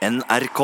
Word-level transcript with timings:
NRK. 0.00 0.60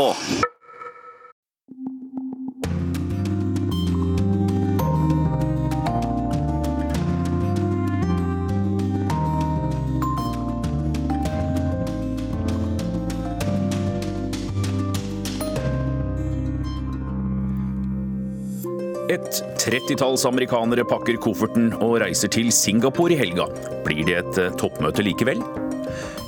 Et 19.12 19.20
trettitalls 19.60 20.24
amerikanere 20.24 20.80
pakker 20.88 21.20
kofferten 21.20 21.74
og 21.76 21.98
reiser 22.00 22.32
til 22.32 22.48
Singapore 22.48 23.12
i 23.12 23.20
helga. 23.20 23.50
Blir 23.84 24.00
det 24.08 24.20
et 24.22 24.44
eh, 24.46 24.52
toppmøte 24.56 25.04
likevel? 25.04 25.44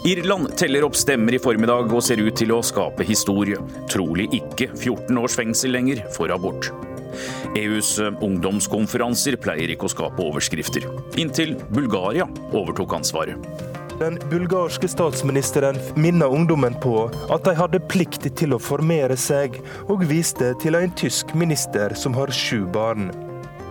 Irland 0.09 0.57
teller 0.57 0.85
opp 0.87 0.97
stemmer 0.97 1.35
i 1.37 1.39
formiddag 1.43 1.91
og 1.93 2.01
ser 2.01 2.21
ut 2.23 2.37
til 2.41 2.55
å 2.55 2.63
skape 2.65 3.05
historie. 3.05 3.59
Trolig 3.93 4.25
ikke 4.39 4.71
14 4.71 5.19
års 5.21 5.35
fengsel 5.37 5.75
lenger 5.75 6.01
for 6.15 6.33
abort. 6.33 6.71
EUs 7.59 7.91
eh, 8.01 8.15
ungdomskonferanser 8.25 9.37
pleier 9.43 9.75
ikke 9.75 9.85
å 9.85 9.93
skape 9.93 10.25
overskrifter, 10.25 10.87
inntil 11.21 11.59
Bulgaria 11.77 12.25
overtok 12.57 12.95
ansvaret. 12.97 13.51
Den 14.01 14.17
bulgarske 14.31 14.89
statsministeren 14.89 15.77
minner 15.99 16.33
ungdommen 16.33 16.79
på 16.81 17.11
at 17.29 17.45
de 17.45 17.57
hadde 17.59 17.83
plikt 17.93 18.31
til 18.39 18.57
å 18.57 18.63
formere 18.63 19.19
seg, 19.19 19.61
og 19.93 20.07
viste 20.09 20.55
til 20.63 20.79
en 20.79 20.95
tysk 20.97 21.37
minister 21.37 21.93
som 21.99 22.17
har 22.17 22.33
sju 22.33 22.63
barn. 22.73 23.11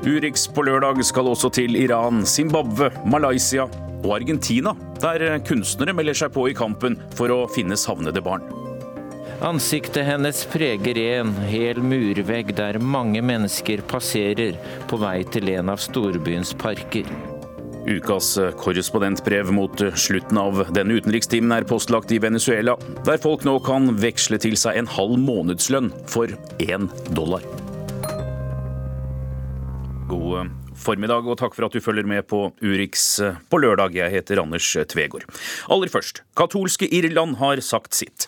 Urix 0.05 0.45
på 0.53 0.69
lørdag 0.69 1.01
skal 1.07 1.33
også 1.33 1.49
til 1.57 1.79
Iran, 1.81 2.27
Zimbabwe, 2.29 2.91
Malaysia 3.09 3.65
og 4.03 4.19
Argentina, 4.19 4.75
der 5.01 5.39
kunstnere 5.47 5.95
melder 5.97 6.17
seg 6.17 6.33
på 6.35 6.47
i 6.49 6.55
kampen 6.57 6.97
for 7.17 7.33
å 7.33 7.43
finne 7.51 7.77
savnede 7.79 8.23
barn. 8.23 8.45
Ansiktet 9.45 10.07
hennes 10.07 10.39
preger 10.49 10.97
en 10.97 11.33
hel 11.45 11.77
murvegg 11.85 12.55
der 12.57 12.79
mange 12.81 13.21
mennesker 13.21 13.83
passerer 13.85 14.57
på 14.89 14.97
vei 14.97 15.19
til 15.29 15.51
en 15.53 15.69
av 15.69 15.81
storbyens 15.83 16.55
parker. 16.57 17.05
Ukas 17.87 18.33
korrespondentbrev 18.59 19.53
mot 19.55 19.83
slutten 19.95 20.41
av 20.41 20.65
denne 20.75 20.97
utenrikstimen 20.97 21.53
er 21.55 21.67
postlagt 21.69 22.11
i 22.11 22.19
Venezuela, 22.19 22.75
der 23.07 23.21
folk 23.23 23.45
nå 23.47 23.59
kan 23.63 23.93
veksle 24.01 24.41
til 24.43 24.57
seg 24.59 24.81
en 24.81 24.89
halv 24.97 25.15
månedslønn 25.21 25.93
for 26.09 26.33
én 26.59 26.89
dollar. 27.15 27.45
God 30.09 30.66
formiddag 30.87 31.27
og 31.27 31.37
takk 31.41 31.55
for 31.57 31.67
at 31.67 31.75
du 31.75 31.83
følger 31.83 32.07
med 32.07 32.23
på 32.29 32.47
Urix 32.63 33.05
på 33.51 33.59
lørdag. 33.59 33.97
Jeg 33.97 34.13
heter 34.13 34.41
Anders 34.41 34.69
Tvegård. 34.91 35.25
Aller 35.73 35.91
først, 35.91 36.23
katolske 36.39 36.87
Irland 36.87 37.37
har 37.41 37.59
sagt 37.65 37.97
sitt. 37.97 38.27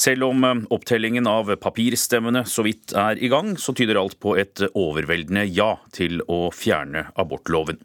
Selv 0.00 0.28
om 0.28 0.46
opptellingen 0.72 1.26
av 1.30 1.50
papirstemmene 1.62 2.44
så 2.46 2.64
vidt 2.66 2.94
er 2.96 3.18
i 3.18 3.30
gang, 3.32 3.54
så 3.58 3.74
tyder 3.76 3.98
alt 4.00 4.18
på 4.22 4.36
et 4.38 4.62
overveldende 4.72 5.46
ja 5.50 5.74
til 5.96 6.22
å 6.30 6.46
fjerne 6.54 7.08
abortloven. 7.18 7.80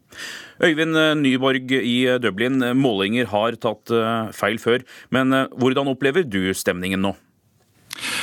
Øyvind 0.62 0.94
Nyborg 1.24 1.74
i 1.80 1.98
Dublin, 2.22 2.62
målinger 2.78 3.30
har 3.32 3.58
tatt 3.58 3.90
feil 4.36 4.62
før, 4.62 4.86
men 5.10 5.34
hvordan 5.58 5.90
opplever 5.90 6.26
du 6.28 6.52
stemningen 6.54 7.02
nå? 7.02 7.16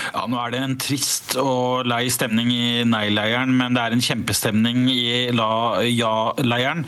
Ja, 0.09 0.23
Nå 0.29 0.39
er 0.41 0.53
det 0.53 0.59
en 0.63 0.75
trist 0.81 1.35
og 1.37 1.85
lei 1.89 2.07
stemning 2.11 2.49
i 2.53 2.81
nei-leiren, 2.87 3.51
men 3.57 3.75
det 3.75 3.83
er 3.83 3.93
en 3.93 4.03
kjempestemning 4.03 4.87
i 4.89 5.29
ja-leiren. 5.29 6.85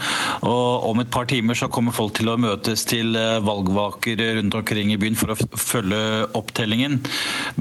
Og 0.48 0.88
Om 0.92 1.04
et 1.04 1.12
par 1.14 1.28
timer 1.30 1.58
så 1.58 1.70
kommer 1.72 1.94
folk 1.96 2.16
til 2.18 2.32
å 2.32 2.38
møtes 2.42 2.84
til 2.90 3.14
valgvaker 3.46 4.22
rundt 4.40 4.58
omkring 4.58 4.94
i 4.94 5.00
byen 5.02 5.18
for 5.20 5.34
å 5.34 5.38
følge 5.38 6.02
opptellingen. 6.38 7.00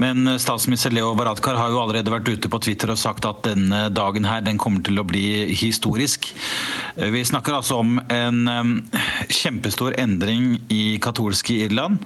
Men 0.01 0.33
statsminister 0.41 0.93
Leo 0.95 1.13
Varadkar 1.19 1.59
har 1.59 1.73
jo 1.73 1.81
allerede 1.83 2.13
vært 2.13 2.31
ute 2.31 2.51
på 2.51 2.61
Twitter 2.65 2.93
og 2.93 3.01
sagt 3.01 3.27
at 3.29 3.43
denne 3.45 3.85
dagen 3.93 4.25
her 4.27 4.41
den 4.45 4.59
kommer 4.61 4.81
til 4.85 5.01
å 5.01 5.07
bli 5.07 5.53
historisk. 5.53 6.31
Vi 6.97 7.25
snakker 7.27 7.59
altså 7.59 7.81
om 7.83 7.99
en 8.09 8.87
kjempestor 9.29 9.95
endring 10.01 10.55
i 10.73 10.97
katolske 11.03 11.61
Irland 11.67 12.01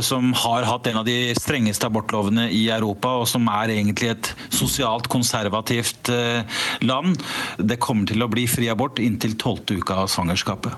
som 0.00 0.30
har 0.32 0.62
hatt 0.62 0.86
en 0.86 1.00
av 1.00 1.06
de 1.06 1.32
strengeste 1.34 1.88
abortlovene 1.88 2.46
i 2.54 2.68
Europa, 2.74 3.14
og 3.22 3.28
som 3.30 3.48
er 3.52 3.74
egentlig 3.76 4.12
et 4.12 4.32
sosialt 4.52 5.08
konservativt 5.12 6.10
land. 6.84 7.16
Det 7.58 7.80
kommer 7.82 8.08
til 8.08 8.24
å 8.24 8.30
bli 8.32 8.46
fri 8.50 8.68
abort 8.72 9.00
inntil 9.02 9.36
tolvte 9.40 9.78
uke 9.78 9.96
av 10.04 10.10
svangerskapet. 10.12 10.76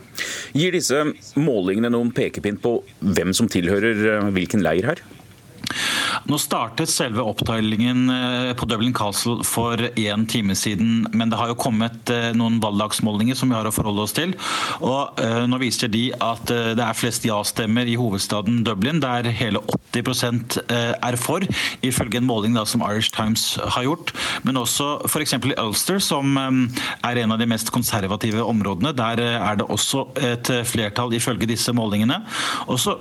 Gir 0.57 0.75
disse 0.75 1.03
målingene 1.39 1.93
noen 1.95 2.13
pekepinn 2.15 2.61
på 2.63 2.79
hvem 3.01 3.35
som 3.37 3.51
tilhører 3.51 4.31
hvilken 4.35 4.65
leir 4.65 4.93
her? 4.93 5.05
Nå 6.31 6.39
startet 6.41 6.93
selve 6.93 7.25
opptellingen 7.25 8.07
på 8.59 8.69
Dublin 8.69 8.95
Castle 8.97 9.45
for 9.47 9.81
én 9.99 10.27
time 10.31 10.57
siden, 10.59 11.07
men 11.13 11.31
det 11.33 11.39
har 11.41 11.51
jo 11.53 11.59
kommet 11.59 12.11
noen 12.37 12.61
valgdagsmålinger 12.63 13.37
som 13.39 13.51
vi 13.51 13.57
har 13.59 13.69
å 13.69 13.75
forholde 13.75 14.05
oss 14.07 14.15
til. 14.17 14.35
Og 14.85 15.21
Nå 15.51 15.59
viser 15.63 15.91
de 15.93 16.07
at 16.23 16.49
det 16.49 16.83
er 16.85 16.97
flest 16.97 17.27
ja-stemmer 17.27 17.89
i 17.91 17.97
hovedstaden 18.01 18.63
Dublin, 18.67 19.01
der 19.03 19.29
hele 19.35 19.63
80% 19.95 20.59
er 20.71 21.19
for, 21.21 21.45
ifølge 21.85 22.21
en 22.21 22.29
måling 22.29 22.57
da, 22.57 22.65
som 22.69 22.85
Irish 22.87 23.13
Times 23.15 23.47
har 23.77 23.87
gjort. 23.87 24.15
Men 24.47 24.61
også 24.61 25.05
f.eks. 25.09 25.37
i 25.37 25.55
Ulster, 25.61 26.01
som 26.03 26.39
er 26.39 27.23
en 27.23 27.35
av 27.35 27.41
de 27.41 27.49
mest 27.51 27.73
konservative 27.75 28.45
områdene. 28.45 28.95
Der 28.97 29.23
er 29.35 29.61
det 29.61 29.69
også 29.71 30.07
et 30.21 30.51
flertall, 30.69 31.15
ifølge 31.17 31.49
disse 31.51 31.75
målingene. 31.77 32.23
Også 32.71 32.99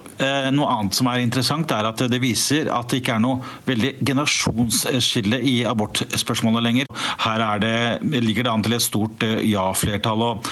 Noe 0.53 0.69
annet 0.71 0.97
som 0.97 1.07
er 1.11 1.23
interessant, 1.23 1.71
er 1.73 1.87
at 1.89 2.01
det 2.09 2.19
viser 2.23 2.62
at 2.71 2.89
det 2.91 3.01
ikke 3.01 3.17
er 3.17 3.23
noe 3.23 3.41
veldig 3.67 3.95
generasjonsskille 4.05 5.39
i 5.41 5.59
abortspørsmålet 5.67 6.63
lenger. 6.63 7.05
Her 7.25 7.45
det, 7.63 7.77
ligger 8.23 8.47
det 8.47 8.53
an 8.53 8.65
til 8.65 8.77
et 8.77 8.85
stort 8.85 9.23
ja-flertall. 9.43 10.21
og 10.21 10.51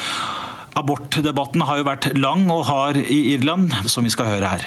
Abortdebatten 0.79 1.66
har 1.67 1.81
jo 1.81 1.83
vært 1.83 2.05
lang 2.16 2.45
og 2.53 2.63
hard 2.69 2.97
i 3.01 3.33
Irland, 3.33 3.73
som 3.91 4.05
vi 4.07 4.13
skal 4.13 4.29
høre 4.29 4.53
her. 4.53 4.63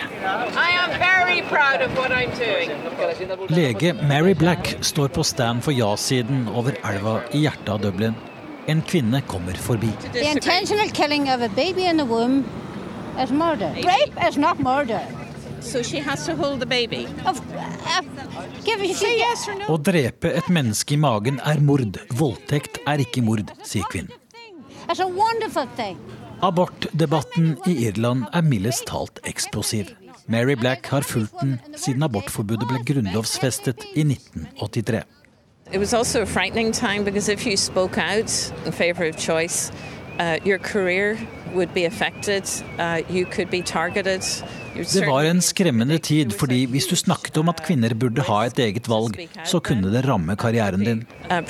Lege 3.48 3.94
Mary 4.04 4.34
Black 4.36 4.74
står 4.84 5.08
på 5.16 5.24
stand 5.24 5.64
for 5.64 5.72
ja-siden 5.72 6.44
over 6.52 6.76
elva 6.84 7.22
i 7.32 7.46
hjertet 7.46 7.72
av 7.72 7.80
Dublin. 7.80 8.16
En 8.68 8.80
kvinne 8.84 9.20
kommer 9.28 9.56
forbi. 9.60 9.90
The 10.12 10.28
intentional 10.30 10.92
killing 10.92 11.28
of 11.28 11.40
a 11.40 11.48
baby 11.48 11.88
in 11.88 11.96
the 11.96 12.04
womb 12.04 12.44
is 13.20 13.32
murder. 13.32 13.72
Rape 13.84 14.16
is 14.28 14.36
not 14.36 14.60
murder. 14.60 15.00
So 15.64 15.82
she 15.82 15.98
has 15.98 16.26
to 16.26 16.36
hold 16.36 16.60
the 16.60 16.66
baby. 16.66 17.06
Of, 17.24 17.40
uh, 17.56 18.02
give 18.64 18.80
a 18.80 18.86
yes 18.86 19.48
or 19.48 19.56
no. 19.58 19.66
Å 19.74 19.78
drepe 19.80 20.30
et 20.36 20.50
menneske 20.52 20.94
i 20.94 21.00
magen 21.00 21.40
er 21.40 21.62
mord. 21.64 21.98
Voldtekt 22.12 22.82
er 22.86 23.02
ikke 23.02 23.24
mord, 23.24 23.50
sier 23.64 23.88
kvinnen. 23.90 24.12
Abortdebatten 26.44 27.54
i 27.66 27.76
Irland 27.88 28.28
er 28.36 28.44
mildest 28.44 28.84
talt 28.90 29.20
eksplosiv. 29.24 29.94
Mary 30.28 30.54
Black 30.54 30.86
har 30.92 31.00
fulgt 31.00 31.40
den 31.40 31.58
siden 31.76 32.04
abortforbudet 32.04 32.68
ble 32.68 32.80
grunnlovsfestet 32.84 33.84
i 33.94 34.04
1983. 34.04 35.02
It 35.72 35.78
was 35.78 35.94
also 35.94 36.22
a 36.22 36.26
frightening 36.26 36.72
time 36.72 37.04
because 37.04 37.28
if 37.28 37.46
you 37.46 37.56
spoke 37.56 37.98
out 37.98 38.30
in 38.66 38.72
favor 38.72 39.04
of 39.04 39.16
choice, 39.16 39.72
uh, 40.18 40.38
your 40.44 40.58
career 40.58 41.18
would 41.54 41.72
be 41.74 41.84
affected, 41.84 42.44
uh, 42.78 43.02
you 43.08 43.26
could 43.26 43.50
be 43.50 43.62
targeted. 43.62 44.22
Det 44.74 45.06
var 45.06 45.24
en 45.24 45.42
skremmende 45.42 45.98
tid, 46.02 46.32
fordi 46.34 46.64
hvis 46.70 46.86
du 46.90 46.96
snakket 46.98 47.36
om 47.38 47.50
at 47.52 47.62
kvinner 47.64 47.94
burde 47.94 48.22
ha 48.26 48.40
et 48.48 48.58
eget 48.58 48.88
valg, 48.90 49.16
så 49.46 49.60
kunne 49.62 49.92
det 49.92 50.02
ramme 50.08 50.34
karrieren 50.36 50.82
din. 50.84 51.04
Uh, 51.30 51.40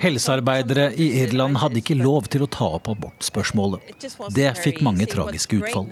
Helsearbeidere 0.00 0.86
i 0.96 1.10
Irland 1.22 1.58
hadde 1.60 1.80
ikke 1.82 1.96
lov 1.98 2.28
til 2.32 2.46
å 2.46 2.48
ta 2.48 2.70
opp 2.78 2.88
abortspørsmålet. 2.92 3.80
Det 4.34 4.48
fikk 4.58 4.80
mange 4.86 5.06
tragiske 5.10 5.60
utfall. 5.60 5.86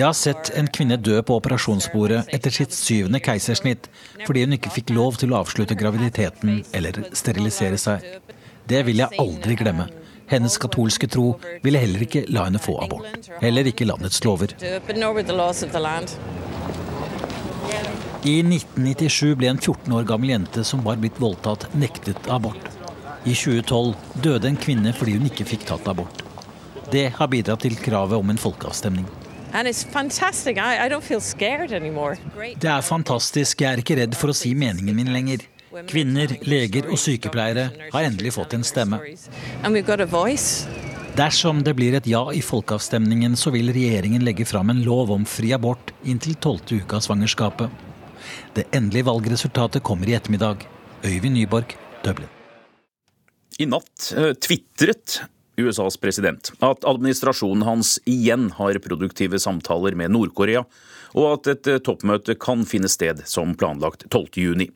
Jeg 0.00 0.06
har 0.06 0.16
sett 0.16 0.52
en 0.56 0.72
kvinne 0.78 0.96
dø 0.96 1.20
på 1.22 1.36
operasjonsbordet 1.40 2.24
etter 2.34 2.58
sitt 2.60 2.74
syvende 2.76 3.20
keisersnitt 3.22 3.90
fordi 4.26 4.44
hun 4.44 4.56
ikke 4.56 4.72
fikk 4.74 4.92
lov 4.96 5.20
til 5.20 5.32
å 5.34 5.40
avslutte 5.44 5.76
graviditeten 5.78 6.62
eller 6.76 7.02
sterilisere 7.16 7.78
seg. 7.80 8.04
Det 8.70 8.84
vil 8.86 9.02
jeg 9.02 9.18
aldri 9.18 9.56
glemme. 9.58 9.88
Hennes 10.30 10.54
katolske 10.62 11.08
tro 11.10 11.32
ville 11.64 11.80
heller 11.82 12.04
ikke 12.06 12.22
la 12.30 12.44
henne 12.46 12.60
få 12.62 12.76
abort. 12.84 13.30
Heller 13.42 13.66
ikke 13.66 13.88
landets 13.88 14.22
lover. 14.24 14.54
I 18.20 18.34
1997 18.44 19.34
ble 19.40 19.48
en 19.50 19.58
14 19.58 19.96
år 19.96 20.04
gammel 20.06 20.34
jente 20.34 20.62
som 20.66 20.84
var 20.86 21.00
blitt 21.02 21.18
voldtatt, 21.18 21.66
nektet 21.74 22.28
abort. 22.30 22.68
I 23.24 23.34
2012 23.34 24.22
døde 24.22 24.48
en 24.48 24.60
kvinne 24.60 24.92
fordi 24.96 25.16
hun 25.18 25.26
ikke 25.28 25.48
fikk 25.48 25.66
tatt 25.72 25.88
abort. 25.90 26.22
Det 26.92 27.08
har 27.16 27.30
bidratt 27.30 27.62
til 27.66 27.76
kravet 27.78 28.18
om 28.18 28.30
en 28.30 28.40
folkeavstemning. 28.40 29.06
Det 32.60 32.70
er 32.70 32.82
fantastisk. 32.86 33.60
Jeg 33.64 33.72
er 33.72 33.82
ikke 33.82 33.98
redd 33.98 34.14
for 34.18 34.30
å 34.30 34.36
si 34.36 34.54
meningen 34.54 34.94
min 34.96 35.10
lenger. 35.10 35.42
Kvinner, 35.86 36.32
leger 36.50 36.88
og 36.90 36.98
sykepleiere 36.98 37.68
har 37.92 38.06
endelig 38.06 38.34
fått 38.34 38.56
en 38.56 38.66
stemme. 38.66 38.98
Dersom 41.18 41.62
det 41.66 41.74
blir 41.78 41.94
et 41.98 42.08
ja 42.10 42.22
i 42.34 42.40
folkeavstemningen, 42.42 43.36
så 43.38 43.52
vil 43.54 43.70
regjeringen 43.74 44.24
legge 44.26 44.46
fram 44.46 44.70
en 44.72 44.82
lov 44.86 45.10
om 45.14 45.26
fri 45.26 45.52
abort 45.54 45.92
inntil 46.06 46.36
tolvte 46.42 46.80
uke 46.80 46.98
av 46.98 47.04
svangerskapet. 47.06 47.70
Det 48.54 48.66
endelige 48.74 49.08
valgresultatet 49.08 49.84
kommer 49.86 50.10
i 50.10 50.16
ettermiddag. 50.18 50.66
Øyvind 51.06 51.38
Nyborg, 51.38 51.74
Dublin. 52.04 52.30
I 53.60 53.66
natt 53.68 54.10
uh, 54.16 54.32
tvitret 54.40 55.20
USAs 55.60 55.98
president 56.00 56.52
at 56.64 56.86
administrasjonen 56.88 57.64
hans 57.66 57.96
igjen 58.08 58.50
har 58.58 58.78
produktive 58.84 59.40
samtaler 59.42 59.96
med 59.98 60.14
Nord-Korea, 60.14 60.64
og 61.18 61.26
at 61.32 61.50
et 61.52 61.70
uh, 61.70 61.80
toppmøte 61.82 62.36
kan 62.40 62.64
finne 62.68 62.90
sted 62.90 63.24
som 63.28 63.56
planlagt 63.58 64.06
12.6. 64.10 64.70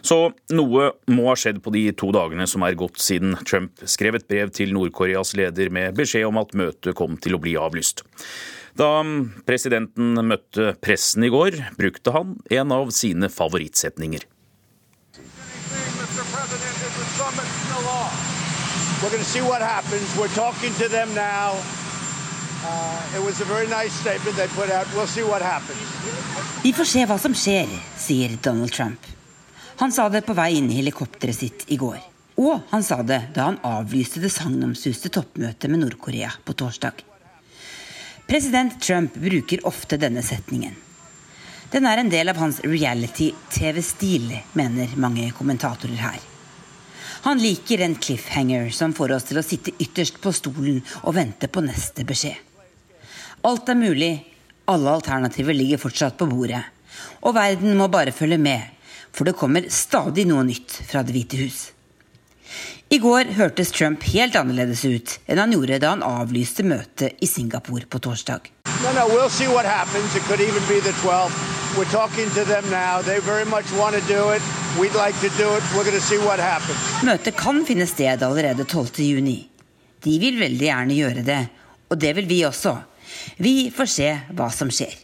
Så 0.00 0.16
noe 0.56 0.86
må 1.12 1.26
ha 1.28 1.36
skjedd 1.36 1.60
på 1.64 1.72
de 1.74 1.82
to 1.92 2.08
dagene 2.16 2.46
som 2.48 2.64
er 2.64 2.78
gått 2.80 3.00
siden 3.02 3.34
Trump 3.44 3.82
skrev 3.84 4.16
et 4.16 4.28
brev 4.30 4.52
til 4.56 4.72
Nord-Koreas 4.76 5.34
leder 5.36 5.72
med 5.72 5.98
beskjed 5.98 6.28
om 6.28 6.40
at 6.40 6.56
møtet 6.56 6.96
kom 6.96 7.18
til 7.20 7.36
å 7.36 7.42
bli 7.42 7.58
avlyst. 7.60 8.04
Da 8.78 9.02
presidenten 9.44 10.14
møtte 10.24 10.72
pressen 10.80 11.26
i 11.26 11.32
går, 11.32 11.58
brukte 11.76 12.14
han 12.14 12.36
en 12.54 12.72
av 12.72 12.92
sine 12.94 13.28
favorittsetninger. 13.32 14.24
We're 19.00 19.08
going 19.08 19.24
to 19.24 19.30
see 19.30 19.40
what 19.40 19.62
happens. 19.62 20.14
We're 20.18 20.34
talking 20.34 20.74
to 20.74 20.88
them 20.88 21.08
now. 21.14 21.56
Uh, 22.62 23.16
it 23.16 23.24
was 23.24 23.40
a 23.40 23.44
very 23.44 23.66
nice 23.66 23.94
statement 24.00 24.36
they 24.36 24.46
put 24.48 24.70
out. 24.70 24.86
We'll 24.94 25.06
see 25.06 25.22
what 25.22 25.42
happens. 25.42 25.80
Vi 26.62 26.72
får 26.72 26.84
se 26.84 27.04
hva 27.08 27.16
som 27.18 27.32
skjer, 27.32 27.70
sier 27.96 28.36
Donald 28.44 28.72
Trump. 28.76 29.06
Han 29.80 29.92
sa 29.92 30.10
det 30.12 30.20
på 30.26 30.36
vei 30.36 30.50
inn 30.58 30.68
i 30.68 30.76
helikopteret 30.82 31.38
sitt 31.38 31.64
i 31.72 31.78
går. 31.80 31.96
Og 32.44 32.60
han 32.68 32.84
sa 32.84 32.98
det 33.00 33.22
da 33.32 33.46
han 33.48 33.56
avlyste 33.64 34.20
det 34.20 34.34
sagnomsuste 34.34 35.08
toppmøtet 35.08 35.72
med 35.72 35.80
Nord-Korea 35.80 36.34
på 36.44 36.52
torsdag. 36.60 37.00
President 38.28 38.76
Trump 38.84 39.16
bruker 39.16 39.64
ofte 39.64 39.96
denne 39.96 40.20
setningen. 40.20 40.76
Den 41.72 41.88
er 41.88 42.02
en 42.02 42.12
del 42.12 42.28
av 42.28 42.36
hans 42.36 42.60
reality-TV-stil, 42.66 44.28
mener 44.60 44.92
mange 45.00 45.30
kommentatorer 45.32 46.04
her. 46.04 46.20
Han 47.22 47.38
liker 47.38 47.80
en 47.84 47.94
cliffhanger 47.94 48.70
som 48.70 48.94
får 48.96 49.12
oss 49.12 49.26
til 49.28 49.38
å 49.40 49.44
sitte 49.44 49.74
ytterst 49.78 50.20
på 50.24 50.32
stolen 50.32 50.78
og 51.02 51.14
vente 51.18 51.50
på 51.52 51.60
neste 51.64 52.04
beskjed. 52.08 52.36
Alt 53.44 53.68
er 53.68 53.76
mulig, 53.76 54.12
alle 54.64 54.94
alternativer 54.96 55.56
ligger 55.56 55.80
fortsatt 55.80 56.16
på 56.20 56.28
bordet. 56.30 56.62
Og 57.24 57.34
verden 57.36 57.76
må 57.76 57.88
bare 57.92 58.12
følge 58.16 58.38
med, 58.40 58.64
for 59.12 59.28
det 59.28 59.36
kommer 59.36 59.68
stadig 59.68 60.24
noe 60.28 60.46
nytt 60.48 60.80
fra 60.88 61.02
Det 61.04 61.12
hvite 61.16 61.36
hus. 61.42 61.60
I 62.90 62.98
går 62.98 63.36
hørtes 63.36 63.70
Trump 63.70 64.02
helt 64.10 64.34
annerledes 64.34 64.82
ut 64.84 65.18
enn 65.30 65.38
han 65.38 65.52
gjorde 65.54 65.78
da 65.78 65.92
han 65.92 66.02
avlyste 66.02 66.64
møtet 66.66 67.20
i 67.22 67.28
Singapore 67.30 67.86
på 67.86 68.00
torsdag. 68.02 68.50
No, 68.82 68.90
no, 68.96 69.06
we'll 69.12 69.28
like 74.94 75.30
Møtet 77.04 77.36
kan 77.36 77.64
finne 77.66 77.86
sted 77.86 78.22
allerede 78.22 78.64
12.6. 78.64 79.46
De 80.00 80.16
vil 80.22 80.40
veldig 80.40 80.66
gjerne 80.66 80.96
gjøre 80.96 81.22
det, 81.26 81.40
og 81.90 82.00
det 82.00 82.14
vil 82.16 82.28
vi 82.30 82.40
også. 82.48 82.74
Vi 83.38 83.70
får 83.74 83.88
se 83.90 84.10
hva 84.36 84.48
som 84.54 84.70
skjer. 84.72 84.94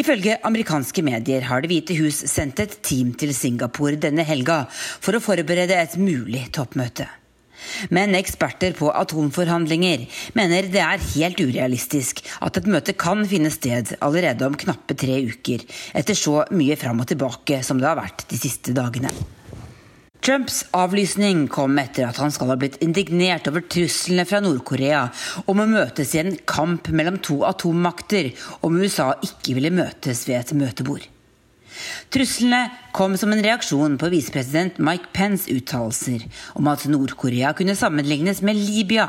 Ifølge 0.00 0.38
amerikanske 0.46 1.02
medier 1.04 1.44
har 1.48 1.62
Det 1.62 1.70
hvite 1.70 1.96
hus 1.98 2.22
sendt 2.30 2.60
et 2.62 2.78
team 2.82 3.12
til 3.18 3.34
Singapore 3.36 3.98
denne 4.00 4.24
helga 4.24 4.62
for 4.72 5.16
å 5.16 5.22
forberede 5.24 5.76
et 5.76 5.96
mulig 6.00 6.46
toppmøte. 6.54 7.08
Men 7.94 8.16
eksperter 8.18 8.76
på 8.78 8.92
atomforhandlinger 8.92 10.06
mener 10.38 10.70
det 10.70 10.84
er 10.84 11.08
helt 11.14 11.42
urealistisk 11.42 12.22
at 12.40 12.60
et 12.60 12.70
møte 12.70 12.96
kan 12.98 13.24
finne 13.28 13.52
sted 13.54 13.94
allerede 14.00 14.46
om 14.46 14.58
knappe 14.58 14.96
tre 14.98 15.20
uker, 15.30 15.66
etter 15.96 16.18
så 16.18 16.44
mye 16.54 16.78
fram 16.80 17.02
og 17.02 17.10
tilbake 17.10 17.62
som 17.66 17.80
det 17.80 17.90
har 17.90 18.00
vært 18.00 18.26
de 18.30 18.40
siste 18.40 18.74
dagene. 18.76 19.12
Trumps 20.20 20.66
avlysning 20.76 21.46
kom 21.48 21.78
etter 21.80 22.04
at 22.04 22.18
han 22.20 22.32
skal 22.34 22.52
ha 22.52 22.56
blitt 22.60 22.76
indignert 22.84 23.48
over 23.48 23.64
truslene 23.64 24.26
fra 24.28 24.42
Nord-Korea 24.44 25.06
om 25.48 25.62
å 25.62 25.68
møtes 25.70 26.12
i 26.12 26.20
en 26.20 26.34
kamp 26.44 26.90
mellom 26.92 27.16
to 27.24 27.38
atommakter 27.48 28.28
om 28.66 28.76
USA 28.82 29.14
ikke 29.24 29.56
ville 29.56 29.72
møtes 29.72 30.26
ved 30.28 30.42
et 30.42 30.52
møtebord. 30.60 31.08
Truslene 32.10 32.70
kom 32.96 33.16
som 33.20 33.32
en 33.32 33.42
reaksjon 33.44 33.96
på 34.00 34.10
visepresident 34.12 34.78
Mike 34.82 35.12
Pence 35.14 35.50
uttalelser 35.52 36.24
om 36.58 36.68
at 36.72 36.86
Nord-Korea 36.90 37.52
kunne 37.56 37.76
sammenlignes 37.78 38.42
med 38.42 38.58
Libya. 38.58 39.06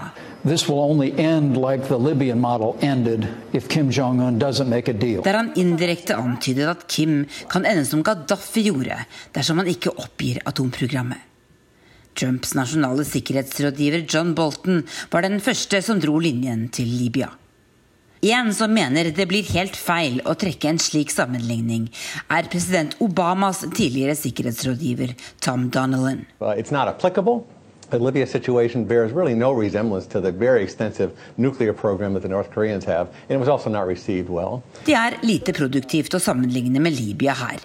Der 5.26 5.38
han 5.38 5.52
indirekte 5.56 6.18
antydet 6.18 6.70
at 6.70 6.88
Kim 6.88 7.26
kan 7.50 7.66
ende 7.66 7.86
som 7.90 8.06
Gaddafi 8.06 8.68
gjorde 8.70 8.98
dersom 9.36 9.62
han 9.62 9.70
ikke 9.72 9.94
oppgir 9.98 10.42
atomprogrammet. 10.46 11.28
Trumps 12.18 12.56
nasjonale 12.58 13.06
sikkerhetsrådgiver 13.08 14.04
John 14.04 14.34
Bolton 14.36 14.84
var 15.14 15.24
den 15.24 15.40
første 15.44 15.80
som 15.86 16.02
dro 16.04 16.18
linjen 16.20 16.68
til 16.74 16.90
Libya. 16.92 17.30
En 18.24 18.54
som 18.54 18.74
mener 18.74 19.08
det 19.18 19.26
blir 19.26 19.48
helt 19.50 19.74
feil 19.74 20.20
å 20.30 20.36
trekke 20.38 20.70
en 20.70 20.80
slik 20.80 21.10
sammenligning, 21.10 21.88
er 22.30 22.46
president 22.54 22.94
Obamas 23.02 23.64
tidligere 23.74 24.14
sikkerhetsrådgiver 24.14 25.16
Tom 25.42 25.72
Donnellan. 25.74 26.28
The 27.90 28.00
Libya 28.00 28.28
situation 28.28 28.86
bears 28.86 29.12
really 29.12 29.34
no 29.34 29.52
resemblance 29.52 30.06
to 30.08 30.22
the 30.22 30.32
very 30.32 30.64
extensive 30.64 31.12
nuclear 31.36 31.74
program 31.74 32.14
that 32.14 32.22
the 32.22 32.30
North 32.30 32.52
Koreans 32.52 32.86
have, 32.86 33.10
and 33.28 33.32
it 33.32 33.40
was 33.40 33.50
also 33.50 33.70
not 33.70 33.88
received 33.88 34.30
well. 34.30 34.62
Det 34.86 34.94
er 34.94 35.18
lite 35.26 35.52
produktivt 35.52 36.14
å 36.14 36.22
sammenligne 36.22 36.80
med 36.80 36.94
Libya 36.94 37.34
her. 37.42 37.60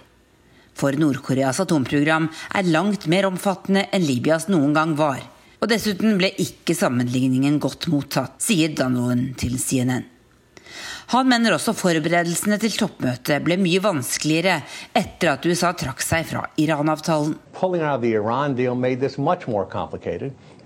For 0.74 0.96
Nord-Koreas 0.96 1.60
atomprogram 1.60 2.30
er 2.56 2.72
langt 2.72 3.06
mer 3.06 3.28
omfattende 3.28 3.86
enn 3.92 4.08
Libyas 4.08 4.48
noen 4.48 4.72
gang 4.74 4.96
var. 4.96 5.20
Og 5.60 5.68
dessuten 5.68 6.16
ble 6.16 6.32
ikke 6.40 6.74
sammenligningen 6.74 7.60
godt 7.60 7.90
mottatt, 7.92 8.40
sier 8.42 8.72
Donilon 8.72 9.34
til 9.36 9.60
CNN. 9.60 10.15
Han 11.12 11.28
mener 11.30 11.54
også 11.54 11.70
forberedelsene 11.76 12.56
til 12.58 12.72
toppmøtet 12.80 13.44
ble 13.46 13.54
mye 13.62 13.78
vanskeligere 13.78 14.56
etter 14.90 15.36
at 15.36 15.46
USA 15.46 15.70
trakk 15.78 16.02
seg 16.02 16.26
fra 16.26 16.42
Iran-avtalen. 16.58 17.36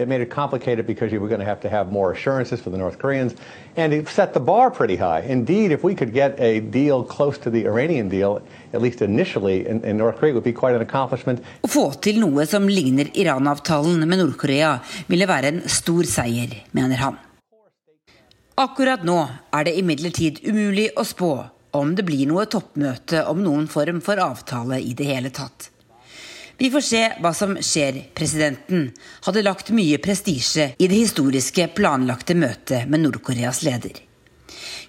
It 0.00 0.08
made 0.08 0.22
it 0.22 0.30
complicated 0.30 0.86
because 0.86 1.12
you 1.12 1.20
were 1.20 1.28
going 1.28 1.40
to 1.40 1.44
have 1.44 1.60
to 1.60 1.68
have 1.68 1.92
more 1.92 2.10
assurances 2.10 2.58
for 2.58 2.70
the 2.70 2.78
North 2.78 2.98
Koreans, 2.98 3.34
and 3.76 3.92
it 3.92 4.08
set 4.08 4.32
the 4.32 4.40
bar 4.40 4.70
pretty 4.70 4.96
high. 4.96 5.20
Indeed, 5.20 5.72
if 5.72 5.84
we 5.84 5.94
could 5.94 6.14
get 6.14 6.40
a 6.40 6.60
deal 6.60 7.04
close 7.04 7.36
to 7.36 7.50
the 7.50 7.66
Iranian 7.66 8.08
deal, 8.08 8.40
at 8.72 8.80
least 8.80 9.02
initially, 9.02 9.68
in, 9.68 9.84
in 9.84 9.98
North 9.98 10.16
Korea, 10.16 10.32
would 10.32 10.42
be 10.42 10.54
quite 10.54 10.74
an 10.74 10.80
accomplishment. 10.80 11.44
Å 11.60 11.68
få 11.68 11.90
til 12.00 12.16
noe 12.24 12.48
som 12.48 12.64
ligner 12.64 13.12
Iran-avtalen 13.12 14.00
med 14.08 14.24
Nord-Korea 14.24 14.78
ville 15.12 15.28
være 15.28 15.52
en 15.52 15.66
stor 15.68 16.08
seier, 16.08 16.62
mener 16.72 17.04
han. 17.04 17.26
Akkurat 18.60 19.00
nå 19.08 19.16
er 19.56 19.64
det 19.64 19.72
imidlertid 19.80 20.42
umulig 20.44 20.90
å 21.00 21.04
spå 21.08 21.30
om 21.78 21.94
det 21.96 22.04
blir 22.04 22.26
noe 22.28 22.42
toppmøte 22.50 23.22
om 23.30 23.38
noen 23.40 23.64
form 23.72 24.02
for 24.04 24.20
avtale 24.20 24.76
i 24.84 24.90
det 24.98 25.06
hele 25.08 25.30
tatt. 25.32 25.70
Vi 26.60 26.68
får 26.74 26.84
se 26.84 27.00
hva 27.24 27.32
som 27.32 27.54
skjer. 27.56 28.02
Presidenten 28.12 28.90
hadde 29.24 29.46
lagt 29.46 29.72
mye 29.72 29.96
prestisje 30.04 30.74
i 30.76 30.90
det 30.92 30.98
historiske 31.06 31.70
planlagte 31.72 32.36
møtet 32.36 32.84
med 32.84 33.00
Nord-Koreas 33.06 33.62
leder. 33.64 33.96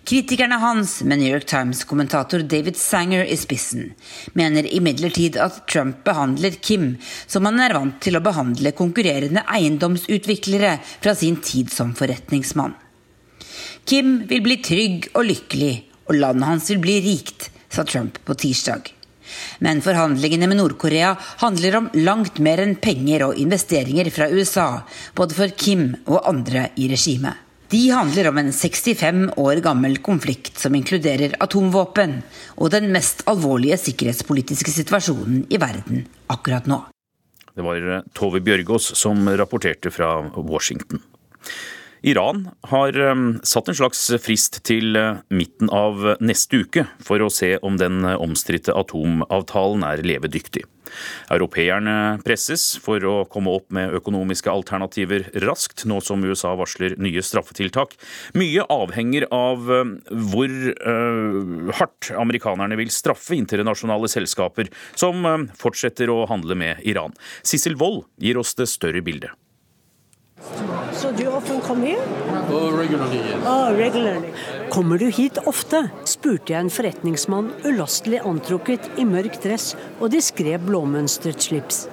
Kritikerne 0.04 0.60
hans, 0.60 0.98
med 1.08 1.22
New 1.22 1.32
York 1.32 1.48
Times-kommentator 1.48 2.44
David 2.44 2.76
Sanger 2.76 3.24
i 3.24 3.40
spissen, 3.40 3.94
mener 4.36 4.68
imidlertid 4.68 5.40
at 5.40 5.64
Trump 5.72 6.04
behandler 6.04 6.60
Kim 6.60 6.98
som 7.24 7.48
han 7.48 7.64
er 7.64 7.80
vant 7.80 8.04
til 8.04 8.20
å 8.20 8.26
behandle 8.28 8.76
konkurrerende 8.76 9.48
eiendomsutviklere 9.48 10.80
fra 11.00 11.16
sin 11.16 11.40
tid 11.40 11.72
som 11.72 11.96
forretningsmann. 11.96 12.76
Kim 13.86 14.22
vil 14.30 14.44
bli 14.46 14.58
trygg 14.64 15.12
og 15.16 15.26
lykkelig, 15.28 15.76
og 16.10 16.18
landet 16.20 16.48
hans 16.48 16.70
vil 16.72 16.82
bli 16.84 16.98
rikt, 17.06 17.50
sa 17.72 17.86
Trump 17.88 18.20
på 18.26 18.36
tirsdag. 18.38 18.92
Men 19.64 19.82
forhandlingene 19.84 20.50
med 20.50 20.60
Nord-Korea 20.60 21.14
handler 21.44 21.78
om 21.80 21.88
langt 21.96 22.42
mer 22.44 22.62
enn 22.64 22.76
penger 22.82 23.28
og 23.30 23.40
investeringer 23.40 24.10
fra 24.14 24.28
USA, 24.32 24.84
både 25.16 25.38
for 25.38 25.56
Kim 25.56 25.94
og 26.06 26.22
andre 26.30 26.70
i 26.76 26.90
regimet. 26.92 27.48
De 27.72 27.86
handler 27.88 28.28
om 28.28 28.40
en 28.42 28.50
65 28.52 29.30
år 29.40 29.62
gammel 29.64 29.96
konflikt 30.04 30.60
som 30.60 30.76
inkluderer 30.76 31.38
atomvåpen, 31.40 32.18
og 32.60 32.74
den 32.74 32.90
mest 32.92 33.24
alvorlige 33.32 33.78
sikkerhetspolitiske 33.80 34.74
situasjonen 34.76 35.46
i 35.48 35.60
verden 35.62 36.04
akkurat 36.34 36.68
nå. 36.68 36.82
Det 37.56 37.64
var 37.64 38.04
Tove 38.16 38.42
Bjørgaas 38.44 38.92
som 39.00 39.24
rapporterte 39.40 39.92
fra 39.92 40.18
Washington. 40.36 41.00
Iran 42.02 42.48
har 42.62 42.98
um, 42.98 43.40
satt 43.44 43.68
en 43.70 43.78
slags 43.78 44.00
frist 44.24 44.64
til 44.66 44.98
uh, 44.98 45.20
midten 45.30 45.70
av 45.70 46.02
neste 46.18 46.64
uke 46.64 46.88
for 47.04 47.22
å 47.22 47.30
se 47.30 47.54
om 47.62 47.78
den 47.78 48.02
omstridte 48.16 48.74
atomavtalen 48.74 49.86
er 49.86 50.02
levedyktig. 50.06 50.64
Europeerne 51.32 52.18
presses 52.26 52.64
for 52.82 53.06
å 53.06 53.14
komme 53.32 53.54
opp 53.54 53.70
med 53.72 53.94
økonomiske 54.02 54.50
alternativer 54.52 55.28
raskt, 55.46 55.86
nå 55.86 56.02
som 56.04 56.26
USA 56.26 56.56
varsler 56.60 56.98
nye 57.00 57.22
straffetiltak. 57.24 57.94
Mye 58.34 58.66
avhenger 58.66 59.28
av 59.30 59.70
um, 59.70 59.94
hvor 60.34 60.50
uh, 60.50 61.70
hardt 61.78 62.10
amerikanerne 62.18 62.82
vil 62.82 62.90
straffe 62.92 63.38
internasjonale 63.38 64.10
selskaper 64.12 64.74
som 64.98 65.22
fortsetter 65.62 66.10
å 66.10 66.26
handle 66.34 66.58
med 66.58 66.82
Iran. 66.82 67.14
Sissel 67.46 67.78
Wold 67.78 68.08
gir 68.18 68.42
oss 68.42 68.58
det 68.58 68.72
større 68.74 69.06
bildet. 69.06 69.38
So 70.94 71.12
do 71.12 71.24
you 71.24 71.32
often 71.32 71.62
come 71.62 71.84
here? 71.84 72.02
Oh, 72.50 72.72
regularly, 72.72 73.18
yes. 73.18 73.44
Oh, 73.46 73.74
regularly. 73.78 74.34
Kommer 74.70 74.98
du 74.98 75.10
hit 75.10 75.38
ofte? 75.46 75.90
spurte 76.06 76.54
jeg 76.54 76.66
en 76.66 76.74
forretningsmann 76.74 77.52
ulastelig 77.66 78.22
antrukket 78.26 78.90
i 78.98 79.06
mørk 79.06 79.38
dress 79.44 79.76
og 80.00 80.12
diskré 80.16 80.58
blåmønstret 80.62 81.42
slips. 81.46 81.86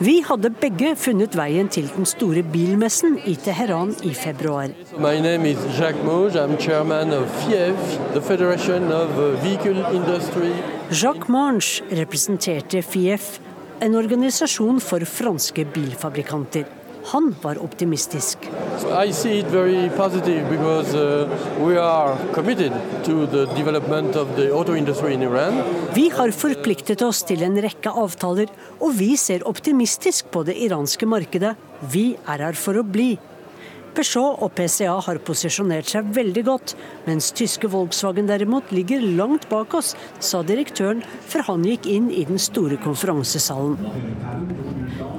Vi 0.00 0.22
hadde 0.24 0.48
begge 0.56 0.94
funnet 0.96 1.34
veien 1.36 1.68
til 1.68 1.90
den 1.92 2.06
store 2.08 2.40
bilmessen 2.52 3.18
i 3.28 3.34
Teheran 3.36 3.92
i 4.08 4.14
februar. 4.16 4.72
My 4.96 5.20
name 5.20 5.44
is 5.50 5.58
Jacques 5.76 6.00
Mauge. 6.04 6.40
I'm 6.40 6.56
chairman 6.56 7.12
of 7.12 7.28
FIEV, 7.42 7.76
the 8.14 8.22
Federation 8.22 8.92
of 8.92 9.12
Vehicle 9.42 9.84
Industry. 9.92 10.54
Jacques 10.90 11.28
Mange 11.28 11.84
representerte 11.92 12.80
FIEF, 12.82 13.40
en 13.82 13.94
organisasjon 13.94 14.80
for 14.80 15.04
franske 15.04 15.64
bilfabrikanter. 15.64 16.64
Han 17.04 17.34
var 17.42 17.58
optimistisk. 17.62 18.38
I 19.06 19.12
see 19.12 19.38
it 19.40 19.46
very 19.46 19.88
positive 19.96 20.48
because 20.50 20.94
uh, 20.94 21.28
we 21.64 21.78
are 21.78 22.16
committed 22.34 22.72
to 23.04 23.26
the 23.26 23.46
development 23.56 24.16
of 24.16 24.36
the 24.36 24.50
auto 24.52 24.74
industry 24.74 25.14
in 25.14 25.22
Iran. 25.22 25.62
Vi 25.94 26.08
har 26.12 26.30
forpliktet 26.30 27.02
oss 27.02 27.22
til 27.26 27.42
en 27.46 27.56
rekke 27.62 27.90
avtaler, 27.90 28.52
og 28.80 28.94
vi 28.98 29.14
ser 29.16 29.46
optimistisk 29.48 30.30
på 30.30 30.44
det 30.48 30.58
iranske 30.60 31.08
markedet. 31.08 31.56
Vi 31.92 32.14
er 32.28 32.46
her 32.46 32.58
for 32.58 32.76
å 32.80 32.84
bli. 32.86 33.14
Peugeot 34.00 34.38
og 34.40 34.54
PCA 34.56 34.94
har 35.04 35.18
posisjonert 35.28 35.90
seg 35.92 36.06
veldig 36.16 36.42
godt, 36.46 36.72
mens 37.04 37.26
tyske 37.36 37.68
Volkswagen 37.68 38.30
derimot 38.30 38.70
ligger 38.72 39.02
langt 39.18 39.44
bak 39.50 39.74
oss, 39.76 39.90
sa 40.24 40.40
direktøren 40.40 41.02
før 41.28 41.44
han 41.50 41.66
gikk 41.68 41.84
inn 41.84 42.06
i 42.08 42.22
den 42.24 42.40
store 42.40 42.78
konferansesalen. 42.80 43.76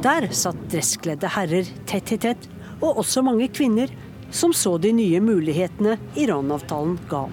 Der 0.01 0.25
satt 0.33 0.65
dresskledde 0.73 1.29
herrer 1.29 1.69
tett 1.85 2.15
i 2.15 2.17
tett, 2.25 2.49
og 2.81 3.03
også 3.03 3.21
mange 3.21 3.51
kvinner, 3.53 3.93
som 4.33 4.49
så 4.49 4.79
de 4.81 4.95
nye 4.97 5.21
mulighetene 5.21 5.99
Iran-avtalen 6.17 6.97
ga. 7.11 7.27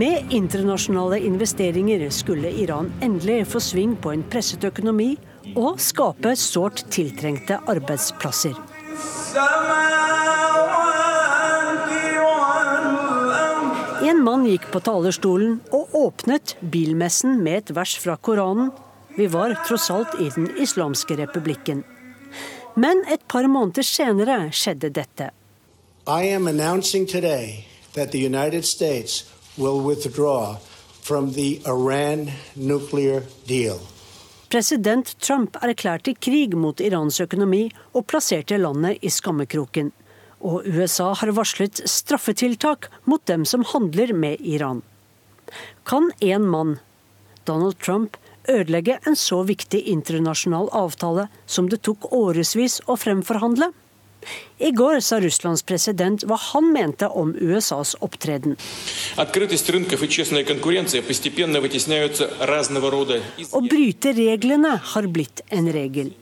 Med 0.00 0.32
internasjonale 0.32 1.20
investeringer 1.28 2.08
skulle 2.08 2.56
Iran 2.64 2.88
endelig 3.04 3.42
få 3.52 3.60
sving 3.60 3.98
på 4.00 4.16
en 4.16 4.24
presset 4.32 4.64
økonomi 4.64 5.12
og 5.52 5.76
skape 5.76 6.38
sårt 6.40 6.86
tiltrengte 6.88 7.60
arbeidsplasser. 7.68 8.69
En 14.10 14.22
mann 14.24 14.46
gikk 14.48 14.70
på 14.72 14.80
talerstolen 14.84 15.58
og 15.70 15.94
åpnet 15.94 16.56
bilmessen 16.60 17.38
med 17.44 17.58
et 17.62 17.74
vers 17.76 17.96
fra 18.02 18.16
Koranen 18.16 18.70
vi 19.16 19.26
var 19.26 19.54
tross 19.68 19.90
alt 19.90 20.20
i 20.20 20.30
den 20.34 20.48
islamske 20.58 21.16
republikken. 21.16 21.82
Men 22.74 23.04
et 23.08 23.20
par 23.28 23.46
måneder 23.46 23.82
senere 23.82 24.50
skjedde 24.54 24.90
dette. 24.94 25.30
I 26.06 26.32
am 26.34 26.48
announcing 26.48 27.06
today 27.06 27.66
that 27.94 28.12
the 28.12 28.18
United 28.26 28.64
States 28.64 29.24
will 29.58 29.80
withdraw 29.80 30.56
from 31.02 31.32
the 31.32 31.60
Iran 31.66 32.30
nuclear 32.56 33.22
deal. 33.46 33.80
President 34.50 35.12
Trump 35.22 35.54
erklærte 35.62 36.16
krig 36.18 36.56
mot 36.58 36.80
Irans 36.82 37.20
økonomi 37.22 37.68
og 37.94 38.08
plasserte 38.10 38.56
landet 38.58 38.98
i 39.06 39.10
skammekroken. 39.14 39.92
Og 40.42 40.66
USA 40.66 41.12
har 41.20 41.30
varslet 41.36 41.78
straffetiltak 41.86 42.88
mot 43.06 43.22
dem 43.30 43.44
som 43.46 43.62
handler 43.70 44.10
med 44.10 44.42
Iran. 44.42 44.80
Kan 45.86 46.10
én 46.18 46.48
mann, 46.50 46.80
Donald 47.46 47.78
Trump, 47.78 48.16
ødelegge 48.48 48.98
en 49.06 49.14
så 49.14 49.44
viktig 49.46 49.84
internasjonal 49.92 50.66
avtale 50.74 51.28
som 51.46 51.70
det 51.70 51.84
tok 51.86 52.10
årevis 52.10 52.80
å 52.90 52.98
fremforhandle? 52.98 53.70
I 54.58 54.70
går 54.76 55.00
sa 55.00 55.20
Russlands 55.20 55.62
president 55.62 56.24
hva 56.28 56.36
han 56.52 56.72
mente 56.72 57.08
om 57.08 57.32
USAs 57.34 57.94
opptreden. 58.04 58.56
Å 63.50 63.62
bryte 63.74 64.12
reglene 64.18 64.74
har 64.94 65.08
blitt 65.18 65.40
en 65.48 65.72
regel. 65.72 66.12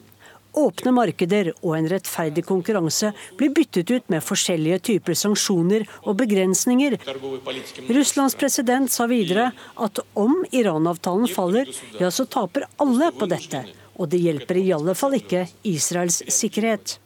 Åpne 0.59 0.91
markeder 0.95 1.51
og 1.61 1.75
en 1.77 1.89
rettferdig 1.91 2.43
konkurranse 2.49 3.13
blir 3.39 3.53
byttet 3.55 3.91
ut 3.91 4.09
med 4.11 4.25
forskjellige 4.25 4.79
typer 4.91 5.19
sanksjoner 5.19 5.85
og 6.03 6.17
begrensninger. 6.19 6.97
Russlands 7.95 8.35
president 8.39 8.91
sa 8.93 9.07
videre 9.11 9.51
at 9.77 10.01
om 10.19 10.41
Iran-avtalen 10.51 11.29
faller, 11.31 11.71
ja, 12.01 12.11
så 12.11 12.27
taper 12.27 12.67
alle 12.83 13.13
på 13.15 13.29
dette. 13.31 13.67
Og 13.99 14.09
det 14.11 14.23
hjelper 14.23 14.59
i 14.59 14.73
alle 14.75 14.95
fall 14.99 15.19
ikke 15.19 15.47
Israels 15.67 16.23
sikkerhet. 16.33 16.99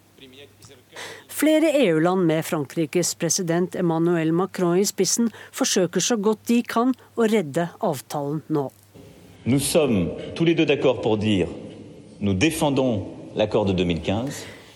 Flere 1.43 1.73
EU-land 1.75 2.27
med 2.27 2.45
Frankrikes 2.47 3.15
president 3.15 3.75
Emmanuel 3.75 4.31
Macron 4.33 4.79
i 4.79 4.85
spissen 4.87 5.27
forsøker 5.51 6.01
så 6.01 6.15
godt 6.15 6.45
de 6.47 6.61
kan 6.63 6.93
å 7.19 7.27
redde 7.27 7.65
avtalen 7.83 8.45
nå. 8.47 8.69
Nous 9.45 9.59
sommes 9.59 10.11
tous 10.37 10.45
les 10.45 10.55
deux 10.55 10.67
d'accord 10.67 11.01
pour 11.03 11.19
dire 11.19 11.49
nous 12.21 12.35
défendons 12.35 13.03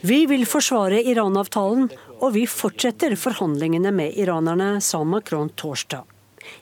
vi 0.00 0.26
vil 0.26 0.46
forsvare 0.48 1.02
Iran-avtalen, 1.04 1.88
og 2.24 2.30
vi 2.32 2.46
fortsetter 2.48 3.16
forhandlingene 3.20 3.92
med 3.92 4.16
iranerne, 4.16 4.80
sa 4.80 5.02
Macron 5.04 5.50
torsdag. 5.52 6.06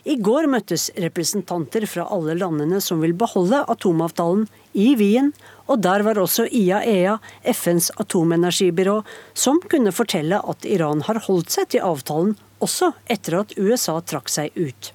I 0.05 0.17
går 0.17 0.49
møttes 0.51 0.89
representanter 0.99 1.87
fra 1.87 2.09
alle 2.11 2.35
landene 2.35 2.81
som 2.83 3.03
vil 3.05 3.15
beholde 3.15 3.63
atomavtalen, 3.71 4.49
i 4.75 4.97
Wien, 4.99 5.31
og 5.67 5.81
der 5.85 6.05
var 6.05 6.19
også 6.21 6.47
IAEA, 6.51 7.17
FNs 7.55 7.91
atomenergibyrå, 8.01 8.99
som 9.33 9.61
kunne 9.71 9.95
fortelle 9.97 10.41
at 10.45 10.67
Iran 10.69 11.05
har 11.09 11.23
holdt 11.27 11.55
seg 11.57 11.71
til 11.73 11.87
avtalen 11.87 12.35
også 12.65 12.93
etter 13.11 13.41
at 13.41 13.57
USA 13.59 13.99
trakk 14.01 14.31
seg 14.33 14.55
ut. 14.57 14.93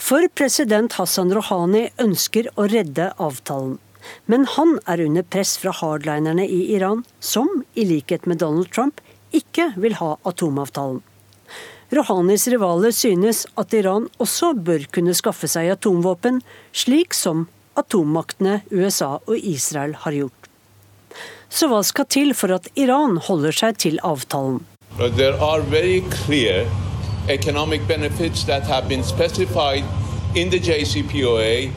For 0.00 0.26
president 0.34 0.96
Hassan 0.98 1.30
Rouhani 1.34 1.86
ønsker 2.02 2.48
å 2.58 2.66
redde 2.70 3.12
avtalen. 3.22 3.78
Men 4.26 4.48
han 4.56 4.80
er 4.90 5.04
under 5.04 5.22
press 5.22 5.54
fra 5.62 5.70
hardlinerne 5.78 6.42
i 6.42 6.74
Iran, 6.74 7.04
som, 7.22 7.46
i 7.78 7.84
likhet 7.86 8.26
med 8.26 8.40
Donald 8.42 8.72
Trump, 8.74 8.98
ikke 9.30 9.70
vil 9.78 9.94
ha 10.00 10.16
atomavtalen. 10.28 11.00
Rouhanis 11.92 12.48
rivaler 12.48 12.90
synes 12.96 13.44
at 13.60 13.74
Iran 13.76 14.08
også 14.22 14.54
bør 14.56 14.88
kunne 14.94 15.14
skaffe 15.14 15.48
seg 15.50 15.70
atomvåpen, 15.74 16.40
slik 16.72 17.14
som 17.14 17.46
atommaktene 17.78 18.60
USA 18.70 19.18
og 19.26 19.36
Israel 19.36 19.94
har 20.04 20.12
gjort. 20.12 20.48
Så 21.52 21.68
hva 21.68 21.82
skal 21.84 22.08
til 22.08 22.34
for 22.34 22.54
at 22.54 22.68
Iran 22.80 23.18
holder 23.20 23.52
seg 23.52 23.78
til 23.84 23.98
avtalen? 24.02 24.62
There 24.98 25.36
are 25.40 25.60
very 25.60 26.00
clear 26.24 26.66
economic 27.28 27.86
benefits 27.88 28.44
that 28.44 28.62
have 28.62 28.88
been 28.88 29.04
specified 29.04 29.84
in 30.34 30.50
the 30.50 30.58
JCPOA 30.58 31.70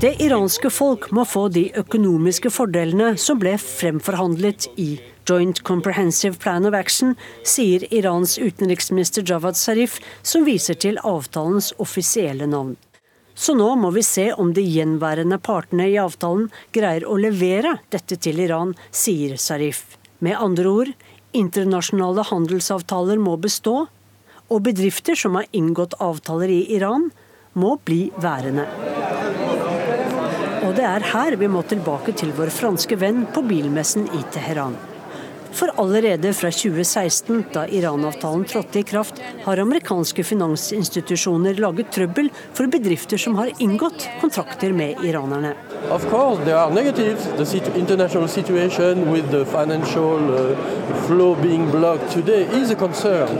det 0.00 0.10
iranske 0.20 0.70
folk 0.70 1.06
må 1.16 1.24
få 1.24 1.46
de 1.48 1.62
økonomiske 1.80 2.50
fordelene 2.52 3.14
som 3.16 3.38
ble 3.40 3.54
fremforhandlet 3.62 4.66
i 4.76 4.88
Joint 5.28 5.62
Comprehensive 5.62 6.38
Plan 6.38 6.66
of 6.66 6.74
Action, 6.74 7.14
sier 7.44 7.84
Irans 7.94 8.38
utenriksminister 8.38 9.24
Javad 9.26 9.56
Zarif, 9.56 9.98
som 10.22 10.44
viser 10.44 10.78
til 10.80 10.98
avtalens 11.04 11.72
offisielle 11.78 12.48
navn. 12.50 12.76
Så 13.34 13.54
nå 13.56 13.68
må 13.80 13.92
vi 13.94 14.02
se 14.04 14.26
om 14.32 14.50
de 14.52 14.62
gjenværende 14.64 15.38
partene 15.40 15.86
i 15.88 15.96
avtalen 16.00 16.50
greier 16.76 17.06
å 17.08 17.16
levere 17.16 17.78
dette 17.94 18.18
til 18.20 18.42
Iran, 18.44 18.74
sier 18.90 19.38
Zarif. 19.40 19.84
Med 20.20 20.36
andre 20.36 20.68
ord, 20.68 20.90
internasjonale 21.32 22.26
handelsavtaler 22.28 23.22
må 23.22 23.38
bestå, 23.40 23.86
og 24.50 24.62
bedrifter 24.66 25.16
som 25.16 25.38
har 25.38 25.48
inngått 25.56 25.96
avtaler 26.02 26.52
i 26.52 26.62
Iran, 26.76 27.08
må 27.54 27.76
bli 27.86 28.10
værende. 28.20 28.66
Og 30.66 30.76
det 30.76 30.84
er 30.86 31.08
her 31.14 31.40
vi 31.40 31.48
må 31.50 31.64
tilbake 31.66 32.12
til 32.18 32.34
vår 32.36 32.52
franske 32.52 32.98
venn 33.00 33.24
på 33.32 33.42
bilmessen 33.46 34.10
i 34.14 34.24
Teheran. 34.34 34.76
For 35.52 35.72
allerede 35.76 36.32
fra 36.34 36.50
2016, 36.50 37.44
da 37.52 37.66
Iran-avtalen 37.68 38.44
trådte 38.44 38.78
i 38.78 38.82
kraft, 38.82 39.22
har 39.44 39.58
amerikanske 39.58 40.24
finansinstitusjoner 40.24 41.58
laget 41.60 41.90
trøbbel 41.94 42.30
for 42.54 42.70
bedrifter 42.70 43.18
som 43.18 43.34
har 43.40 43.50
inngått 43.58 44.06
kontrakter 44.20 44.72
med 44.72 45.02
iranerne. 45.04 45.54
Of 45.90 46.06
course, 46.10 46.44
there 46.44 46.58
are 46.58 46.74
negatives. 46.74 47.26
The 47.36 47.78
international 47.78 48.28
situation 48.28 49.10
with 49.12 49.30
the 49.30 49.44
financial 49.44 50.30
uh, 50.30 50.56
flow 51.06 51.34
being 51.42 51.70
blocked 51.70 52.12
today 52.12 52.46
is 52.62 52.70
a 52.70 52.74
concern. 52.74 53.38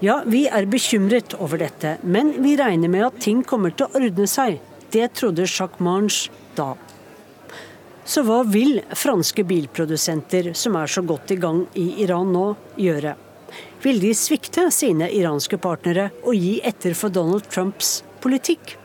Ja, 0.00 0.22
vi 0.26 0.46
er 0.46 0.66
bekymret 0.70 1.34
over 1.42 1.58
dette, 1.58 1.96
men 2.02 2.30
vi 2.44 2.54
regner 2.56 2.88
med 2.88 3.06
at 3.08 3.20
ting 3.24 3.42
kommer 3.42 3.74
til 3.74 3.88
å 3.88 3.98
ordne 3.98 4.28
seg. 4.30 4.60
Det 4.94 5.10
trodde 5.18 5.48
Jacques 5.48 5.82
Mange 5.82 6.30
da. 6.54 6.74
Så 8.04 8.20
hva 8.26 8.42
vil 8.44 8.82
franske 8.92 9.46
bilprodusenter, 9.48 10.52
som 10.52 10.76
er 10.76 10.90
så 10.92 11.00
godt 11.02 11.32
i 11.32 11.38
gang 11.40 11.62
i 11.80 12.02
Iran 12.04 12.32
nå, 12.34 12.46
gjøre? 12.76 13.14
Vil 13.84 14.00
de 14.00 14.10
svikte 14.16 14.66
sine 14.72 15.08
iranske 15.12 15.56
partnere 15.60 16.10
og 16.22 16.36
gi 16.36 16.58
etter 16.64 16.96
for 16.96 17.12
Donald 17.12 17.48
Trumps 17.48 18.02
politikk? 18.24 18.76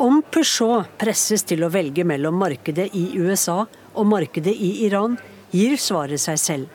Om 0.00 0.22
Peugeot 0.32 0.88
presses 1.00 1.44
til 1.48 1.64
å 1.64 1.72
velge 1.72 2.04
mellom 2.08 2.36
markedet 2.40 2.90
i 2.96 3.06
USA 3.20 3.62
og 3.66 4.06
markedet 4.08 4.52
i 4.52 4.70
Iran, 4.86 5.18
gir 5.52 5.76
svaret 5.80 6.20
seg 6.20 6.38
selv. 6.40 6.68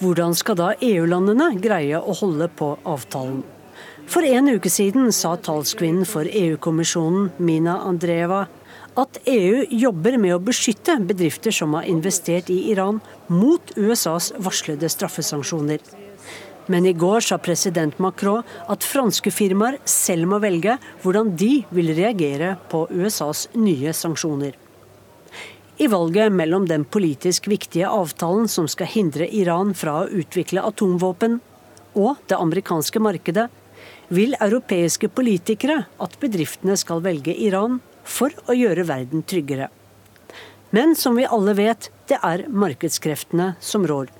Hvordan 0.00 0.32
skal 0.36 0.56
da 0.56 0.70
EU-landene 0.80 1.54
greie 1.60 2.00
å 2.00 2.16
holde 2.16 2.48
på 2.56 2.74
avtalen? 2.88 3.42
For 4.10 4.24
en 4.26 4.48
uke 4.48 4.72
siden 4.72 5.12
sa 5.14 5.36
talskvinnen 5.36 6.08
for 6.08 6.24
EU-kommisjonen, 6.24 7.30
Mina 7.38 7.78
Andreeva, 7.86 8.46
at 9.00 9.20
EU 9.30 9.64
jobber 9.70 10.18
med 10.20 10.34
å 10.36 10.42
beskytte 10.44 10.98
bedrifter 11.08 11.54
som 11.54 11.74
har 11.78 11.88
investert 11.88 12.50
i 12.52 12.70
Iran, 12.72 13.00
mot 13.28 13.72
USAs 13.76 14.32
varslede 14.38 14.90
straffesanksjoner. 14.92 15.80
Men 16.70 16.86
i 16.86 16.92
går 16.94 17.24
sa 17.24 17.38
president 17.42 17.98
Macron 17.98 18.46
at 18.70 18.86
franske 18.86 19.32
firmaer 19.34 19.80
selv 19.88 20.28
må 20.30 20.38
velge 20.42 20.76
hvordan 21.02 21.32
de 21.38 21.64
vil 21.74 21.94
reagere 21.96 22.54
på 22.70 22.84
USAs 22.92 23.48
nye 23.58 23.94
sanksjoner. 23.96 24.54
I 25.80 25.88
valget 25.88 26.34
mellom 26.36 26.66
den 26.68 26.84
politisk 26.84 27.48
viktige 27.48 27.88
avtalen 27.88 28.50
som 28.52 28.68
skal 28.68 28.90
hindre 28.92 29.26
Iran 29.32 29.72
fra 29.74 30.02
å 30.02 30.10
utvikle 30.12 30.62
atomvåpen, 30.68 31.38
og 31.96 32.20
det 32.30 32.36
amerikanske 32.38 33.00
markedet, 33.02 33.48
vil 34.12 34.36
europeiske 34.42 35.08
politikere 35.14 35.86
at 36.02 36.18
bedriftene 36.20 36.76
skal 36.78 37.00
velge 37.02 37.32
Iran 37.32 37.80
for 38.04 38.34
å 38.48 38.56
gjøre 38.56 38.86
verden 38.88 39.22
tryggere. 39.22 39.68
Men 40.70 40.94
som 40.94 41.16
vi 41.18 41.26
alle 41.26 41.54
vet, 41.58 41.90
det 42.06 42.20
er 42.22 42.46
markedskreftene 42.48 43.54
som 43.60 43.86
rår. 43.86 44.10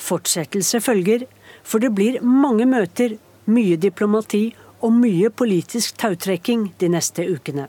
Fortsettelse 0.00 0.80
følger, 0.82 1.26
for 1.62 1.82
det 1.82 1.92
blir 1.94 2.18
mange 2.24 2.66
møter, 2.66 3.18
mye 3.50 3.76
diplomati 3.80 4.50
og 4.80 4.94
mye 4.96 5.30
politisk 5.30 5.98
tautrekking 6.00 6.70
de 6.80 6.88
neste 6.90 7.26
ukene. 7.28 7.68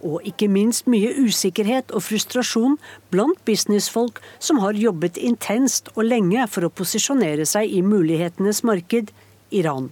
Og 0.00 0.24
ikke 0.24 0.48
minst 0.48 0.86
mye 0.88 1.12
usikkerhet 1.20 1.92
og 1.92 2.06
frustrasjon 2.06 2.78
blant 3.12 3.38
businessfolk 3.44 4.22
som 4.40 4.62
har 4.64 4.78
jobbet 4.80 5.20
intenst 5.20 5.92
og 5.94 6.06
lenge 6.08 6.46
for 6.48 6.64
å 6.64 6.72
posisjonere 6.72 7.44
seg 7.46 7.68
i 7.68 7.84
mulighetenes 7.84 8.64
marked, 8.64 9.12
Iran. 9.50 9.90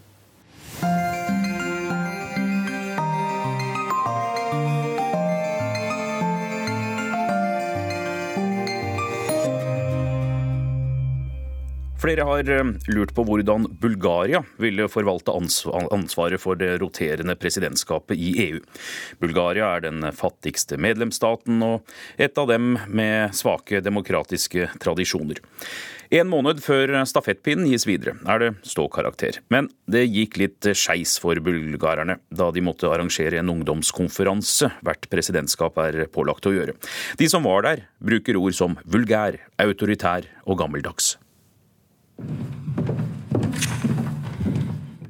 Flere 11.99 12.23
har 12.23 12.51
eh, 12.55 12.69
lurt 12.95 13.11
på 13.15 13.25
hvordan 13.27 13.67
Bulgaria 13.83 14.45
ville 14.63 14.87
forvalte 14.91 15.35
ansvaret 15.35 16.39
for 16.39 16.59
det 16.61 16.77
roterende 16.79 17.35
presidentskapet 17.35 18.15
i 18.15 18.31
EU. 18.45 18.61
Bulgaria 19.19 19.73
er 19.75 19.83
den 19.89 20.07
fattigste 20.15 20.79
medlemsstaten 20.79 21.59
og 21.67 21.91
et 22.17 22.39
av 22.39 22.53
dem 22.53 22.77
med 22.87 23.35
svake 23.35 23.83
demokratiske 23.83 24.71
tradisjoner. 24.79 25.43
En 26.15 26.31
måned 26.31 26.63
før 26.65 26.95
stafettpinnen 27.05 27.67
gis 27.69 27.85
videre, 27.85 28.15
er 28.31 28.41
det 28.41 28.55
ståkarakter. 28.71 29.43
Men 29.53 29.69
det 29.91 30.07
gikk 30.07 30.39
litt 30.41 30.71
skeis 30.73 31.19
for 31.21 31.37
bulgarerne 31.45 32.21
da 32.31 32.49
de 32.55 32.65
måtte 32.65 32.89
arrangere 32.89 33.43
en 33.43 33.53
ungdomskonferanse 33.59 34.71
hvert 34.87 35.11
presidentskap 35.13 35.77
er 35.85 36.07
pålagt 36.15 36.49
å 36.49 36.55
gjøre. 36.55 36.79
De 37.21 37.29
som 37.29 37.45
var 37.45 37.67
der, 37.67 37.89
bruker 38.01 38.41
ord 38.41 38.57
som 38.57 38.79
vulgær, 38.87 39.43
autoritær 39.61 40.31
og 40.47 40.63
gammeldags. 40.63 41.19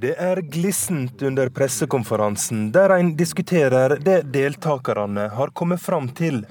Det 0.00 0.12
er 0.14 0.38
glissent 0.42 1.22
under 1.22 1.48
pressekonferansen, 1.50 2.68
der 2.72 2.92
en 2.94 3.08
diskuterer 3.18 3.96
det 3.98 4.20
deltakerne 4.30 5.24
har 5.34 5.50
kommet 5.50 5.80
fram 5.82 6.06
til. 6.14 6.44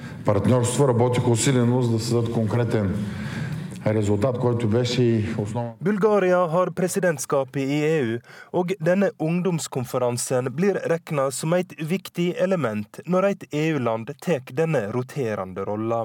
Bulgaria 5.79 6.41
har 6.47 6.73
presidentskapet 6.81 7.63
i 7.63 7.79
EU, 7.93 8.19
og 8.51 8.75
denne 8.83 9.13
ungdomskonferansen 9.17 10.51
blir 10.51 10.83
regna 10.91 11.31
som 11.31 11.55
et 11.55 11.71
viktig 11.79 12.33
element 12.35 12.99
når 13.07 13.31
et 13.31 13.51
EU-land 13.63 14.11
tar 14.19 14.43
denne 14.51 14.89
roterende 14.91 15.63
rolla. 15.63 16.03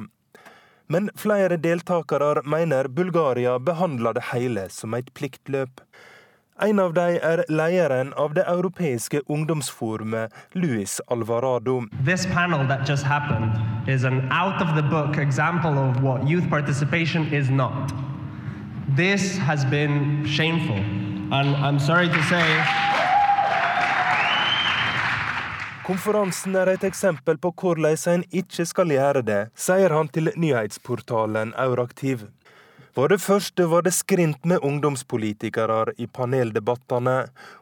Men 0.92 1.10
flere 1.16 1.56
deltakere 1.56 2.42
mener 2.44 2.88
Bulgaria 2.88 3.58
behandler 3.58 4.12
det 4.12 4.24
hele 4.32 4.66
som 4.68 4.92
et 4.94 5.06
pliktløp. 5.16 5.80
En 6.66 6.82
av 6.82 6.92
dem 6.98 7.16
er 7.28 7.42
lederen 7.48 8.10
av 8.20 8.34
det 8.36 8.44
europeiske 8.50 9.22
ungdomsforumet, 9.32 10.34
Luis 10.52 10.98
Alvarado. 11.08 11.78
This 12.04 12.26
panel 12.34 12.66
that 12.68 12.84
just 12.90 13.08
happened 13.08 13.56
is 13.88 14.04
an 14.04 14.20
out 14.30 14.60
of 14.60 14.76
the 14.76 14.82
book 14.82 15.16
example 15.16 15.78
of 15.78 16.02
what 16.02 16.28
youth 16.28 16.50
participation 16.50 17.24
is 17.32 17.48
not. 17.48 17.96
This 18.94 19.38
has 19.38 19.64
been 19.64 20.26
shameful. 20.26 20.84
And 21.32 21.56
I'm 21.56 21.78
sorry 21.78 22.08
to 22.08 22.22
say 22.28 22.44
Konferansen 25.82 26.54
er 26.54 26.68
et 26.70 26.84
eksempel 26.86 27.40
på 27.42 27.50
hvordan 27.58 27.96
en 28.12 28.22
ikke 28.30 28.66
skal 28.70 28.92
gjøre 28.94 29.22
det, 29.26 29.40
sier 29.58 29.90
han 29.90 30.06
til 30.14 30.30
nyhetsportalen 30.38 31.50
Euraktiv. 31.58 32.28
For 32.94 33.08
det 33.08 33.22
første 33.24 33.64
var 33.66 33.82
det 33.82 33.94
skrint 33.96 34.44
med 34.44 34.62
ungdomspolitikere 34.62 35.94
i 35.98 36.06
paneldebattene, 36.06 37.16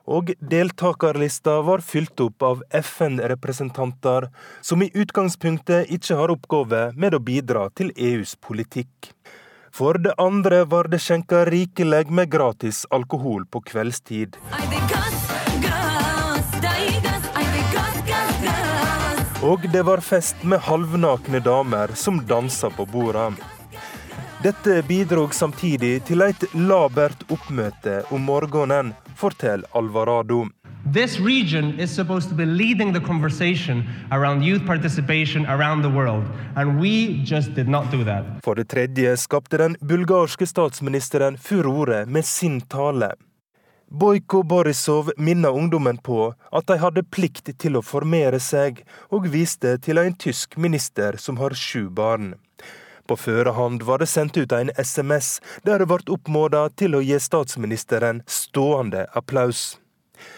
og 0.05 0.33
deltakerlista 0.43 1.61
var 1.65 1.85
fylt 1.87 2.21
opp 2.21 2.43
av 2.43 2.65
FN-representanter, 2.75 4.27
som 4.61 4.83
i 4.83 4.91
utgangspunktet 4.91 5.89
ikke 5.89 6.19
har 6.19 6.35
oppgave 6.35 6.83
med 6.97 7.15
å 7.15 7.23
bidra 7.23 7.69
til 7.79 7.95
EUs 7.97 8.35
politikk. 8.43 9.15
For 9.73 9.97
det 10.03 10.17
andre 10.19 10.65
var 10.69 10.91
det 10.91 11.01
skjenka 11.01 11.47
rikelig 11.49 12.11
med 12.11 12.29
gratis 12.35 12.83
alkohol 12.91 13.47
på 13.47 13.63
kveldstid. 13.71 14.37
Og 19.43 19.63
det 19.73 19.83
var 19.83 20.01
fest 20.05 20.43
med 20.45 20.61
halvnakne 20.61 21.39
damer 21.41 21.95
som 21.97 22.19
dansa 22.27 22.69
på 22.71 22.85
borda. 22.87 23.31
Dette 24.45 24.83
bidro 24.85 25.31
samtidig 25.33 26.03
til 26.05 26.21
et 26.27 26.45
labert 26.53 27.25
oppmøte 27.33 28.03
om 28.13 28.21
morgenen, 28.29 28.93
forteller 29.17 29.65
Alvarado. 29.73 30.43
This 30.93 31.17
region 31.21 31.73
is 31.81 31.91
supposed 31.91 32.29
to 32.29 32.37
be 32.37 32.45
leading 32.45 32.93
the 32.93 33.01
conversation 33.01 33.83
around 34.11 34.45
youth 34.45 34.67
participation 34.67 35.47
around 35.47 35.83
the 35.83 35.91
world, 35.91 36.25
and 36.57 36.81
we 36.81 37.25
just 37.25 37.55
did 37.55 37.69
not 37.69 37.91
do 37.91 38.05
that. 38.05 38.25
For 38.45 38.55
det 38.55 38.69
tredje 38.69 39.17
skapte 39.17 39.57
den 39.57 39.77
bulgarske 39.81 40.47
statsministeren 40.47 41.39
furore 41.39 42.05
med 42.07 42.25
sin 42.25 42.61
tale. 42.61 43.15
Bojko 43.93 44.43
Borisov 44.43 45.11
minner 45.17 45.51
ungdommen 45.51 45.97
på 45.99 46.35
at 46.53 46.67
de 46.67 46.77
hadde 46.79 47.03
plikt 47.11 47.49
til 47.59 47.75
å 47.75 47.83
formere 47.83 48.39
seg, 48.39 48.85
og 49.11 49.27
viste 49.33 49.73
til 49.83 49.99
en 49.99 50.15
tysk 50.15 50.55
minister 50.55 51.19
som 51.19 51.41
har 51.43 51.57
sju 51.59 51.89
barn. 51.91 52.37
På 53.11 53.19
førehånd 53.19 53.83
var 53.83 53.99
det 53.99 54.07
sendt 54.07 54.39
ut 54.39 54.55
en 54.55 54.71
SMS 54.79 55.41
der 55.67 55.83
det 55.83 55.91
ble 55.91 55.99
oppfordra 56.07 56.69
til 56.79 56.95
å 56.95 57.03
gi 57.03 57.19
statsministeren 57.19 58.23
stående 58.31 59.09
applaus. 59.19 59.81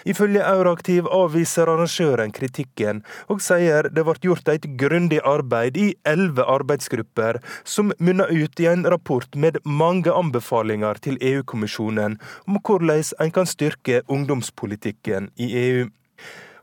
Ifølge 0.09 0.43
Euraktiv 0.47 1.09
avviser 1.11 1.71
arrangøren 1.71 2.33
kritikken, 2.35 3.03
og 3.29 3.43
sier 3.45 3.89
det 3.93 4.05
ble 4.07 4.17
gjort 4.23 4.51
et 4.53 4.69
grundig 4.81 5.21
arbeid 5.27 5.79
i 5.81 5.89
elleve 6.09 6.47
arbeidsgrupper, 6.49 7.41
som 7.65 7.93
munner 7.99 8.31
ut 8.33 8.61
i 8.61 8.69
en 8.71 8.87
rapport 8.89 9.29
med 9.37 9.59
mange 9.65 10.13
anbefalinger 10.13 11.01
til 11.03 11.19
EU-kommisjonen 11.21 12.19
om 12.47 12.61
hvordan 12.61 13.03
en 13.21 13.35
kan 13.35 13.49
styrke 13.49 14.03
ungdomspolitikken 14.09 15.31
i 15.37 15.51
EU. 15.67 15.91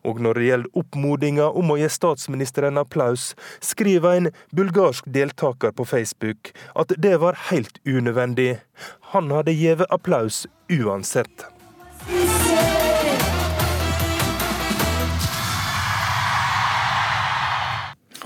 Og 0.08 0.22
når 0.24 0.40
det 0.40 0.48
gjelder 0.48 0.80
oppmodinga 0.82 1.50
om 1.60 1.74
å 1.74 1.78
gi 1.80 1.90
statsministeren 1.92 2.80
applaus, 2.80 3.34
skriver 3.60 4.16
en 4.16 4.32
bulgarsk 4.56 5.08
deltaker 5.12 5.76
på 5.76 5.88
Facebook 5.90 6.54
at 6.80 6.96
det 6.98 7.18
var 7.24 7.40
helt 7.50 7.82
unødvendig. 7.86 8.60
Han 9.14 9.32
hadde 9.36 9.58
gitt 9.60 9.88
applaus 9.90 10.46
uansett. 10.72 11.50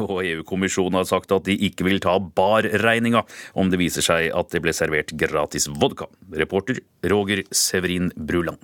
Og 0.02 0.22
EU-kommisjonen 0.26 1.00
har 1.00 1.10
sagt 1.10 1.34
at 1.36 1.46
de 1.48 1.58
ikke 1.68 1.86
vil 1.88 2.02
ta 2.04 2.16
barregninga 2.20 3.24
om 3.60 3.70
det 3.72 3.82
viser 3.82 4.06
seg 4.06 4.32
at 4.34 4.54
det 4.54 4.64
ble 4.64 4.74
servert 4.76 5.14
gratis 5.20 5.70
vodka. 5.70 6.10
Reporter 6.34 6.82
Roger 7.12 7.44
Severin 7.54 8.12
Bruland. 8.16 8.62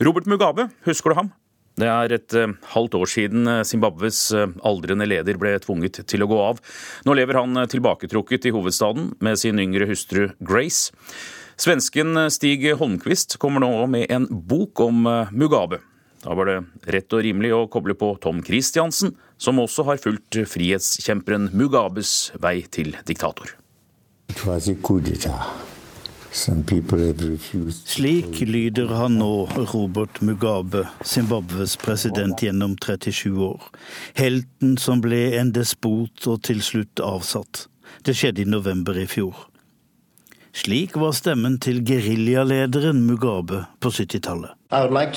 Robert 0.00 0.26
Mugabe, 0.26 0.70
husker 0.86 1.12
du 1.12 1.18
ham? 1.18 1.32
Det 1.80 1.88
er 1.88 2.12
et 2.12 2.34
uh, 2.36 2.52
halvt 2.74 2.96
år 2.98 3.08
siden 3.08 3.48
eh, 3.48 3.62
Zimbabwes 3.64 4.18
uh, 4.36 4.50
aldrende 4.66 5.06
leder 5.08 5.38
ble 5.40 5.54
tvunget 5.62 6.02
til 6.10 6.24
å 6.24 6.28
gå 6.28 6.40
av. 6.42 6.60
Nå 7.06 7.14
lever 7.16 7.38
han 7.40 7.56
tilbaketrukket 7.70 8.50
i 8.50 8.54
hovedstaden 8.54 9.14
med 9.24 9.40
sin 9.40 9.60
yngre 9.62 9.88
hustru 9.88 10.26
Grace. 10.44 10.90
Svensken 11.60 12.16
Stig 12.32 12.64
Holmquist 12.80 13.38
kommer 13.40 13.64
nå 13.64 13.86
med 13.92 14.12
en 14.12 14.26
bok 14.28 14.80
om 14.80 15.04
Mugabe. 15.32 15.82
Da 16.20 16.34
var 16.36 16.50
det 16.50 16.58
rett 16.92 17.16
og 17.16 17.24
rimelig 17.24 17.54
å 17.56 17.64
koble 17.72 17.96
på 17.96 18.12
Tom 18.20 18.42
Christiansen, 18.44 19.14
som 19.40 19.60
også 19.62 19.86
har 19.88 20.00
fulgt 20.02 20.36
frihetskjemperen 20.52 21.48
Mugabes 21.56 22.32
vei 22.40 22.60
til 22.68 22.92
diktator. 23.08 23.56
Slik 27.84 28.40
lyder 28.46 28.92
han 28.94 29.16
nå, 29.18 29.32
Robert 29.72 30.20
Mugabe, 30.22 30.84
Zimbabwes 31.02 31.74
president 31.80 32.44
gjennom 32.44 32.76
37 32.78 33.32
år. 33.48 33.64
Helten 34.14 34.76
som 34.78 35.02
ble 35.02 35.24
en 35.40 35.50
despot 35.56 36.28
og 36.30 36.44
til 36.46 36.62
slutt 36.62 37.02
avsatt. 37.02 37.66
Det 38.06 38.14
skjedde 38.14 38.44
i 38.44 38.46
november 38.46 39.00
i 39.00 39.08
fjor. 39.10 39.49
Slik 40.52 40.96
var 40.98 41.12
stemmen 41.14 41.58
til 41.62 41.84
geriljalederen 41.86 43.04
Mugabe 43.06 43.64
på 43.80 43.88
70-tallet. 43.88 44.50
Like 44.70 45.14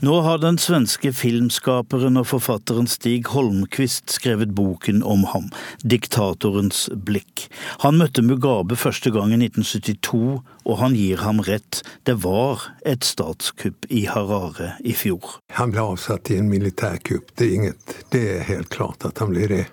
Nå 0.00 0.20
har 0.22 0.38
den 0.38 0.54
svenske 0.62 1.10
filmskaperen 1.10 2.20
og 2.20 2.28
forfatteren 2.30 2.86
Stig 2.86 3.26
Holmquist 3.32 4.12
skrevet 4.14 4.52
boken 4.54 5.00
om 5.02 5.24
ham, 5.32 5.48
'Diktatorens 5.82 6.84
blikk'. 6.94 7.48
Han 7.82 7.98
møtte 7.98 8.22
Mugabe 8.22 8.78
første 8.78 9.10
gang 9.10 9.34
i 9.34 9.40
1972, 9.42 10.38
og 10.70 10.78
han 10.78 10.94
gir 10.94 11.18
ham 11.26 11.42
rett. 11.42 11.82
Det 12.06 12.14
var 12.22 12.68
et 12.86 13.02
statskupp 13.02 13.90
i 13.90 14.04
Harare 14.06 14.76
i 14.86 14.94
fjor. 14.94 15.40
Han 15.58 15.74
ble 15.74 15.82
avsatt 15.82 16.30
i 16.30 16.38
en 16.38 16.52
militærkupp. 16.52 17.34
Det 17.34 17.48
er, 17.48 17.54
inget, 17.58 17.98
det 18.14 18.22
er 18.36 18.46
helt 18.54 18.70
klart 18.70 19.02
at 19.02 19.18
han 19.18 19.34
blir 19.34 19.50
det. 19.50 19.64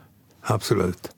Absolutt. 0.50 1.15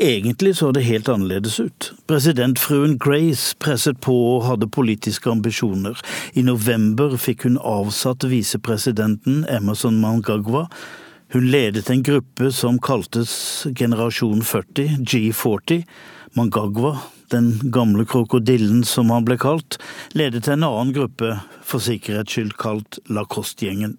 Egentlig 0.00 0.56
så 0.56 0.70
det 0.72 0.80
helt 0.80 1.08
annerledes 1.08 1.60
ut. 1.60 1.92
Presidentfruen 2.08 2.94
Grace 2.98 3.56
presset 3.60 3.98
på 4.00 4.14
og 4.30 4.46
hadde 4.46 4.68
politiske 4.72 5.28
ambisjoner. 5.28 5.98
I 6.32 6.40
november 6.46 7.18
fikk 7.20 7.44
hun 7.44 7.58
avsatt 7.60 8.24
visepresidenten 8.24 9.42
Emerson 9.52 9.98
Mangagwa. 10.00 10.70
Hun 11.36 11.50
ledet 11.52 11.90
en 11.92 12.00
gruppe 12.02 12.48
som 12.48 12.78
kaltes 12.80 13.34
Generasjon 13.76 14.40
40, 14.40 15.04
G40. 15.04 15.82
Mangagwa, 16.32 16.94
den 17.28 17.52
gamle 17.68 18.06
krokodillen 18.08 18.80
som 18.88 19.12
han 19.12 19.28
ble 19.28 19.36
kalt, 19.36 19.76
ledet 20.16 20.48
en 20.48 20.64
annen 20.64 20.94
gruppe, 20.96 21.34
for 21.60 21.84
sikkerhets 21.84 22.38
skyld 22.38 22.56
kalt 22.56 23.02
Lacoste-gjengen. 23.12 23.98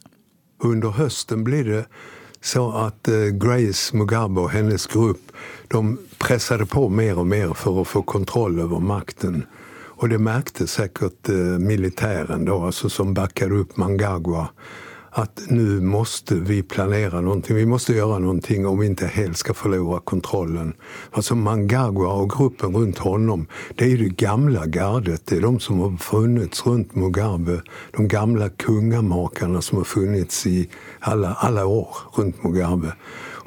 Under 0.66 0.98
høsten 0.98 1.46
blir 1.46 1.70
det 1.70 1.86
så 2.42 2.72
at 2.72 3.08
eh, 3.08 3.30
Grace 3.38 3.98
Mugabe 3.98 4.42
og 4.42 4.52
hennes 4.56 4.88
gruppe 4.88 5.34
de 5.72 5.98
pressade 6.20 6.66
på 6.66 6.90
mer 6.90 7.20
og 7.22 7.28
mer 7.28 7.54
for 7.58 7.82
å 7.82 7.88
få 7.88 8.02
kontroll 8.04 8.60
over 8.60 8.82
makten. 8.84 9.46
Og 10.02 10.10
det 10.10 10.18
märkte 10.18 10.68
sikkert 10.68 11.30
eh, 11.30 11.60
militären 11.62 12.46
då, 12.46 12.64
alltså 12.66 12.90
som 12.90 13.14
backade 13.14 13.56
upp 13.56 13.78
Mangagua, 13.78 14.48
at 15.12 15.42
nu 15.48 15.82
måste 15.82 16.36
vi 16.36 16.62
planere 16.64 17.20
noe. 17.22 17.42
Vi 17.44 17.66
måste 17.68 17.96
gjøre 17.98 18.20
noe 18.24 18.38
om 18.70 18.80
vi 18.80 18.88
ikke 18.88 19.10
helt 19.12 19.38
skal 19.38 19.56
förlora 19.56 20.00
kontrollen. 20.00 20.74
Alltså 21.12 21.36
Mangagua 21.36 22.14
og 22.14 22.32
gruppen 22.32 22.76
rundt 22.76 23.00
honom, 23.04 23.48
det 23.76 23.92
er 23.92 23.98
det 23.98 24.18
gamle 24.18 24.66
gardet. 24.68 25.26
Det 25.26 25.38
er 25.38 25.42
de 25.42 25.60
som 25.60 25.80
har 25.84 25.98
funnits 26.00 26.66
rundt 26.66 26.96
Mugabe. 26.96 27.62
De 27.98 28.08
gamle 28.08 28.50
kungamakerne 28.50 29.62
som 29.62 29.78
har 29.78 29.86
funnits 29.86 30.46
i 30.48 30.70
alle, 31.00 31.36
alle 31.40 31.64
år 31.64 31.98
rundt 32.18 32.44
Mugabe. 32.44 32.96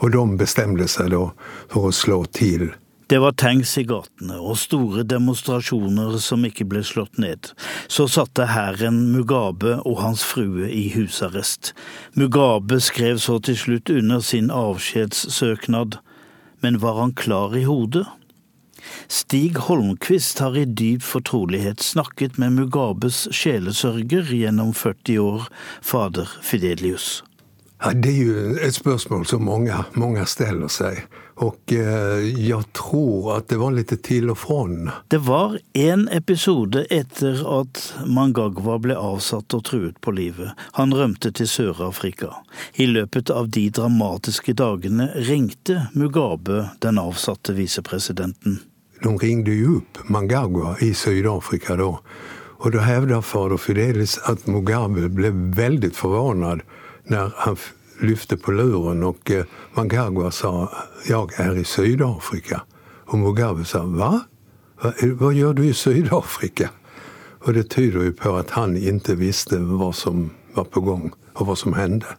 Og 0.03 0.12
de 0.12 0.24
bestemte 0.37 0.88
seg 0.88 1.14
da 1.16 1.31
for 1.72 1.88
å 1.88 1.94
slå 1.94 2.24
til. 2.29 2.74
Det 3.06 3.18
var 3.20 3.34
tanks 3.36 3.74
i 3.78 3.84
gatene 3.84 4.38
og 4.40 4.56
store 4.56 5.04
demonstrasjoner 5.04 6.16
som 6.24 6.44
ikke 6.48 6.64
ble 6.70 6.80
slått 6.86 7.18
ned. 7.20 7.50
Så 7.88 8.06
satte 8.08 8.46
hæren 8.48 9.02
Mugabe 9.12 9.76
og 9.84 10.00
hans 10.00 10.24
frue 10.24 10.70
i 10.72 10.86
husarrest. 10.94 11.74
Mugabe 12.16 12.80
skrev 12.80 13.20
så 13.20 13.36
til 13.44 13.58
slutt 13.60 13.92
under 13.92 14.24
sin 14.24 14.48
avskjedssøknad, 14.50 15.98
men 16.64 16.80
var 16.80 17.00
han 17.02 17.12
klar 17.12 17.56
i 17.56 17.66
hodet? 17.68 18.06
Stig 19.08 19.58
Holmquist 19.66 20.40
har 20.40 20.56
i 20.56 20.64
dyp 20.64 21.04
fortrolighet 21.04 21.84
snakket 21.84 22.38
med 22.40 22.56
Mugabes 22.56 23.26
sjelesørger 23.32 24.32
gjennom 24.32 24.72
40 24.76 25.20
år, 25.20 25.46
fader 25.82 26.30
Fidelius. 26.42 27.22
Ja, 27.84 27.92
det 27.92 28.14
er 28.14 28.24
jo 28.24 28.56
et 28.64 28.76
spørsmål 28.76 29.26
som 29.28 29.44
mange, 29.44 29.76
mange 29.92 30.24
stiller 30.30 30.72
seg. 30.72 31.04
Og 31.42 31.73
eh, 31.75 32.27
jeg 32.47 32.62
tror 32.77 33.33
at 33.38 33.49
det 33.51 33.59
var 33.59 33.75
litt 33.75 33.90
til 34.07 34.31
og 34.31 34.38
fra. 34.38 34.66
Det 35.11 35.18
var 35.27 35.57
en 35.75 36.05
episode 36.14 36.85
etter 36.94 37.40
at 37.42 37.81
Mangagwa 38.07 38.77
ble 38.83 38.94
avsatt 38.94 39.57
og 39.57 39.64
truet 39.66 39.99
på 40.05 40.14
livet. 40.14 40.53
Han 40.79 40.94
rømte 40.94 41.33
til 41.35 41.51
Sør-Afrika. 41.51 42.31
I 42.79 42.87
løpet 42.87 43.33
av 43.35 43.51
de 43.51 43.66
dramatiske 43.75 44.55
dagene 44.55 45.11
ringte 45.27 45.88
Mugabe 45.99 46.68
den 46.85 47.03
avsatte 47.03 47.57
visepresidenten. 47.59 48.61
De 49.03 49.11
ringte 49.18 49.59
jo 49.59 49.81
opp 49.83 50.05
Mangagwa 50.07 50.77
i 50.85 50.94
Sør-Afrika 50.94 51.75
da. 51.81 51.90
Og 52.62 52.73
da 52.73 52.85
hevdet 52.87 53.27
fader 53.27 53.59
Fidelis 53.59 54.20
at 54.31 54.47
Mugabe 54.47 55.11
ble 55.11 55.35
veldig 55.35 55.90
forundret 55.99 56.62
når 57.11 57.35
han 57.42 57.59
lyfte 58.00 58.37
på 58.37 58.52
luren 58.52 59.02
och 59.02 59.30
eh, 59.30 59.44
Mangagwa 59.74 60.30
sa 60.30 60.72
jag 61.09 61.40
är 61.40 61.57
i 61.57 61.64
Sydafrika. 61.64 62.62
Och 63.07 63.18
Mugabe 63.18 63.64
sa 63.64 63.83
va? 63.83 64.20
Vad 65.02 65.35
gör 65.35 65.54
du 65.54 65.66
i 65.66 65.74
Sydafrika? 65.74 66.70
Och 67.44 67.52
det 67.52 67.64
tyder 67.64 68.02
ju 68.02 68.12
på 68.12 68.37
at 68.37 68.50
han 68.50 68.76
ikke 68.76 69.14
visste 69.14 69.59
hva 69.59 69.92
som 69.92 70.30
var 70.54 70.64
på 70.64 70.80
gang, 70.80 71.11
og 71.35 71.46
hva 71.46 71.57
som 71.57 71.74
hendte. 71.76 72.16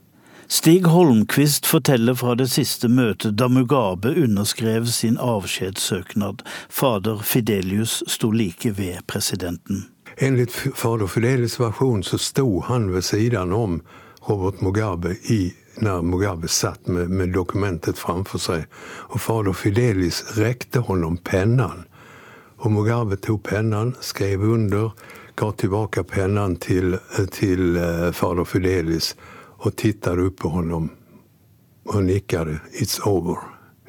Stig 0.48 0.86
Holmquist 0.86 1.66
forteller 1.66 2.14
fra 2.14 2.36
det 2.38 2.52
siste 2.54 2.88
møtet 2.88 3.34
da 3.40 3.48
Mugabe 3.50 4.12
underskrev 4.14 4.86
sin 4.86 5.18
avskjedssøknad. 5.18 6.44
Fader 6.70 7.24
Fidelius 7.26 8.04
sto 8.08 8.30
like 8.32 8.76
ved 8.78 9.02
presidenten. 9.08 9.88
Enligt 10.18 10.52
fader 10.54 11.08
Fidelius 11.08 11.60
versjon 11.60 12.04
så 12.04 12.18
sto 12.18 12.62
han 12.68 12.92
ved 12.94 13.02
siden 13.02 13.54
om 13.54 13.82
Robert 14.30 14.62
Mugabe 14.62 15.16
i, 15.30 15.54
när 15.78 16.02
Mugabe 16.02 16.48
satt 16.48 16.88
med, 16.88 17.10
med 17.10 17.30
dokumentet 17.30 17.98
framför 17.98 18.38
sig. 18.38 18.66
Och 18.84 19.22
fader 19.22 19.54
Fidelis 19.54 20.38
räckte 20.38 20.80
honom 20.80 21.18
pennan. 21.18 21.84
Och 22.58 22.72
Mugabe 22.72 23.18
tog 23.18 23.44
pennan, 23.44 23.96
skrev 24.00 24.44
under, 24.44 24.92
gav 25.36 25.52
tillbaka 25.52 26.04
pennan 26.04 26.56
till, 26.56 26.98
till 27.32 27.78
uh, 27.78 28.12
fader 28.12 28.44
Fidelis 28.44 29.16
och 29.58 29.76
tittade 29.76 30.22
upp 30.22 30.38
på 30.38 30.50
honom 30.50 30.90
och 31.86 32.04
nickade. 32.04 32.60
It's 32.82 33.08
over. 33.08 33.38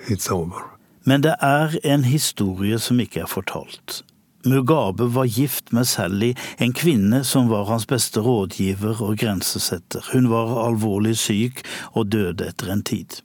It's 0.06 0.32
over. 0.32 0.58
Men 1.04 1.20
det 1.22 1.36
er 1.40 1.78
en 1.84 2.04
historie 2.04 2.78
som 2.78 3.00
ikke 3.00 3.20
er 3.20 3.26
fortalt. 3.30 4.02
Mugabe 4.46 5.08
var 5.14 5.24
gift 5.24 5.72
med 5.72 5.88
Sally, 5.88 6.34
en 6.58 6.72
kvinne 6.72 7.24
som 7.24 7.48
var 7.50 7.66
hans 7.66 7.86
beste 7.90 8.22
rådgiver 8.22 9.02
og 9.02 9.18
grensesetter. 9.18 10.04
Hun 10.12 10.30
var 10.30 10.52
alvorlig 10.66 11.16
syk 11.18 11.64
og 11.92 12.12
døde 12.14 12.46
etter 12.52 12.70
en 12.72 12.84
tid. 12.86 13.20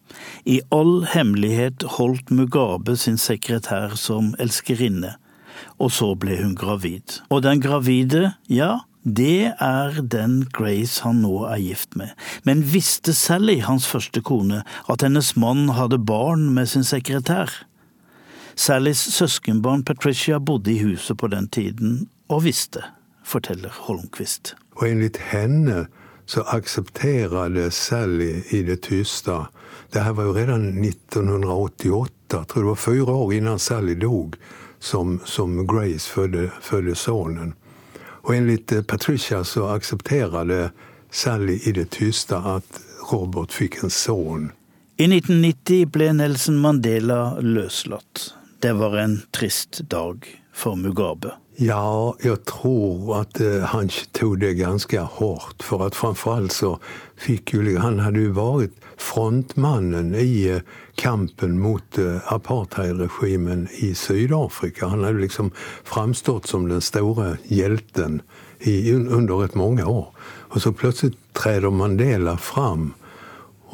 I 0.45 0.61
all 0.73 1.05
hemmelighet 1.13 1.85
holdt 1.97 2.33
Mugabe 2.33 2.97
sin 2.97 3.21
sekretær 3.21 3.93
som 3.95 4.33
elskerinne, 4.41 5.15
og 5.77 5.93
så 5.93 6.13
ble 6.17 6.41
hun 6.41 6.55
gravid. 6.57 7.21
Og 7.29 7.43
den 7.45 7.61
gravide, 7.61 8.33
ja, 8.49 8.79
det 9.03 9.53
er 9.57 10.01
den 10.01 10.43
Grace 10.53 11.01
han 11.01 11.23
nå 11.23 11.45
er 11.49 11.61
gift 11.61 11.95
med. 11.97 12.13
Men 12.45 12.65
visste 12.73 13.13
Sally, 13.17 13.59
hans 13.65 13.87
første 13.89 14.21
kone, 14.21 14.61
at 14.89 15.01
hennes 15.01 15.35
mann 15.35 15.69
hadde 15.77 15.97
barn 15.97 16.49
med 16.53 16.69
sin 16.69 16.85
sekretær? 16.85 17.49
Sallys 18.55 18.99
søskenbarn 18.99 19.83
Patricia 19.83 20.39
bodde 20.39 20.71
i 20.71 20.77
huset 20.77 21.17
på 21.17 21.27
den 21.27 21.47
tiden, 21.47 22.09
og 22.29 22.43
visste, 22.43 22.83
forteller 23.25 23.69
Holmquist. 23.73 24.55
Og 24.75 24.89
enligt 24.89 25.17
henne 25.17 25.85
så 26.25 26.41
accepterade 26.41 27.71
Sally 27.71 28.43
i 28.49 28.63
det 28.63 28.81
tysta. 28.81 29.47
Det 29.93 29.99
här 29.99 30.13
var 30.13 30.23
jo 30.23 30.33
redan 30.33 30.83
1988, 30.85 32.13
jag 32.31 32.47
tror 32.47 32.63
det 32.63 32.69
var 32.69 32.75
fyra 32.75 33.11
år 33.11 33.33
innan 33.33 33.59
Sally 33.59 33.95
dog, 33.95 34.35
som, 34.79 35.19
som 35.25 35.67
Grace 35.67 36.09
födde, 36.09 36.51
födde 36.61 36.95
sonen. 36.95 37.53
Och 38.23 38.35
enligt 38.35 38.71
eh, 38.71 38.81
Patricia 38.81 39.43
så 39.43 39.67
accepterade 39.67 40.71
Sally 41.11 41.59
i 41.63 41.71
det 41.71 41.89
tysta 41.89 42.37
at 42.37 42.81
Robert 43.11 43.51
fikk 43.51 43.83
en 43.83 43.89
son. 43.89 44.51
I 44.97 45.03
1990 45.03 45.85
ble 45.85 46.13
Nelson 46.13 46.59
Mandela 46.61 47.39
løslatt. 47.39 48.33
Det 48.61 48.73
var 48.73 48.97
en 48.97 49.21
trist 49.31 49.81
dag 49.89 50.41
for 50.53 50.75
Mugabe. 50.75 51.31
Ja, 51.55 52.15
jeg 52.21 52.45
tror 52.45 53.21
att 53.21 53.39
eh, 53.39 53.59
han 53.59 53.89
tog 54.11 54.39
det 54.39 54.53
ganska 54.53 55.01
hårt. 55.01 55.63
at 55.71 55.95
framfor 55.95 56.35
alt 56.35 56.51
så 56.51 56.79
fikk 57.17 57.53
jo 57.53 57.79
han 57.79 57.99
hadde 57.99 58.21
jo 58.21 58.35
vært 58.37 58.77
frontmannen 59.01 60.13
i 60.15 60.49
eh, 60.49 60.61
kampen 60.95 61.57
mot 61.59 61.97
eh, 61.97 62.21
apartheidregimen 62.33 63.67
i 63.81 63.95
Sydafrika. 63.95 64.87
Han 64.93 65.03
hadde 65.03 65.25
liksom 65.25 65.51
framstått 65.83 66.47
som 66.47 66.69
den 66.69 66.81
store 66.81 67.37
hjelten 67.49 68.21
i, 68.59 68.93
under 68.93 69.43
et 69.43 69.55
mange 69.55 69.83
år. 69.83 70.13
Og 70.53 70.61
så 70.61 70.69
plutselig 70.71 71.17
trer 71.33 71.69
Mandela 71.69 72.37
fram 72.37 72.93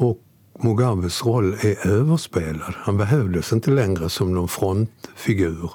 och 0.00 0.18
Mugabes 0.60 1.24
roll 1.24 1.56
är 1.60 1.86
överspelad. 1.86 2.74
Han 2.76 2.96
behövdes 2.96 3.52
inte 3.52 3.70
längre 3.70 4.08
som 4.08 4.34
någon 4.34 4.48
frontfigur. 4.48 5.70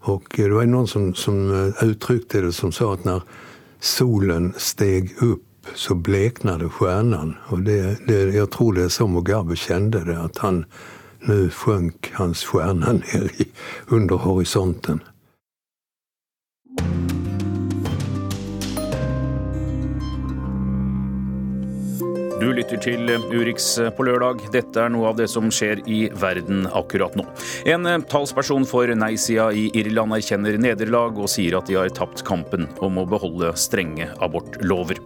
Och 0.00 0.34
det 0.36 0.48
var 0.48 0.64
någon 0.64 0.88
som, 0.88 1.14
som 1.14 1.66
eh, 1.68 1.84
uttryckte 1.84 2.40
det 2.40 2.52
som 2.52 2.72
sa 2.72 2.94
att 2.94 3.04
när 3.04 3.22
solen 3.80 4.54
steg 4.56 5.22
upp 5.22 5.42
så 5.74 5.94
bleknade 5.94 6.68
stjärnan. 6.68 7.36
Och 7.46 7.58
det, 7.58 8.06
det, 8.06 8.34
jag 8.34 8.50
tror 8.50 8.72
det 8.72 8.82
är 8.82 8.88
så 8.88 9.06
Mugabe 9.06 9.56
kände 9.56 10.04
det, 10.04 10.20
att 10.20 10.38
han 10.38 10.64
nu 11.20 11.50
sjönk 11.50 12.10
hans 12.12 12.44
stjärna 12.44 12.92
ner 12.92 13.30
i, 13.36 13.48
under 13.86 14.16
horisonten. 14.16 15.00
Du 22.42 22.48
lytter 22.50 22.80
til 22.82 23.06
Urix 23.30 23.68
på 23.94 24.02
lørdag. 24.02 24.40
Dette 24.50 24.80
er 24.82 24.90
noe 24.90 25.12
av 25.12 25.18
det 25.20 25.28
som 25.30 25.46
skjer 25.54 25.78
i 25.86 26.00
verden 26.18 26.64
akkurat 26.74 27.14
nå. 27.14 27.22
En 27.70 27.86
talsperson 28.10 28.66
for 28.66 28.90
nei-sida 28.98 29.52
i 29.54 29.68
Irland 29.78 30.16
erkjenner 30.16 30.58
nederlag 30.58 31.20
og 31.22 31.30
sier 31.30 31.60
at 31.60 31.70
de 31.70 31.78
har 31.78 31.94
tapt 31.94 32.24
kampen 32.26 32.66
om 32.82 32.98
å 32.98 33.06
beholde 33.06 33.52
strenge 33.54 34.10
abortlover. 34.26 34.98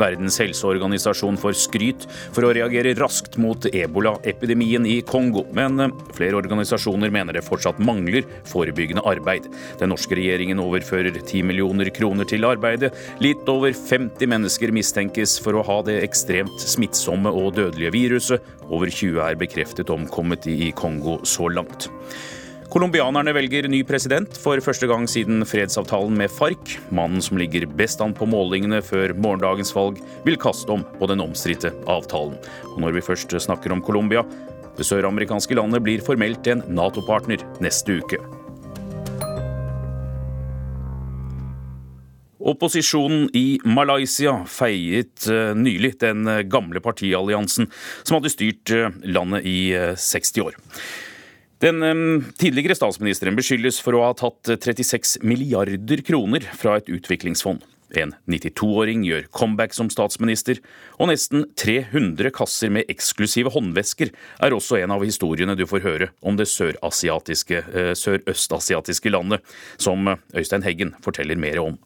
Verdens 0.00 0.38
helseorganisasjon 0.42 1.38
får 1.40 1.56
skryt 1.60 2.06
for 2.32 2.46
å 2.46 2.52
reagere 2.56 2.94
raskt 2.98 3.38
mot 3.40 3.66
ebolaepidemien 3.68 4.86
i 4.88 4.98
Kongo, 5.06 5.44
men 5.54 5.92
flere 6.16 6.38
organisasjoner 6.40 7.12
mener 7.14 7.36
det 7.36 7.44
fortsatt 7.46 7.80
mangler 7.82 8.26
forebyggende 8.48 9.04
arbeid. 9.08 9.48
Den 9.80 9.92
norske 9.92 10.16
regjeringen 10.18 10.62
overfører 10.62 11.14
10 11.20 11.46
millioner 11.48 11.92
kroner 11.94 12.28
til 12.28 12.46
arbeidet. 12.48 12.92
Litt 13.22 13.48
over 13.50 13.74
50 13.76 14.30
mennesker 14.30 14.74
mistenkes 14.74 15.38
for 15.42 15.58
å 15.58 15.66
ha 15.66 15.80
det 15.86 16.00
ekstremt 16.02 16.62
smittsomme 16.62 17.32
og 17.32 17.56
dødelige 17.58 17.94
viruset. 17.94 18.52
Over 18.72 18.92
20 18.92 19.20
er 19.24 19.40
bekreftet 19.40 19.92
omkommet 19.92 20.46
i 20.50 20.72
Kongo 20.76 21.20
så 21.28 21.50
langt. 21.52 21.90
Colombianerne 22.72 23.34
velger 23.36 23.66
ny 23.68 23.82
president 23.84 24.38
for 24.40 24.56
første 24.64 24.86
gang 24.88 25.02
siden 25.10 25.44
fredsavtalen 25.44 26.14
med 26.16 26.32
FARC. 26.32 26.78
Mannen 26.88 27.20
som 27.20 27.36
ligger 27.36 27.66
best 27.68 28.00
an 28.00 28.14
på 28.16 28.24
målingene 28.24 28.78
før 28.80 29.12
morgendagens 29.12 29.74
valg, 29.76 29.98
vil 30.24 30.38
kaste 30.40 30.72
om 30.72 30.86
på 30.96 31.08
den 31.10 31.20
omstridte 31.20 31.74
avtalen. 31.84 32.38
Og 32.70 32.78
når 32.80 32.96
vi 32.96 33.04
først 33.04 33.36
snakker 33.44 33.76
om 33.76 33.84
Colombia, 33.84 34.24
det 34.78 34.88
søramerikanske 34.88 35.58
landet 35.60 35.84
blir 35.84 36.00
formelt 36.00 36.48
en 36.48 36.64
Nato-partner 36.72 37.44
neste 37.60 37.98
uke. 38.00 38.22
Opposisjonen 42.40 43.28
i 43.36 43.60
Malaysia 43.68 44.38
feiet 44.48 45.28
eh, 45.28 45.52
nylig 45.52 45.98
den 46.00 46.24
gamle 46.48 46.80
partialliansen 46.80 47.68
som 48.00 48.16
hadde 48.16 48.32
styrt 48.32 48.72
eh, 48.72 49.00
landet 49.04 49.44
i 49.44 49.58
60 49.76 50.40
eh, 50.40 50.46
år. 50.48 50.62
Den 51.62 51.78
tidligere 52.34 52.74
statsministeren 52.74 53.36
beskyldes 53.38 53.76
for 53.84 53.94
å 53.94 54.00
ha 54.08 54.14
tatt 54.18 54.50
36 54.50 55.20
milliarder 55.22 56.00
kroner 56.02 56.42
fra 56.58 56.80
et 56.80 56.88
utviklingsfond. 56.90 57.62
En 57.94 58.14
92-åring 58.26 59.04
gjør 59.06 59.28
comeback 59.36 59.76
som 59.76 59.90
statsminister, 59.92 60.58
og 60.98 61.12
nesten 61.12 61.44
300 61.60 62.32
kasser 62.34 62.72
med 62.72 62.90
eksklusive 62.90 63.52
håndvesker 63.54 64.10
er 64.42 64.56
også 64.56 64.80
en 64.80 64.94
av 64.96 65.04
historiene 65.06 65.54
du 65.54 65.62
får 65.70 65.84
høre 65.84 66.10
om 66.18 66.40
det 66.40 66.48
sørøstasiatiske 66.50 67.62
sør 67.94 69.12
landet, 69.14 69.40
som 69.76 70.16
Øystein 70.34 70.66
Heggen 70.66 70.96
forteller 71.04 71.38
mer 71.38 71.62
om. 71.62 71.78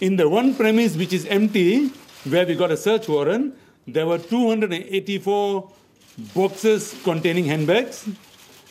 In 0.00 0.16
the 0.16 0.26
one 0.26 0.54
premise 0.54 0.98
which 0.98 1.12
is 1.12 1.26
empty, 1.30 1.92
where 2.24 2.44
we 2.44 2.56
got 2.56 2.72
a 2.72 2.76
search 2.76 3.08
warrant, 3.08 3.54
there 3.86 4.06
were 4.06 4.18
284 4.18 5.85
boxes 6.34 6.94
containing 7.04 7.44
handbags, 7.44 8.08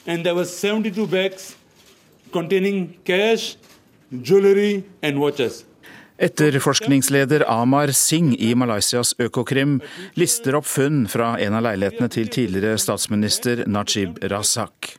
and 0.07 0.25
there 0.25 0.35
were 0.35 0.45
72 0.45 1.07
bags 1.07 1.55
containing 2.31 2.97
cash, 3.05 3.55
jewelry, 4.21 4.83
and 5.01 5.19
watches. 5.19 5.65
Etterforskningsleder 6.17 7.43
Amar 7.51 7.91
Singh 7.91 8.37
i 8.39 8.53
Malaysias 8.55 9.11
Økokrim 9.19 9.81
lister 10.15 10.55
opp 10.55 10.67
funn 10.69 11.01
fra 11.11 11.33
en 11.43 11.57
av 11.57 11.65
leilighetene 11.65 12.07
til 12.13 12.29
tidligere 12.31 12.79
statsminister 12.79 13.65
Najib 13.67 14.21
Razak. 14.31 14.93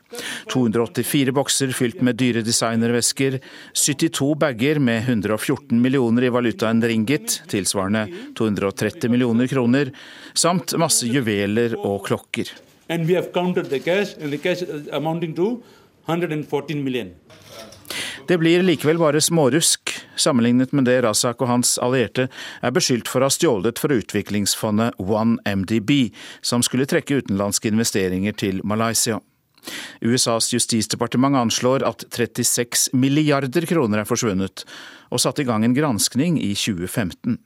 284 0.53 1.33
bokser 1.37 1.73
fylt 1.77 2.03
med 2.05 2.19
dyre 2.21 2.43
designervesker, 2.45 3.39
72 3.73 4.29
bager 4.45 4.77
med 4.77 5.09
114 5.09 5.81
millioner 5.81 6.29
i 6.29 6.33
valutaen 6.37 6.85
ringgit, 6.85 7.41
tilsvarende 7.49 8.05
230 8.37 9.09
millioner 9.09 9.49
kroner, 9.49 9.95
samt 10.37 10.77
masse 10.77 11.09
juveler 11.09 11.79
og 11.81 12.05
klokker. 12.11 12.53
And 12.91 13.09
we 13.09 13.17
have 13.17 13.33
counted 13.33 13.73
the 13.73 13.81
cash, 13.81 14.15
and 14.21 14.31
the 14.31 14.39
cash 14.39 14.63
amounting 14.93 15.35
to 15.35 15.63
114 16.07 16.85
million. 16.85 17.15
Det 18.27 18.39
blir 18.39 18.63
likevel 18.63 18.99
bare 18.99 19.21
smårusk, 19.23 19.93
sammenlignet 20.19 20.73
med 20.75 20.89
det 20.89 20.97
Razak 21.05 21.43
og 21.45 21.51
hans 21.51 21.77
allierte 21.79 22.27
er 22.59 22.73
beskyldt 22.75 23.07
for 23.07 23.23
å 23.23 23.29
ha 23.29 23.35
stjålet 23.35 23.79
fra 23.79 23.95
utviklingsfondet 23.95 24.99
OneMDB, 24.99 26.11
som 26.43 26.65
skulle 26.67 26.89
trekke 26.91 27.21
utenlandske 27.23 27.71
investeringer 27.71 28.35
til 28.35 28.59
Malaysia. 28.67 29.21
USAs 30.03 30.51
justisdepartement 30.55 31.39
anslår 31.39 31.87
at 31.87 32.03
36 32.11 32.89
milliarder 32.99 33.67
kroner 33.67 34.03
er 34.03 34.11
forsvunnet, 34.11 34.67
og 35.11 35.23
satte 35.23 35.45
i 35.45 35.47
gang 35.47 35.63
en 35.63 35.77
granskning 35.77 36.41
i 36.43 36.55
2015. 36.55 37.39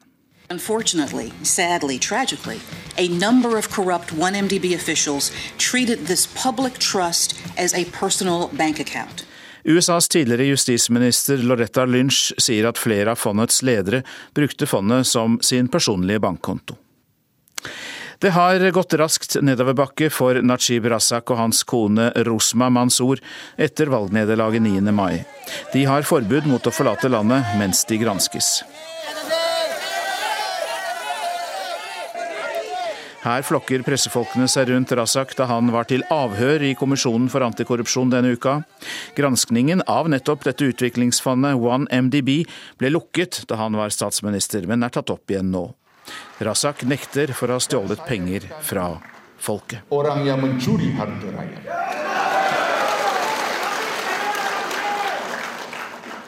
Unfortunately, 0.51 1.31
sadly, 1.43 1.99
tragically, 1.99 2.61
a 2.97 3.07
number 3.09 3.57
of 3.57 3.69
corrupt 3.69 4.15
1MDB 4.17 4.75
officials 4.75 5.31
treated 5.59 6.07
this 6.07 6.27
public 6.27 6.79
trust 6.79 7.39
as 7.59 7.75
a 7.75 7.85
personal 7.93 8.49
bank 8.57 8.81
account. 8.81 9.27
USAs 9.71 10.09
tidligere 10.11 10.51
justisminister 10.51 11.41
Loretta 11.47 11.87
Lynch 11.87 12.31
sier 12.41 12.69
at 12.71 12.81
flere 12.81 13.15
av 13.15 13.21
fondets 13.21 13.63
ledere 13.67 14.03
brukte 14.37 14.69
fondet 14.69 15.09
som 15.09 15.39
sin 15.45 15.69
personlige 15.71 16.23
bankkonto. 16.23 16.77
Det 18.21 18.35
har 18.37 18.61
gått 18.77 18.95
raskt 19.01 19.39
nedoverbakke 19.41 20.11
for 20.13 20.43
Najib 20.45 20.85
Razak 20.93 21.31
og 21.33 21.39
hans 21.41 21.63
kone 21.65 22.11
Rosma 22.29 22.69
Mansour 22.69 23.23
etter 23.57 23.89
valgnederlaget 23.89 24.61
9. 24.67 24.93
mai. 24.93 25.23
De 25.73 25.87
har 25.89 26.05
forbud 26.05 26.45
mot 26.51 26.69
å 26.69 26.75
forlate 26.75 27.09
landet 27.09 27.57
mens 27.57 27.87
de 27.89 27.97
granskes. 28.03 28.59
Her 33.21 33.43
flokker 33.45 33.83
pressefolkene 33.85 34.47
seg 34.49 34.71
rundt 34.71 34.95
Razak 34.97 35.35
da 35.37 35.45
han 35.51 35.69
var 35.75 35.85
til 35.91 36.01
avhør 36.09 36.63
i 36.65 36.73
Kommisjonen 36.79 37.27
for 37.29 37.45
antikorrupsjon 37.45 38.09
denne 38.13 38.33
uka. 38.33 38.63
Granskningen 39.17 39.83
av 39.85 40.09
nettopp 40.09 40.47
dette 40.49 40.71
utviklingsfondet 40.73 41.61
OneMDB 41.61 42.31
ble 42.81 42.93
lukket 42.95 43.43
da 43.51 43.59
han 43.61 43.77
var 43.77 43.93
statsminister, 43.93 44.65
men 44.65 44.81
er 44.87 44.95
tatt 44.95 45.13
opp 45.13 45.29
igjen 45.29 45.53
nå. 45.53 45.67
Razak 46.41 46.87
nekter 46.89 47.35
for 47.37 47.53
å 47.53 47.59
ha 47.59 47.61
stjålet 47.61 48.01
penger 48.09 48.47
fra 48.65 48.95
folket. 49.37 49.85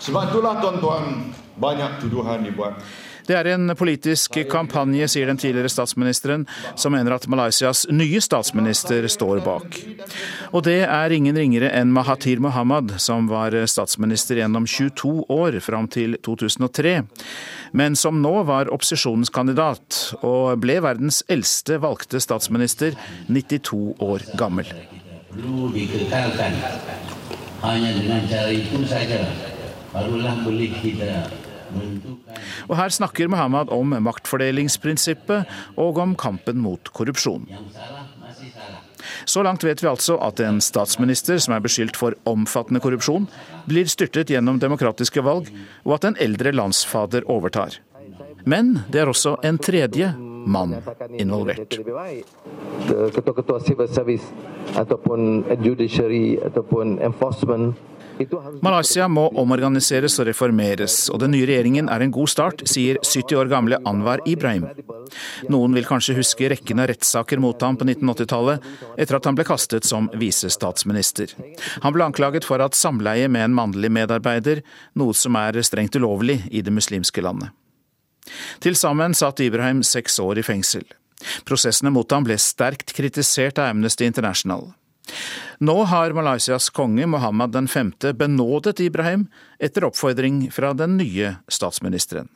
Sebab 0.02 0.28
itulah 0.28 0.61
tuan-tuan 0.61 1.33
banyak 1.57 2.05
tuduhan 2.05 2.44
dibuat. 2.44 2.85
Det 3.26 3.37
er 3.38 3.48
en 3.52 3.72
politisk 3.78 4.38
kampanje, 4.50 5.06
sier 5.11 5.30
den 5.30 5.40
tidligere 5.40 5.70
statsministeren, 5.72 6.46
som 6.76 6.94
mener 6.94 7.14
at 7.16 7.28
Malaysias 7.30 7.85
nye 7.90 8.20
statsminister 8.22 9.06
står 9.11 9.42
bak. 9.44 9.78
Og 10.52 10.64
det 10.66 10.80
er 10.87 11.14
ingen 11.14 11.38
ringere 11.38 11.70
enn 11.78 11.92
Mahathir 11.94 12.42
Mohamad, 12.42 12.96
som 13.02 13.28
var 13.30 13.54
statsminister 13.70 14.42
gjennom 14.42 14.66
22 14.66 15.26
år 15.32 15.61
fram 15.64 15.88
til 15.92 16.18
2003, 16.24 16.96
men 17.78 17.96
som 17.96 18.20
nå 18.22 18.35
var 18.48 18.72
opposisjonens 18.72 19.32
kandidat 19.32 20.02
og 20.20 20.58
ble 20.62 20.80
verdens 20.85 21.22
eldste 21.32 21.78
valgte 21.82 22.20
statsminister, 22.22 22.98
92 23.30 23.96
år 24.02 24.26
gammel. 24.38 24.68
Hanya 27.62 27.94
dengan 27.94 28.26
cara 28.26 28.50
itu 28.50 28.82
saja 28.82 29.22
barulah 29.94 30.35
boleh 30.42 30.74
kita 30.82 31.30
og 32.68 32.77
her 32.79 32.95
snakker 32.95 33.31
Muhammad 33.33 33.73
om 33.75 33.95
maktfordelingsprinsippet 34.05 35.49
og 35.77 36.01
om 36.03 36.16
kampen 36.18 36.61
mot 36.62 36.92
korrupsjon. 36.95 37.49
Så 39.25 39.42
langt 39.42 39.64
vet 39.64 39.83
vi 39.83 39.90
altså 39.90 40.16
at 40.23 40.40
en 40.42 40.61
statsminister 40.62 41.38
som 41.42 41.55
er 41.57 41.62
beskyldt 41.64 41.99
for 41.99 42.16
omfattende 42.29 42.83
korrupsjon, 42.83 43.29
blir 43.68 43.90
styrtet 43.90 44.31
gjennom 44.33 44.61
demokratiske 44.62 45.23
valg, 45.25 45.51
og 45.87 45.97
at 45.99 46.09
en 46.09 46.18
eldre 46.23 46.53
landsfader 46.55 47.27
overtar. 47.31 47.79
Men 48.45 48.81
det 48.90 49.03
er 49.03 49.11
også 49.11 49.37
en 49.47 49.59
tredje 49.62 50.11
mann 50.47 50.75
involvert. 51.18 51.79
Ketua-ketua 53.14 53.61
civil 53.61 53.88
service 53.88 54.25
ataupun 54.77 55.45
judiciary 55.62 56.38
ataupun 56.47 56.99
Malaysia 58.62 59.07
må 59.11 59.25
omorganiseres 59.38 60.18
og 60.20 60.29
reformeres, 60.29 60.96
og 61.12 61.20
den 61.22 61.33
nye 61.35 61.46
regjeringen 61.48 61.88
er 61.92 62.05
en 62.05 62.12
god 62.14 62.31
start, 62.31 62.64
sier 62.68 62.98
70 63.03 63.38
år 63.40 63.51
gamle 63.51 63.79
Anwar 63.88 64.22
Ibrahim. 64.29 64.68
Noen 65.53 65.77
vil 65.77 65.88
kanskje 65.88 66.16
huske 66.18 66.51
rekken 66.53 66.83
av 66.83 66.90
rettssaker 66.92 67.40
mot 67.42 67.62
ham 67.64 67.79
på 67.81 67.87
1980-tallet, 67.88 68.68
etter 68.96 69.18
at 69.18 69.29
han 69.29 69.38
ble 69.38 69.46
kastet 69.48 69.88
som 69.88 70.11
visestatsminister. 70.18 71.35
Han 71.85 71.96
ble 71.96 72.07
anklaget 72.09 72.46
for 72.48 72.62
at 72.64 72.79
samleie 72.79 73.31
med 73.33 73.48
en 73.48 73.57
mannlig 73.59 73.92
medarbeider, 73.92 74.62
noe 74.98 75.16
som 75.16 75.38
er 75.40 75.61
strengt 75.66 75.96
ulovlig 75.98 76.42
i 76.51 76.64
det 76.64 76.75
muslimske 76.75 77.25
landet. 77.25 77.55
Til 78.62 78.77
sammen 78.79 79.16
satt 79.18 79.42
Ibrahim 79.42 79.83
seks 79.87 80.20
år 80.22 80.38
i 80.38 80.46
fengsel. 80.46 80.87
Prosessene 81.46 81.92
mot 81.94 82.11
ham 82.14 82.27
ble 82.27 82.38
sterkt 82.40 82.94
kritisert 82.96 83.61
av 83.62 83.72
Amnesty 83.72 84.07
International. 84.09 84.70
Nå 85.62 85.76
har 85.90 86.14
Malaysias 86.16 86.70
konge 86.70 87.06
Mohammed 87.06 87.70
5. 87.70 87.92
benådet 88.14 88.80
Ibrahim 88.80 89.26
etter 89.58 89.84
oppfordring 89.84 90.46
fra 90.54 90.72
den 90.72 90.96
nye 90.96 91.36
statsministeren. 91.48 92.28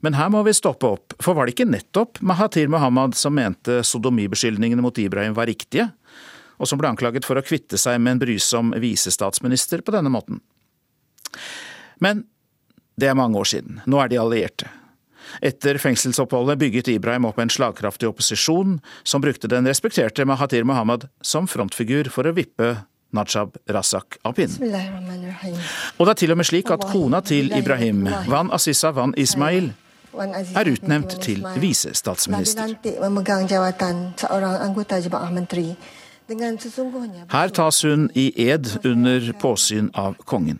Men 0.00 0.16
her 0.16 0.30
må 0.32 0.42
vi 0.46 0.54
stoppe 0.56 0.88
opp, 0.88 1.14
for 1.20 1.36
var 1.36 1.46
det 1.46 1.56
ikke 1.56 1.68
nettopp 1.68 2.20
Mahathir 2.24 2.70
Mohammed 2.72 3.16
som 3.18 3.36
mente 3.36 3.82
sodomibeskyldningene 3.84 4.84
mot 4.84 4.98
Ibrahim 4.98 5.36
var 5.36 5.50
riktige, 5.50 5.90
og 6.56 6.68
som 6.68 6.80
ble 6.80 6.88
anklaget 6.88 7.28
for 7.28 7.36
å 7.36 7.44
kvitte 7.44 7.76
seg 7.80 8.00
med 8.00 8.16
en 8.16 8.22
brysom 8.22 8.72
visestatsminister 8.80 9.84
på 9.84 9.92
denne 9.92 10.12
måten? 10.12 10.40
Men 12.00 12.24
det 12.96 13.10
er 13.10 13.18
mange 13.18 13.36
år 13.36 13.48
siden. 13.48 13.82
Nå 13.84 14.00
er 14.00 14.08
de 14.08 14.20
allierte. 14.20 14.70
Etter 15.44 15.78
fengselsoppholdet 15.82 16.58
bygget 16.60 16.88
Ibrahim 16.94 17.28
opp 17.28 17.40
en 17.42 17.52
slagkraftig 17.52 18.08
opposisjon, 18.08 18.78
som 19.04 19.24
brukte 19.24 19.50
den 19.50 19.68
respekterte 19.68 20.26
Mahatir 20.28 20.64
Mohammed 20.64 21.08
som 21.22 21.48
frontfigur 21.50 22.10
for 22.12 22.28
å 22.28 22.34
vippe 22.36 22.76
Najab 23.16 23.56
Razak 23.70 24.18
av 24.26 24.34
pinnen. 24.36 24.74
Og 25.96 26.06
det 26.06 26.12
er 26.12 26.20
til 26.20 26.34
og 26.34 26.40
med 26.40 26.48
slik 26.48 26.70
at 26.74 26.84
kona 26.90 27.22
til 27.24 27.52
Ibrahim, 27.56 28.06
Van 28.28 28.50
Assisa 28.52 28.92
Van 28.96 29.14
Ismail, 29.16 29.70
er 30.16 30.70
utnevnt 30.72 31.18
til 31.20 31.44
visestatsminister. 31.60 32.72
Her 37.36 37.52
tas 37.60 37.82
hun 37.84 38.08
i 38.14 38.26
ed 38.48 38.70
under 38.84 39.28
påsyn 39.42 39.92
av 39.94 40.16
kongen. 40.24 40.58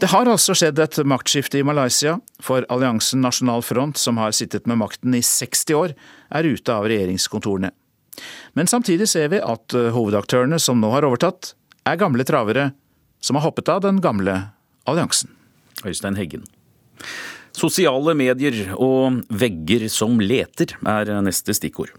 Det 0.00 0.10
har 0.12 0.28
altså 0.28 0.54
skjedd 0.56 0.80
et 0.82 0.98
maktskifte 1.08 1.60
i 1.60 1.66
Malaysia, 1.66 2.18
for 2.42 2.66
alliansen 2.72 3.22
Nasjonal 3.24 3.64
Front, 3.66 3.98
som 4.00 4.20
har 4.20 4.34
sittet 4.36 4.68
med 4.68 4.80
makten 4.82 5.16
i 5.16 5.22
60 5.24 5.78
år, 5.78 5.94
er 6.34 6.48
ute 6.48 6.74
av 6.74 6.88
regjeringskontorene. 6.90 7.72
Men 8.58 8.70
samtidig 8.70 9.08
ser 9.08 9.30
vi 9.32 9.40
at 9.42 9.74
eh, 9.78 9.90
hovedaktørene 9.94 10.58
som 10.62 10.80
nå 10.82 10.90
har 10.94 11.06
overtatt, 11.06 11.54
er 11.88 12.00
gamle 12.00 12.26
travere 12.28 12.70
som 13.24 13.38
har 13.38 13.46
hoppet 13.46 13.70
av 13.72 13.82
den 13.84 14.02
gamle 14.04 14.34
alliansen. 14.88 15.30
Øystein 15.86 16.18
Heggen. 16.18 16.44
Sosiale 17.58 18.14
medier 18.18 18.74
og 18.76 19.22
vegger 19.30 19.86
som 19.90 20.18
leter 20.22 20.76
er 20.86 21.10
neste 21.24 21.54
stikkord. 21.56 21.94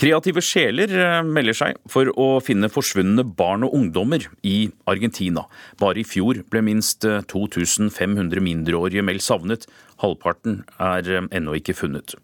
Kreative 0.00 0.42
sjeler 0.44 0.90
eh, 0.92 1.20
melder 1.26 1.56
seg 1.56 1.78
for 1.90 2.10
å 2.20 2.28
finne 2.44 2.70
forsvunne 2.72 3.24
barn 3.38 3.66
og 3.66 3.76
ungdommer 3.76 4.26
i 4.46 4.70
Argentina. 4.90 5.46
Bare 5.80 6.02
i 6.02 6.06
fjor 6.08 6.42
ble 6.50 6.64
minst 6.66 7.04
2500 7.04 7.94
eh, 8.38 8.44
mindreårige 8.44 9.04
meldt 9.06 9.26
savnet. 9.26 9.68
Halvparten 10.02 10.62
er 10.82 11.08
eh, 11.08 11.30
ennå 11.34 11.56
ikke 11.60 11.76
funnet. 11.78 12.16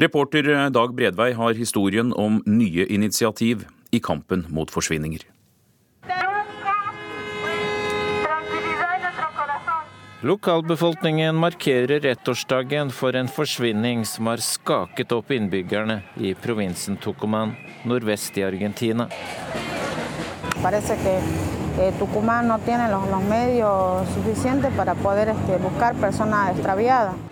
Reporter 0.00 0.70
Dag 0.72 0.94
Bredvei 0.96 1.34
har 1.36 1.58
historien 1.58 2.14
om 2.16 2.40
nye 2.48 2.86
initiativ 2.88 3.66
i 3.92 4.00
kampen 4.00 4.46
mot 4.48 4.70
forsvinninger. 4.72 5.26
Lokalbefolkningen 10.22 11.36
markerer 11.36 12.06
ettårsdagen 12.06 12.90
for 12.92 13.16
en 13.16 13.28
forsvinning 13.28 14.06
som 14.06 14.26
har 14.26 14.36
skaket 14.44 15.12
opp 15.16 15.30
innbyggerne 15.32 16.02
i 16.20 16.34
provinsen 16.36 16.96
Tucuman, 17.00 17.54
nordvest 17.88 18.36
i 18.38 18.42
Argentina. 18.44 19.06
Eh, 19.08 19.14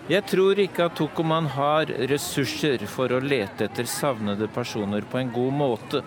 Jeg 0.08 0.24
tror 0.30 0.58
ikke 0.58 0.84
at 0.84 0.96
Tucuman 0.96 1.46
har 1.46 1.84
ressurser 2.08 2.86
for 2.86 3.12
å 3.12 3.20
lete 3.20 3.64
etter 3.68 3.84
savnede 3.84 4.48
personer 4.48 5.00
på 5.04 5.18
en 5.20 5.32
god 5.32 5.52
måte. 5.52 6.02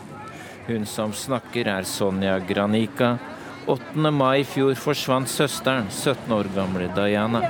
Hun 0.66 0.86
som 0.86 1.14
snakker 1.14 1.68
er 1.68 1.84
Sonja 1.84 2.40
Granica, 2.40 3.20
8. 3.66 4.12
mai 4.12 4.40
i 4.42 4.44
fjor 4.44 4.74
forsvant 4.76 5.30
søsteren, 5.30 5.86
17 5.90 6.34
år 6.34 6.50
gamle 6.56 6.88
Diana. 6.96 7.42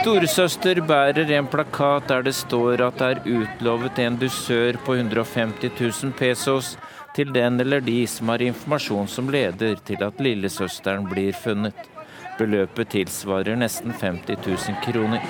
Storesøster 0.00 0.80
bærer 0.86 1.30
en 1.36 1.48
plakat 1.50 2.08
der 2.08 2.24
det 2.26 2.34
står 2.38 2.80
at 2.86 2.98
det 3.00 3.10
er 3.10 3.42
utlovet 3.42 4.00
en 4.00 4.16
dusør 4.20 4.78
på 4.86 4.96
150 4.96 5.70
000 5.80 6.12
pesos 6.18 6.76
til 7.14 7.32
den 7.34 7.60
eller 7.60 7.80
de 7.84 7.98
som 8.08 8.32
har 8.32 8.42
informasjon 8.42 9.08
som 9.08 9.30
leder 9.30 9.76
til 9.84 10.02
at 10.06 10.20
lillesøsteren 10.22 11.08
blir 11.10 11.36
funnet. 11.36 11.76
Beløpet 12.38 12.94
tilsvarer 12.94 13.58
nesten 13.60 13.92
50 13.92 14.46
000 14.46 14.80
kroner. 14.86 15.20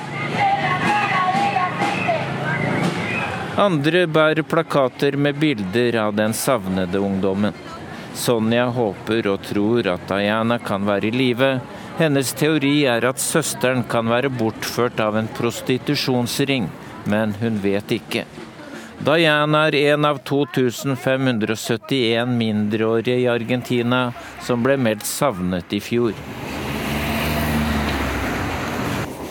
Andre 3.61 4.07
bærer 4.07 4.47
plakater 4.47 5.17
med 5.17 5.37
bilder 5.43 5.99
av 6.07 6.15
den 6.17 6.33
savnede 6.33 7.03
ungdommen. 7.03 7.53
Sonja 8.15 8.67
håper 8.75 9.29
og 9.31 9.45
tror 9.47 9.87
at 9.93 10.09
Diana 10.11 10.59
kan 10.63 10.85
være 10.89 11.09
i 11.09 11.15
live. 11.15 11.51
Hennes 12.01 12.33
teori 12.37 12.83
er 12.91 13.07
at 13.09 13.23
søsteren 13.23 13.85
kan 13.89 14.11
være 14.11 14.33
bortført 14.33 15.01
av 15.01 15.19
en 15.21 15.31
prostitusjonsring, 15.37 16.69
men 17.11 17.35
hun 17.41 17.61
vet 17.63 17.95
ikke. 18.01 18.27
Diana 19.01 19.63
er 19.71 19.95
en 19.95 20.05
av 20.05 20.19
2571 20.29 22.35
mindreårige 22.37 23.23
i 23.23 23.29
Argentina 23.33 24.11
som 24.45 24.61
ble 24.65 24.77
meldt 24.77 25.07
savnet 25.09 25.73
i 25.73 25.81
fjor. 25.81 26.13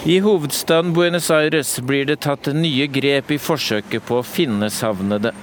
I 0.09 0.17
hovedstaden 0.25 0.95
Buenos 0.95 1.27
Aires 1.29 1.75
blir 1.85 2.07
det 2.09 2.21
tatt 2.23 2.47
nye 2.55 2.87
grep 2.87 3.33
i 3.35 3.37
forsøket 3.37 4.07
på 4.07 4.21
å 4.21 4.25
finne 4.25 4.71
savnede. 4.73 5.35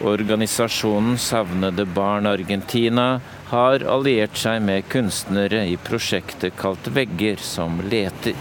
Organisasjonen 0.00 1.18
Savnede 1.18 1.84
barn 1.84 2.26
Argentina 2.26 3.20
har 3.50 3.82
alliert 3.84 4.38
seg 4.40 4.62
med 4.64 4.86
kunstnere 4.88 5.66
i 5.68 5.74
prosjektet 5.76 6.56
kalt 6.56 6.88
Vegger 6.88 7.36
som 7.44 7.76
leter. 7.84 8.38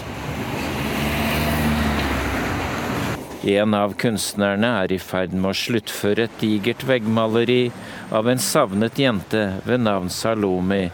En 3.44 3.76
av 3.76 3.98
kunstnerne 4.00 4.70
er 4.86 4.94
i 4.96 5.02
ferd 5.04 5.36
med 5.36 5.52
å 5.52 5.60
sluttføre 5.66 6.30
et 6.30 6.40
digert 6.40 6.86
veggmaleri 6.88 7.74
av 8.16 8.32
en 8.32 8.40
savnet 8.40 9.00
jente 9.00 9.44
ved 9.68 9.84
navn 9.84 10.08
Salome 10.08 10.86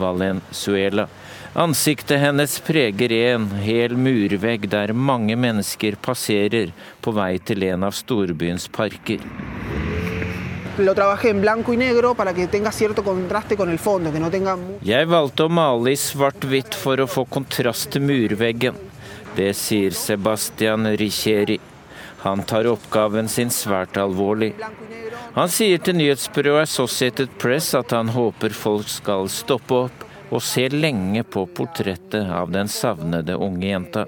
Valenzuela. 0.00 1.04
Ansiktet 1.52 2.22
hennes 2.24 2.56
preger 2.64 3.12
en 3.12 3.50
hel 3.60 3.92
murvegg 4.00 4.70
der 4.72 4.96
mange 4.96 5.36
mennesker 5.36 6.00
passerer 6.00 6.72
på 7.04 7.12
vei 7.12 7.34
til 7.44 7.68
en 7.68 7.84
av 7.90 7.92
storbyens 7.96 8.70
parker 8.72 9.20
lo 10.78 10.94
trabajé 10.94 11.30
en 11.30 11.40
blanco 11.40 11.72
y 11.72 11.76
negro 11.76 12.14
para 12.14 12.34
que 12.34 12.46
tenga 12.46 12.72
cierto 12.72 13.04
contraste 13.04 13.56
con 13.56 13.70
el 13.70 13.78
fondo, 13.78 14.12
que 14.12 14.20
no 14.20 14.30
tenga 14.30 14.56
Jeg 14.82 15.06
valgte 15.06 15.46
å 15.46 15.48
male 15.48 15.94
i 15.94 15.98
svart-hvitt 15.98 16.74
for 16.74 17.00
å 17.00 17.06
få 17.06 17.24
kontrast 17.30 17.92
til 17.94 18.02
murveggen. 18.02 18.74
Det 19.36 19.52
sier 19.54 19.94
Sebastian 19.94 20.86
Richieri. 20.96 21.60
Han 22.24 22.42
tar 22.42 22.66
oppgaven 22.70 23.28
sin 23.28 23.50
svært 23.50 23.98
alvorlig. 24.00 24.54
Han 25.34 25.50
sier 25.50 25.78
til 25.78 25.98
nyhetsbyrået 25.98 26.68
Associated 26.68 27.34
Press 27.38 27.74
at 27.74 27.92
han 27.92 28.08
håper 28.14 28.54
folk 28.54 28.88
skal 28.88 29.28
stoppe 29.28 29.86
opp 29.86 30.04
og 30.34 30.42
se 30.42 30.66
lenge 30.72 31.22
på 31.22 31.44
portrettet 31.54 32.30
av 32.32 32.50
den 32.50 32.70
savnede 32.70 33.36
unge 33.36 33.68
jenta. 33.68 34.06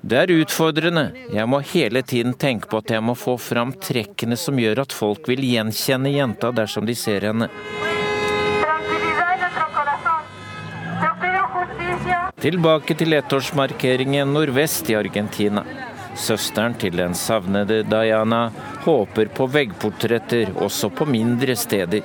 Det 0.00 0.18
er 0.18 0.32
utfordrende. 0.34 1.06
Jeg 1.32 1.48
må 1.48 1.60
hele 1.72 2.02
tiden 2.02 2.34
tenke 2.34 2.68
på 2.68 2.80
at 2.82 2.92
jeg 2.92 3.02
må 3.04 3.14
få 3.18 3.36
fram 3.40 3.72
trekkene 3.72 4.36
som 4.36 4.58
gjør 4.60 4.82
at 4.84 4.96
folk 4.96 5.28
vil 5.30 5.42
gjenkjenne 5.46 6.12
jenta 6.12 6.52
dersom 6.52 6.86
de 6.88 6.96
ser 6.98 7.28
henne. 7.30 7.48
Tilbake 12.40 12.96
til 12.96 13.12
ettårsmarkeringen 13.18 14.30
nordvest 14.32 14.88
i 14.88 14.96
Argentina. 14.96 15.64
Søsteren 16.16 16.74
til 16.80 16.96
den 16.96 17.14
savnede 17.14 17.82
Diana 17.88 18.50
håper 18.84 19.28
på 19.36 19.46
veggportretter 19.52 20.52
også 20.56 20.88
på 20.92 21.06
mindre 21.08 21.56
steder. 21.56 22.04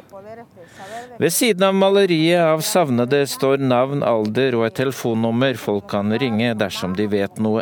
Ved 1.21 1.33
siden 1.33 1.67
av 1.67 1.75
maleriet 1.77 2.41
av 2.41 2.63
savnede 2.65 3.19
står 3.29 3.61
navn, 3.61 3.99
alder 4.01 4.55
og 4.57 4.63
et 4.65 4.79
telefonnummer 4.79 5.59
folk 5.61 5.85
kan 5.91 6.09
ringe 6.17 6.55
dersom 6.57 6.95
de 6.97 7.05
vet 7.11 7.37
noe. 7.37 7.61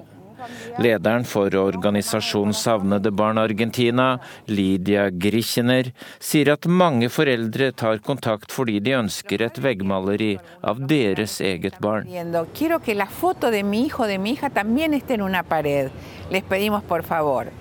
Lederen 0.80 1.26
for 1.26 1.56
organisasjonen 1.56 2.54
Savnede 2.54 3.12
barn 3.12 3.38
Argentina, 3.38 4.20
Lydia 4.46 5.10
Grichener, 5.10 5.92
sier 6.20 6.54
at 6.54 6.66
mange 6.72 7.10
foreldre 7.12 7.72
tar 7.76 8.00
kontakt 8.00 8.54
fordi 8.56 8.78
de 8.80 8.94
ønsker 8.96 9.44
et 9.44 9.60
veggmaleri 9.60 10.30
av 10.64 10.80
deres 10.88 11.42
eget 11.44 11.76
barn. 11.84 12.08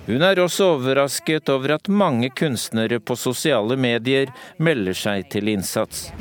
Hun 0.07 0.27
er 0.31 0.43
også 0.45 0.69
overrasket 0.77 1.51
over 1.57 1.75
at 1.75 1.91
mange 1.91 2.31
kunstnere 2.31 3.01
på 3.01 3.17
sosiale 3.19 3.77
medier 3.77 4.31
melder 4.59 4.95
seg 4.95 5.27
til 5.35 5.51
innsats. 5.57 6.13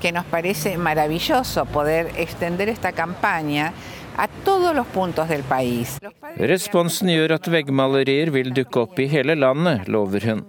Que 0.00 0.12
nos 0.12 0.24
parece 0.30 0.76
maravilloso 0.78 1.64
poder 1.64 2.12
extender 2.16 2.68
esta 2.68 2.92
campaña 2.92 3.72
a 4.18 4.26
todos 4.44 4.74
los 4.74 4.86
puntos 4.86 5.28
del 5.28 5.44
país. 5.46 5.98
Responsen 6.36 7.12
gjør 7.12 7.36
at 7.38 7.46
veggmalerier 7.54 8.32
vil 8.34 8.50
dukke 8.54 8.82
opp 8.82 8.98
i 8.98 9.06
hele 9.12 9.36
landet, 9.38 9.86
lover 9.86 10.26
hun. 10.26 10.42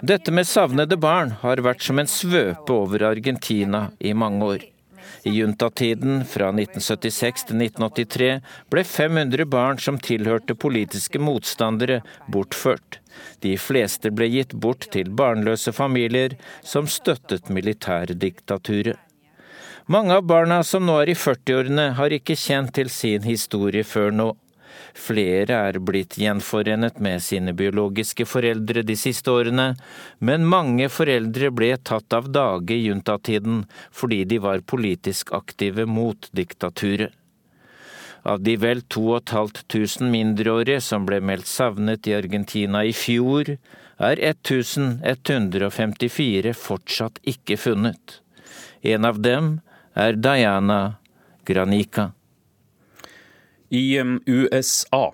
Dette 0.00 0.30
med 0.30 0.46
savnede 0.46 0.96
barn 0.96 1.32
har 1.42 1.58
vært 1.66 1.82
som 1.82 1.98
en 1.98 2.10
svøpe 2.10 2.70
over 2.70 3.02
Argentina 3.08 3.88
i 3.98 4.14
mange 4.14 4.50
år. 4.54 4.66
I 5.26 5.32
juntatiden 5.40 6.22
fra 6.24 6.52
1976 6.54 7.48
til 7.48 7.64
1983 7.64 8.30
ble 8.70 8.84
500 8.86 9.48
barn 9.50 9.82
som 9.82 9.98
tilhørte 9.98 10.54
politiske 10.54 11.18
motstandere, 11.18 11.98
bortført. 12.30 13.00
De 13.42 13.56
fleste 13.58 14.14
ble 14.14 14.30
gitt 14.30 14.54
bort 14.54 14.86
til 14.94 15.10
barnløse 15.10 15.74
familier 15.74 16.38
som 16.62 16.86
støttet 16.86 17.50
militærdiktaturet. 17.50 19.02
Mange 19.90 20.14
av 20.14 20.22
barna 20.28 20.64
som 20.68 20.84
nå 20.84 20.98
er 21.00 21.08
i 21.08 21.14
40-årene, 21.16 21.96
har 21.96 22.12
ikke 22.12 22.34
kjent 22.36 22.74
til 22.76 22.90
sin 22.92 23.24
historie 23.24 23.80
før 23.88 24.12
nå. 24.12 24.36
Flere 24.92 25.56
er 25.70 25.78
blitt 25.80 26.18
gjenforenet 26.20 27.00
med 27.00 27.24
sine 27.24 27.54
biologiske 27.56 28.26
foreldre 28.28 28.84
de 28.84 28.92
siste 29.00 29.32
årene, 29.32 29.80
men 30.20 30.44
mange 30.44 30.92
foreldre 30.92 31.48
ble 31.56 31.72
tatt 31.80 32.12
av 32.12 32.28
dage 32.34 32.76
i 32.76 32.84
juntatiden 32.84 33.64
fordi 33.88 34.28
de 34.28 34.36
var 34.44 34.60
politisk 34.60 35.32
aktive 35.38 35.86
mot 35.88 36.28
diktaturet. 36.36 37.16
Av 38.28 38.44
de 38.44 38.60
vel 38.60 38.84
2500 38.92 40.04
mindreårige 40.12 40.84
som 40.84 41.08
ble 41.08 41.16
meldt 41.24 41.48
savnet 41.48 42.04
i 42.10 42.12
Argentina 42.18 42.84
i 42.84 42.92
fjor, 42.92 43.56
er 43.96 44.20
1154 44.20 46.52
fortsatt 46.52 47.24
ikke 47.24 47.56
funnet. 47.56 48.20
En 48.84 49.08
av 49.08 49.24
dem 49.24 49.64
er 49.98 50.18
Diana 50.18 50.80
Granica. 51.46 52.12
I 53.68 53.98
USA 54.00 55.08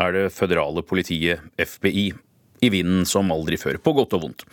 er 0.00 0.14
det 0.16 0.28
føderale 0.34 0.82
politiet, 0.82 1.42
FBI, 1.60 2.12
i 2.64 2.70
vinden 2.72 3.04
som 3.06 3.28
aldri 3.34 3.58
før, 3.60 3.76
på 3.82 3.92
godt 3.98 4.14
og 4.16 4.22
vondt. 4.24 4.44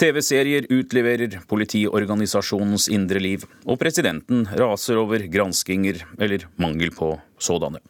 TV-serier 0.00 0.66
utleverer 0.74 1.38
politiorganisasjonens 1.48 2.88
indre 2.92 3.22
liv, 3.22 3.44
og 3.64 3.78
presidenten 3.80 4.42
raser 4.58 4.98
over 5.00 5.22
granskinger, 5.30 6.02
eller 6.18 6.48
mangel 6.60 6.90
på 6.96 7.12
sådanne. 7.40 7.80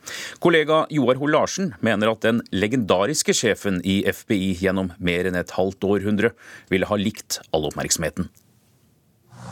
Kollega 0.44 0.84
Joar 0.92 1.18
Hoel 1.22 1.34
Larsen 1.38 1.72
mener 1.80 2.12
at 2.12 2.26
den 2.26 2.44
legendariske 2.52 3.34
sjefen 3.34 3.80
i 3.80 4.02
FBI 4.04 4.52
gjennom 4.60 4.92
mer 5.00 5.30
enn 5.30 5.40
et 5.40 5.56
halvt 5.56 5.88
århundre 5.88 6.34
ville 6.70 6.90
ha 6.90 7.00
likt 7.00 7.40
all 7.50 7.66
oppmerksomheten. 7.72 8.28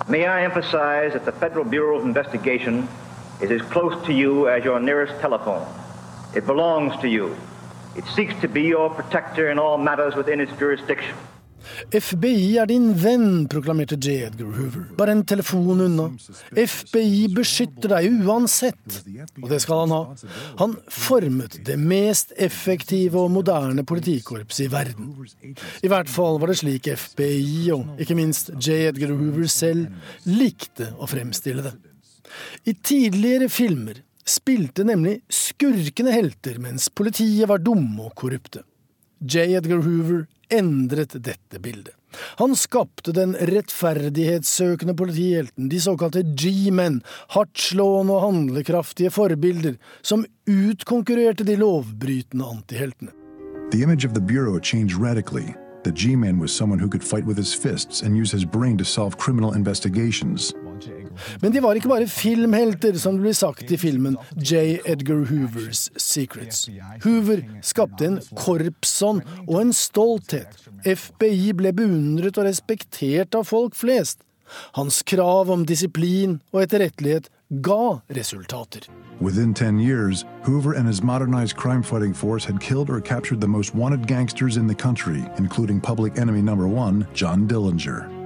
May 0.07 0.27
I 0.27 0.45
emphasize 0.45 1.15
that 1.15 1.25
the 1.25 1.33
Federal 1.33 1.65
Bureau 1.65 1.99
of 1.99 2.05
Investigation 2.05 2.89
is 3.41 3.51
as 3.51 3.63
close 3.63 4.07
to 4.07 4.13
you 4.13 4.49
as 4.49 4.65
your 4.65 4.81
nearest 4.81 5.21
telephone. 5.21 5.67
It 6.35 6.47
belongs 6.47 6.97
to 7.01 7.09
you. 7.09 7.37
It 7.97 8.05
seeks 8.07 8.39
to 8.41 8.49
be 8.49 8.63
your 8.63 8.91
protector 8.91 9.51
in 9.51 9.59
all 9.59 9.77
matters 9.77 10.15
within 10.15 10.41
its 10.41 10.53
jurisdiction. 10.59 11.17
FBI 11.93 12.57
er 12.61 12.69
din 12.71 12.91
venn, 12.99 13.47
proklamerte 13.51 13.97
J. 13.97 14.29
Edgar 14.29 14.51
Hoover. 14.57 14.85
Bare 14.99 15.15
en 15.17 15.25
telefon 15.29 15.83
unna. 15.85 16.09
FBI 16.55 17.29
beskytter 17.35 17.95
deg 17.95 18.25
uansett. 18.25 18.99
Og 19.43 19.49
det 19.51 19.61
skal 19.65 19.85
han 19.85 19.95
ha. 19.95 20.01
Han 20.63 20.77
formet 20.93 21.59
det 21.67 21.79
mest 21.81 22.35
effektive 22.37 23.21
og 23.21 23.33
moderne 23.35 23.85
politikorpset 23.89 24.67
i 24.67 24.73
verden. 24.73 25.13
I 25.83 25.93
hvert 25.93 26.11
fall 26.13 26.41
var 26.41 26.53
det 26.53 26.59
slik 26.63 26.89
FBI, 26.89 27.71
og 27.77 28.01
ikke 28.03 28.19
minst 28.19 28.53
J. 28.57 28.89
Edgar 28.93 29.15
Hoover 29.15 29.49
selv, 29.53 29.89
likte 30.29 30.93
å 30.99 31.09
fremstille 31.11 31.65
det. 31.67 31.77
I 32.69 32.75
tidligere 32.75 33.49
filmer 33.49 34.03
spilte 34.29 34.85
nemlig 34.85 35.21
skurkende 35.33 36.13
helter, 36.13 36.59
mens 36.61 36.91
politiet 36.93 37.49
var 37.49 37.63
dumme 37.65 38.11
og 38.11 38.15
korrupte. 38.19 38.65
J. 39.25 39.57
Edgar 39.59 39.81
Hoover 39.83 40.27
endret 40.53 41.17
dette 41.25 41.61
bildet. 41.61 41.95
Han 42.41 42.57
skapte 42.57 43.13
den 43.13 43.35
rettferdighetssøkende 43.37 44.95
politihelten, 44.97 45.69
de 45.69 45.81
såkalte 45.81 46.23
G-men, 46.23 47.03
hardtslående 47.35 48.17
og 48.17 48.25
handlekraftige 48.25 49.13
forbilder, 49.13 49.77
som 50.03 50.25
utkonkurrerte 50.49 51.45
de 51.45 51.59
lovbrytende 51.61 52.49
antiheltene. 52.49 53.13
The 53.71 53.83
image 53.83 54.07
of 54.07 54.15
the 54.15 54.25
Bureau 54.25 54.59
changed 54.59 54.97
radically. 54.97 55.55
The 55.85 55.93
G-man 55.93 56.39
was 56.39 56.51
someone 56.51 56.79
who 56.79 56.89
could 56.89 57.05
fight 57.05 57.27
with 57.27 57.37
his 57.37 57.55
fists 57.55 58.03
and 58.03 58.17
use 58.17 58.33
his 58.33 58.45
brain 58.45 58.79
to 58.79 58.85
solve 58.85 59.19
criminal 59.19 59.53
investigations. 59.55 60.55
Men 61.43 61.55
de 61.55 61.63
var 61.65 61.79
ikke 61.79 61.91
bare 61.91 62.09
filmhelter, 62.11 62.99
som 62.99 63.19
det 63.19 63.27
blir 63.29 63.37
sagt 63.37 63.73
i 63.73 63.81
filmen 63.81 64.17
J. 64.37 64.79
Edgar 64.85 65.25
Hoovers 65.31 65.89
Secrets. 65.97 66.69
Hoover 67.05 67.45
skapte 67.63 68.07
en 68.07 68.21
korpsånd 68.37 69.23
og 69.47 69.61
en 69.61 69.75
stolthet. 69.77 70.65
FBI 70.87 71.53
ble 71.59 71.75
beundret 71.77 72.39
og 72.39 72.49
respektert 72.49 73.35
av 73.39 73.49
folk 73.51 73.77
flest. 73.79 74.23
Hans 74.79 75.03
krav 75.03 75.51
om 75.53 75.67
disiplin 75.69 76.39
og 76.53 76.63
etterrettelighet 76.65 77.29
ga 77.63 78.01
resultater. 78.17 78.89
Within 79.21 79.55
10 79.55 79.81
years, 79.81 80.25
Hoover 80.45 80.75
and 80.75 80.87
his 80.87 81.03
modernized 81.03 81.57
crime 81.57 81.83
fighting 81.83 82.15
force 82.15 82.45
had 82.45 82.61
killed 82.61 82.89
or 82.91 83.01
captured 83.01 83.41
the 83.41 83.49
most 83.49 83.75
wanted 83.75 84.07
gangsters 84.07 84.57
in 84.57 84.67
the 84.67 84.75
country, 84.75 85.25
including 85.39 85.81
public 85.81 86.19
enemy 86.19 86.43
number 86.43 86.69
one, 86.69 87.07
John 87.15 87.49
Dillinger. 87.49 88.18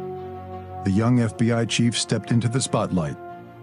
The 0.84 0.90
young 0.90 1.18
FBI 1.18 1.68
chief 1.68 1.96
stepped 1.96 2.32
into 2.32 2.48
the 2.48 2.60
spotlight. 2.60 3.16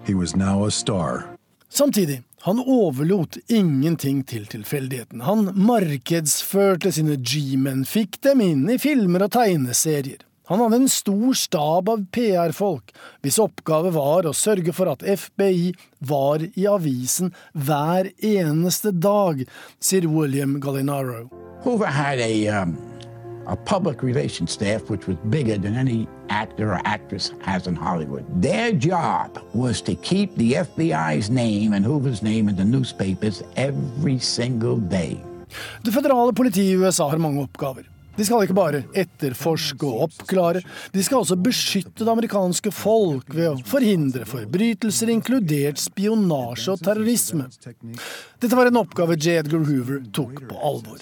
He 0.06 0.14
was 0.14 0.36
now 0.36 0.66
a 0.66 0.72
star. 0.72 1.38
Samtidig, 1.70 2.24
han 2.42 2.60
overlot 2.60 3.38
ingenting 3.48 4.24
til 4.24 4.46
tilfeldigheten. 4.46 5.22
Han 5.22 5.52
markedsførte 5.54 6.92
sine 6.92 7.18
G-men, 7.20 7.84
fikk 7.86 8.22
dem 8.24 8.42
inn 8.42 8.64
i 8.72 8.78
filmer 8.80 9.28
og 9.28 9.34
tegneserier. 9.36 10.24
Han 10.50 10.64
hadde 10.64 10.80
en 10.80 10.90
stor 10.90 11.36
stab 11.38 11.92
av 11.92 12.08
PR-folk, 12.16 12.94
hvis 13.22 13.38
oppgave 13.44 13.92
var 13.94 14.26
å 14.26 14.34
sørge 14.34 14.74
for 14.74 14.90
at 14.90 15.04
FBI 15.04 15.76
var 16.00 16.42
i 16.48 16.66
avisen 16.72 17.36
hver 17.54 18.10
eneste 18.18 18.96
dag, 18.96 19.44
sier 19.78 20.08
William 20.10 20.58
Gallinaro. 20.64 21.28
Hoover 21.68 21.92
had 21.92 22.24
a, 22.24 22.48
um, 22.48 22.80
a 23.50 23.56
public 23.56 24.04
relations 24.04 24.52
staff 24.52 24.90
which 24.90 25.08
was 25.08 25.18
bigger 25.30 25.58
than 25.58 25.76
any 25.76 26.08
actor 26.30 26.72
or 26.74 26.82
actress 26.86 27.34
has 27.42 27.68
in 27.68 27.76
Hollywood. 27.76 28.26
Their 28.42 28.72
job 28.72 29.40
was 29.54 29.82
to 29.82 29.96
keep 29.96 30.36
the 30.36 30.54
FBI's 30.54 31.30
name 31.30 31.74
and 31.74 31.86
Hoover's 31.86 32.22
name 32.22 32.48
in 32.50 32.56
the 32.56 32.66
newspapers 32.66 33.44
every 33.56 34.20
single 34.20 34.78
day. 34.78 35.18
Det 35.86 35.94
føderale 35.94 36.34
politiet 36.34 36.72
i 36.72 36.76
USA 36.78 37.08
har 37.10 37.18
mange 37.18 37.42
oppgaver. 37.42 37.88
De 38.20 38.26
skal 38.28 38.44
ikke 38.44 38.56
bare 38.58 38.82
etterforske 39.00 39.88
og 39.88 40.10
oppklare, 40.10 40.60
de 40.92 41.04
skal 41.06 41.22
også 41.22 41.38
beskytte 41.40 42.04
det 42.04 42.12
amerikanske 42.12 42.74
folk 42.76 43.32
ved 43.32 43.48
å 43.54 43.62
forhindre 43.70 44.28
forbrytelser, 44.28 45.14
inkludert 45.14 45.80
spionasje 45.80 46.76
og 46.76 46.84
terrorisme. 46.84 47.48
Dette 48.44 48.60
var 48.60 48.68
en 48.68 48.82
oppgave 48.82 49.16
J. 49.16 49.40
Edgar 49.40 49.64
Hoover 49.70 50.04
tok 50.16 50.44
på 50.50 50.60
alvor. 50.60 51.00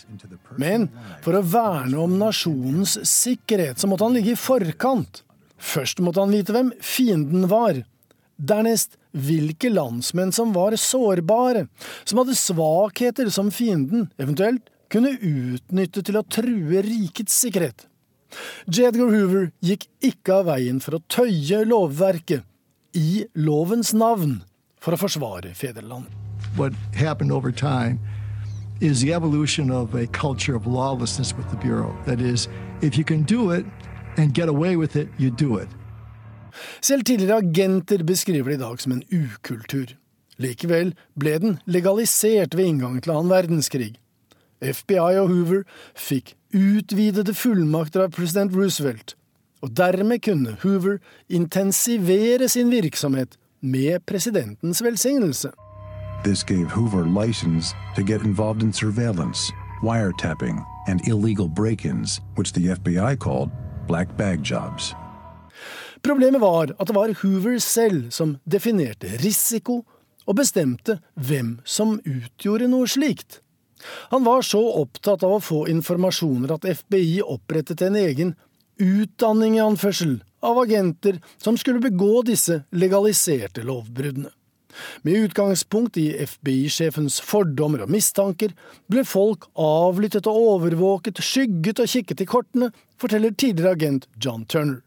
Men 0.62 0.92
for 1.26 1.40
å 1.40 1.42
verne 1.42 1.98
om 2.06 2.16
nasjonens 2.22 3.00
sikkerhet, 3.02 3.82
så 3.82 3.90
måtte 3.90 4.06
han 4.06 4.18
ligge 4.20 4.36
i 4.36 4.40
forkant. 4.40 5.24
Først 5.58 6.04
måtte 6.06 6.22
han 6.22 6.38
vite 6.38 6.54
hvem 6.54 6.70
fienden 6.86 7.50
var. 7.50 7.82
Dernest 8.38 9.00
hvilke 9.18 9.72
landsmenn 9.74 10.30
som 10.36 10.54
var 10.54 10.78
sårbare, 10.78 11.66
som 12.06 12.22
hadde 12.22 12.38
svakheter 12.38 13.34
som 13.34 13.50
fienden, 13.50 14.12
eventuelt 14.22 14.70
kunne 14.92 15.16
utnytte 15.16 16.04
til 16.06 16.18
å 16.20 16.26
true 16.28 16.82
rikets 16.86 17.36
sikkerhet. 17.44 17.88
J. 18.68 18.90
Edgar 18.90 19.12
Hoover 19.14 19.50
gikk 19.64 19.88
ikke 20.04 20.42
av 20.42 20.50
veien 20.52 20.82
for 20.84 20.98
å 20.98 21.04
tøye 21.12 21.64
lovverket 21.68 22.44
i 22.98 23.26
lovens 23.36 23.94
navn 23.96 24.42
for 24.84 24.96
å 24.96 25.00
forsvare 25.00 25.54
fedrelandet. 25.56 26.12
What 26.58 26.74
happened 26.96 27.32
over 27.32 27.52
time 27.52 28.00
is 28.82 29.02
the 29.02 29.14
evolution 29.14 29.72
of 29.72 29.96
a 29.96 30.08
culture 30.08 30.56
of 30.56 30.68
lawlessness 30.68 31.36
with 31.36 31.50
the 31.50 31.58
Bureau. 31.58 31.96
That 32.06 32.22
is, 32.22 32.48
if 32.82 32.98
you 32.98 33.04
can 33.04 33.24
do 33.24 33.52
it 33.52 33.66
and 34.18 34.34
get 34.34 34.50
away 34.50 34.76
with 34.76 34.96
it, 34.96 35.10
you 35.18 35.32
do 35.32 35.58
it. 35.58 35.70
Selv 36.82 37.04
tidligere 37.06 37.38
agenter 37.38 38.04
beskriver 38.04 38.50
det 38.50 38.58
i 38.58 38.64
dag 38.64 38.82
som 38.82 38.92
en 38.92 39.04
ukultur. 39.12 39.94
Likevel 40.38 40.94
ble 41.18 41.38
den 41.42 41.60
legalisert 41.66 42.56
ved 42.58 42.66
inngangen 42.66 43.02
til 43.02 43.14
annen 43.14 43.34
verdenskrig. 43.34 43.98
FBI 44.62 45.18
og 45.22 45.28
Hoover 45.28 45.64
fikk 45.96 46.36
utvidede 46.56 47.34
fullmakter 47.34 48.06
av 48.06 48.16
president 48.16 48.56
Roosevelt, 48.56 49.16
og 49.62 49.78
dermed 49.78 50.24
kunne 50.26 50.58
Hoover 50.64 50.98
intensivere 51.30 52.50
sin 52.50 52.72
virksomhet 52.72 53.38
med 53.62 54.00
presidentens 54.08 54.84
velsignelse. 54.84 55.52
This 56.24 56.44
gave 56.44 56.66
Hoover 56.66 57.06
license 57.26 57.76
to 57.96 58.02
get 58.02 58.22
involved 58.22 58.64
in 58.64 58.74
surveillance, 58.74 59.52
wiretapping, 59.84 60.66
and 60.88 61.08
illegal 61.08 61.48
break-ins, 61.48 62.22
which 62.36 62.54
the 62.54 62.70
FBI 62.76 63.16
called 63.20 63.50
black 63.88 64.18
bag 64.18 64.44
jobs. 64.44 64.96
Problemet 66.04 66.42
var 66.42 66.74
at 66.80 66.88
det 66.88 66.96
var 66.96 67.14
Hoover 67.22 67.58
selv 67.60 68.12
som 68.12 68.38
definerte 68.52 69.08
risiko 69.24 69.84
og 70.28 70.36
bestemte 70.36 71.00
hvem 71.16 71.60
som 71.66 72.00
utgjorde 72.06 72.68
noe 72.68 72.88
slikt. 72.88 73.42
Han 73.84 74.24
var 74.24 74.42
så 74.46 74.62
opptatt 74.82 75.24
av 75.24 75.38
å 75.38 75.44
få 75.44 75.66
informasjoner 75.72 76.56
at 76.56 76.66
FBI 76.66 77.22
opprettet 77.22 77.84
en 77.86 78.00
egen 78.00 78.34
utdanning 78.78 79.58
i 79.58 79.64
anførsel 79.64 80.20
av 80.46 80.60
agenter 80.62 81.22
som 81.42 81.58
skulle 81.58 81.82
begå 81.84 82.22
disse 82.26 82.62
legaliserte 82.72 83.66
lovbruddene. 83.66 84.30
Med 85.02 85.14
utgangspunkt 85.14 85.98
i 85.98 86.12
FBI-sjefens 86.22 87.18
fordommer 87.26 87.82
og 87.86 87.90
mistanker 87.90 88.54
ble 88.92 89.02
folk 89.08 89.48
avlyttet 89.58 90.30
og 90.30 90.42
overvåket, 90.54 91.22
skygget 91.24 91.82
og 91.82 91.90
kikket 91.90 92.22
i 92.22 92.30
kortene, 92.30 92.70
forteller 93.02 93.34
tidligere 93.34 93.74
agent 93.74 94.06
John 94.22 94.46
Turner. 94.46 94.84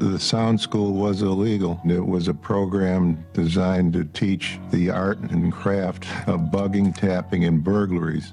The 0.00 0.18
sound 0.18 0.60
school 0.60 0.92
was 0.92 1.22
illegal. 1.22 1.80
It 1.84 2.06
was 2.06 2.28
a 2.28 2.34
program 2.34 3.18
designed 3.32 3.94
to 3.94 4.04
teach 4.04 4.60
the 4.70 4.90
art 4.90 5.18
and 5.18 5.52
craft 5.52 6.06
of 6.28 6.52
bugging, 6.52 6.94
tapping, 6.94 7.44
and 7.44 7.64
burglaries. 7.64 8.32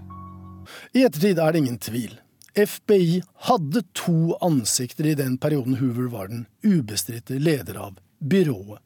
I 0.94 1.04
ettertid 1.06 1.40
er 1.40 1.52
det 1.52 1.64
ingen 1.64 1.78
tvil. 1.78 2.20
FBI 2.56 3.24
hadde 3.50 3.82
to 3.94 4.36
ansikter 4.46 5.10
i 5.10 5.16
den 5.18 5.38
perioden 5.38 5.80
Hoover 5.82 6.08
var 6.10 6.28
den 6.28 6.46
ubestridte 6.64 7.40
leder 7.40 7.82
av 7.82 7.98
byrået. 8.22 8.80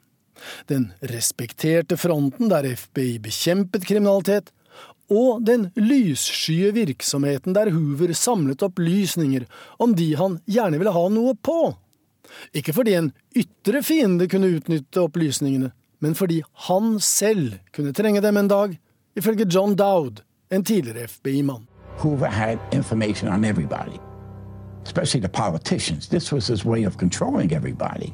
Den 0.71 0.93
respekterte 1.01 1.97
fronten 1.97 2.47
der 2.49 2.63
FBI 2.79 3.19
bekjempet 3.19 3.85
kriminalitet, 3.85 4.53
og 5.11 5.43
den 5.43 5.67
lysskye 5.75 6.71
virksomheten 6.71 7.53
der 7.57 7.73
Hoover 7.75 8.15
samlet 8.15 8.63
opplysninger 8.63 9.45
om 9.77 9.99
de 9.99 10.13
han 10.15 10.39
gjerne 10.47 10.79
ville 10.79 10.95
ha 10.95 11.07
noe 11.11 11.35
på. 11.35 11.75
Ikke 12.53 12.73
fordi 12.73 12.93
en 12.97 13.11
ytre 13.37 13.83
fiende 13.83 14.27
kunne 14.27 14.51
utnytte 14.57 15.01
opplysningene, 15.01 15.71
men 15.99 16.15
fordi 16.15 16.41
han 16.69 16.99
selv 16.99 17.59
kunne 17.75 17.93
trenge 17.93 18.21
dem 18.21 18.37
en 18.37 18.47
dag, 18.47 18.77
ifølge 19.15 19.47
John 19.53 19.75
Dowd, 19.75 20.23
en 20.51 20.63
tidligere 20.63 21.07
FBI-mann. 21.07 21.67
Hoover 21.99 22.29
had 22.29 22.57
information 22.71 23.29
on 23.29 23.43
everybody, 23.43 23.99
especially 24.85 25.21
the 25.21 25.29
politicians. 25.29 26.07
This 26.07 26.31
was 26.31 26.47
his 26.47 26.65
way 26.65 26.85
of 26.85 26.97
controlling 26.97 27.51
everybody. 27.51 28.13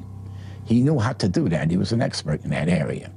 He 0.65 0.81
knew 0.81 0.99
how 0.99 1.13
to 1.13 1.27
do 1.27 1.49
that. 1.49 1.71
He 1.71 1.77
was 1.77 1.93
an 1.93 2.01
expert 2.01 2.43
in 2.43 2.51
that 2.51 2.69
area. 2.69 3.09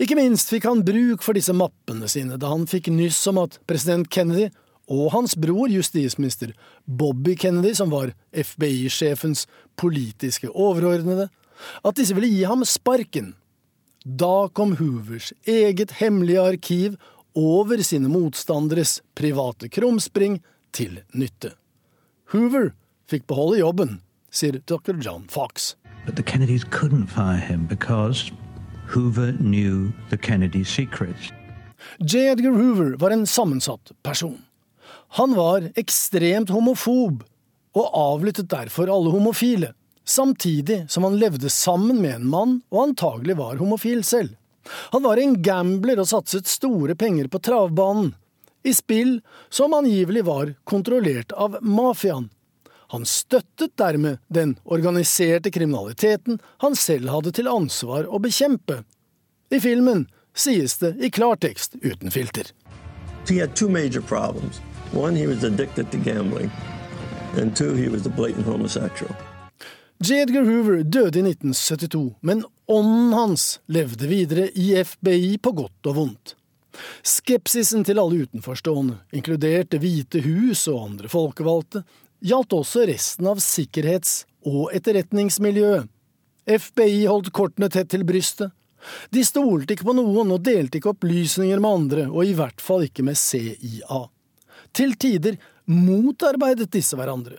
Ikke 0.00 0.16
minst 0.16 0.48
fikk 0.48 0.64
han 0.64 0.84
bruk 0.84 1.22
for 1.22 1.36
disse 1.36 1.52
mappene 1.52 2.08
sine 2.08 2.38
da 2.40 2.48
han 2.48 2.64
fikk 2.70 2.88
nyss 2.92 3.26
om 3.28 3.42
at 3.42 3.58
president 3.68 4.08
Kennedy 4.10 4.48
og 4.88 5.12
hans 5.12 5.36
bror, 5.36 5.68
justisminister 5.68 6.54
Bobby 6.84 7.36
Kennedy, 7.36 7.74
som 7.76 7.92
var 7.92 8.14
FBI-sjefens 8.32 9.46
politiske 9.76 10.50
overordnede, 10.50 11.28
at 11.84 11.98
disse 11.98 12.16
ville 12.16 12.30
gi 12.32 12.46
ham 12.48 12.64
sparken. 12.64 13.34
Da 14.04 14.48
kom 14.54 14.76
Hoovers 14.78 15.32
eget 15.46 15.98
hemmelige 16.00 16.40
arkiv 16.40 16.96
over 17.36 17.82
sine 17.84 18.08
motstanderes 18.08 19.00
private 19.18 19.68
krumspring 19.68 20.40
til 20.72 21.02
nytte. 21.12 21.52
Hoover 22.32 22.72
fikk 23.08 23.26
beholde 23.28 23.60
jobben, 23.60 23.98
sier 24.30 24.60
dr. 24.64 24.96
John 25.04 25.26
Fox. 25.28 25.74
But 26.06 26.16
the 26.16 26.22
Kennedys 26.22 26.64
couldn't 26.64 27.08
fire 27.08 27.40
him 27.40 27.66
because 27.66 28.32
Hoover 28.88 29.32
knew 29.32 29.92
the 30.08 30.16
Kennedy 30.16 30.64
secrets. 30.64 31.32
J. 32.00 32.30
Edgar 32.32 32.52
Hoover 32.56 32.96
var 32.96 33.10
en 33.10 33.26
sammensatt 33.26 33.92
person. 34.02 34.47
Han 35.08 35.34
var 35.34 35.70
ekstremt 35.76 36.50
homofob, 36.50 37.22
og 37.78 37.90
avlyttet 37.96 38.50
derfor 38.50 38.90
alle 38.92 39.12
homofile, 39.12 39.72
samtidig 40.04 40.84
som 40.90 41.04
han 41.04 41.18
levde 41.20 41.50
sammen 41.50 42.02
med 42.02 42.14
en 42.14 42.28
mann 42.28 42.54
og 42.70 42.82
antagelig 42.88 43.36
var 43.38 43.60
homofil 43.60 44.04
selv. 44.04 44.34
Han 44.92 45.02
var 45.02 45.16
en 45.16 45.38
gambler 45.42 46.00
og 46.00 46.08
satset 46.10 46.48
store 46.48 46.96
penger 46.98 47.28
på 47.32 47.40
travbanen, 47.40 48.12
i 48.66 48.74
spill 48.74 49.20
som 49.48 49.72
angivelig 49.74 50.24
var 50.26 50.52
kontrollert 50.68 51.32
av 51.32 51.56
mafiaen. 51.62 52.28
Han 52.90 53.04
støttet 53.06 53.76
dermed 53.76 54.18
den 54.32 54.56
organiserte 54.64 55.50
kriminaliteten 55.52 56.38
han 56.64 56.76
selv 56.76 57.12
hadde 57.12 57.32
til 57.36 57.48
ansvar 57.48 58.08
å 58.08 58.20
bekjempe. 58.20 58.80
I 59.52 59.60
filmen 59.60 60.06
sies 60.36 60.78
det 60.80 60.94
i 61.00 61.10
klartekst 61.12 61.76
uten 61.82 62.10
filter. 62.10 62.48
He 63.28 63.36
had 63.40 63.54
two 63.54 63.68
major 63.68 64.00
problems. 64.00 64.60
One, 64.92 65.16
he 65.16 65.26
was 65.26 65.44
addicted 65.44 65.90
to 65.90 65.98
gambling. 65.98 66.50
And 67.36 67.56
two, 67.56 67.74
he 67.74 67.88
was 67.88 68.06
a 68.06 68.10
blatant 68.10 68.46
homosexual. 68.46 69.14
J. 70.00 70.22
Edgar 70.22 70.44
Hoover 70.44 70.82
døde 70.82 71.18
i 71.18 71.22
1972, 71.22 72.14
men 72.20 72.44
ånden 72.66 73.12
hans 73.12 73.60
levde 73.66 74.06
videre 74.06 74.48
i 74.54 74.84
FBI 74.84 75.38
på 75.42 75.52
godt 75.52 75.90
og 75.90 75.96
vondt. 75.96 76.34
Skepsisen 77.02 77.82
til 77.84 77.98
alle 77.98 78.22
utenforstående, 78.22 79.00
inkludert 79.12 79.72
Det 79.72 79.80
hvite 79.82 80.22
hus 80.22 80.68
og 80.70 80.84
andre 80.84 81.10
folkevalgte, 81.10 81.82
gjaldt 82.22 82.54
også 82.54 82.86
resten 82.86 83.26
av 83.26 83.42
sikkerhets- 83.42 84.22
og 84.46 84.70
etterretningsmiljøet. 84.74 85.88
FBI 86.48 87.04
holdt 87.10 87.32
kortene 87.34 87.68
tett 87.68 87.90
til 87.92 88.06
brystet. 88.08 88.54
De 89.10 89.24
stolte 89.26 89.74
ikke 89.74 89.88
på 89.90 89.96
noen 89.98 90.30
og 90.32 90.44
delte 90.46 90.78
ikke 90.78 90.94
opplysninger 90.94 91.58
med 91.58 91.70
andre, 91.80 92.06
og 92.06 92.22
i 92.24 92.36
hvert 92.38 92.62
fall 92.62 92.86
ikke 92.86 93.04
med 93.04 93.18
CIA. 93.18 94.06
Til 94.76 94.94
tider 95.00 95.38
motarbeidet 95.68 96.70
disse 96.72 96.96
hverandre. 96.96 97.38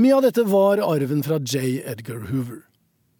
Mye 0.00 0.16
av 0.16 0.24
dette 0.24 0.44
var 0.46 0.82
arven 0.84 1.22
fra 1.26 1.40
J. 1.42 1.82
Edgar 1.84 2.28
Hoover. 2.30 2.62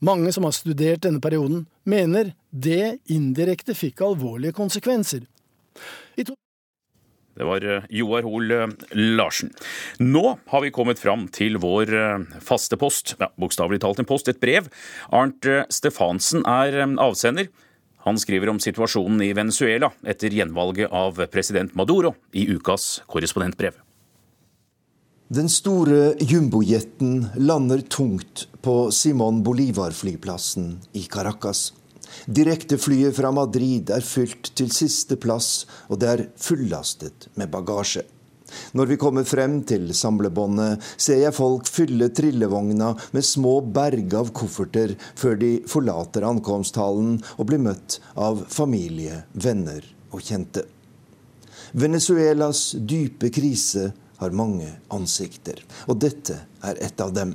Mange 0.05 0.33
som 0.33 0.45
har 0.45 0.53
studert 0.55 1.03
denne 1.07 1.23
perioden, 1.25 1.65
mener 1.89 2.35
det 2.51 2.99
indirekte 3.13 3.75
fikk 3.75 4.05
alvorlige 4.05 4.55
konsekvenser. 4.57 5.25
Det 7.37 7.45
var 7.45 7.65
eh, 7.65 7.85
Joar 7.93 8.25
Hoel 8.25 8.53
eh, 8.55 8.67
Larsen. 8.97 9.53
Nå 10.01 10.39
har 10.49 10.63
vi 10.65 10.73
kommet 10.73 11.01
fram 11.01 11.27
til 11.29 11.59
vår 11.61 11.93
eh, 11.93 12.41
faste 12.45 12.79
post, 12.81 13.13
ja, 13.21 13.29
bokstavelig 13.37 13.83
talt 13.85 14.01
en 14.01 14.09
post, 14.09 14.31
et 14.33 14.41
brev. 14.41 14.71
Arnt 15.13 15.45
Stefansen 15.73 16.47
er 16.49 16.81
avsender. 17.03 17.51
Han 18.07 18.19
skriver 18.23 18.53
om 18.53 18.61
situasjonen 18.63 19.25
i 19.27 19.33
Venezuela 19.35 19.91
etter 20.07 20.31
gjenvalget 20.31 20.93
av 20.95 21.19
president 21.33 21.75
Maduro 21.75 22.15
i 22.33 22.47
ukas 22.55 23.01
korrespondentbrev. 23.11 23.75
Den 25.29 25.49
store 25.51 26.13
jumbojeten 26.23 27.27
lander 27.43 27.83
tungt 27.91 28.47
på 28.63 28.93
Simon 28.95 29.43
Bolivar-flyplassen 29.43 30.77
i 30.95 31.03
Caracas. 31.11 31.73
Direkteflyet 32.31 33.17
fra 33.17 33.33
Madrid 33.35 33.91
er 33.91 34.07
fylt 34.07 34.53
til 34.55 34.71
siste 34.71 35.19
plass, 35.19 35.67
og 35.91 35.99
det 35.99 36.13
er 36.13 36.23
fullastet 36.39 37.27
med 37.35 37.51
bagasje. 37.51 38.07
Når 38.77 38.91
vi 38.91 38.99
kommer 39.01 39.27
frem 39.29 39.61
til 39.69 39.89
samlebåndet, 39.97 40.83
ser 40.97 41.23
jeg 41.23 41.37
folk 41.37 41.69
fylle 41.71 42.11
trillevogna 42.15 42.93
med 43.17 43.27
små 43.27 43.59
berg 43.61 44.15
av 44.19 44.33
kofferter 44.37 44.97
før 45.19 45.39
de 45.41 45.53
forlater 45.71 46.27
ankomsthallen 46.29 47.21
og 47.37 47.51
blir 47.51 47.63
møtt 47.63 48.01
av 48.15 48.45
familie, 48.53 49.23
venner 49.33 49.85
og 50.13 50.25
kjente. 50.25 50.67
Venezuelas 51.77 52.71
dype 52.79 53.31
krise 53.35 53.91
har 54.21 54.37
mange 54.37 54.69
ansikter, 54.95 55.61
og 55.91 56.01
dette 56.01 56.39
er 56.65 56.79
et 56.85 57.03
av 57.03 57.13
dem. 57.17 57.35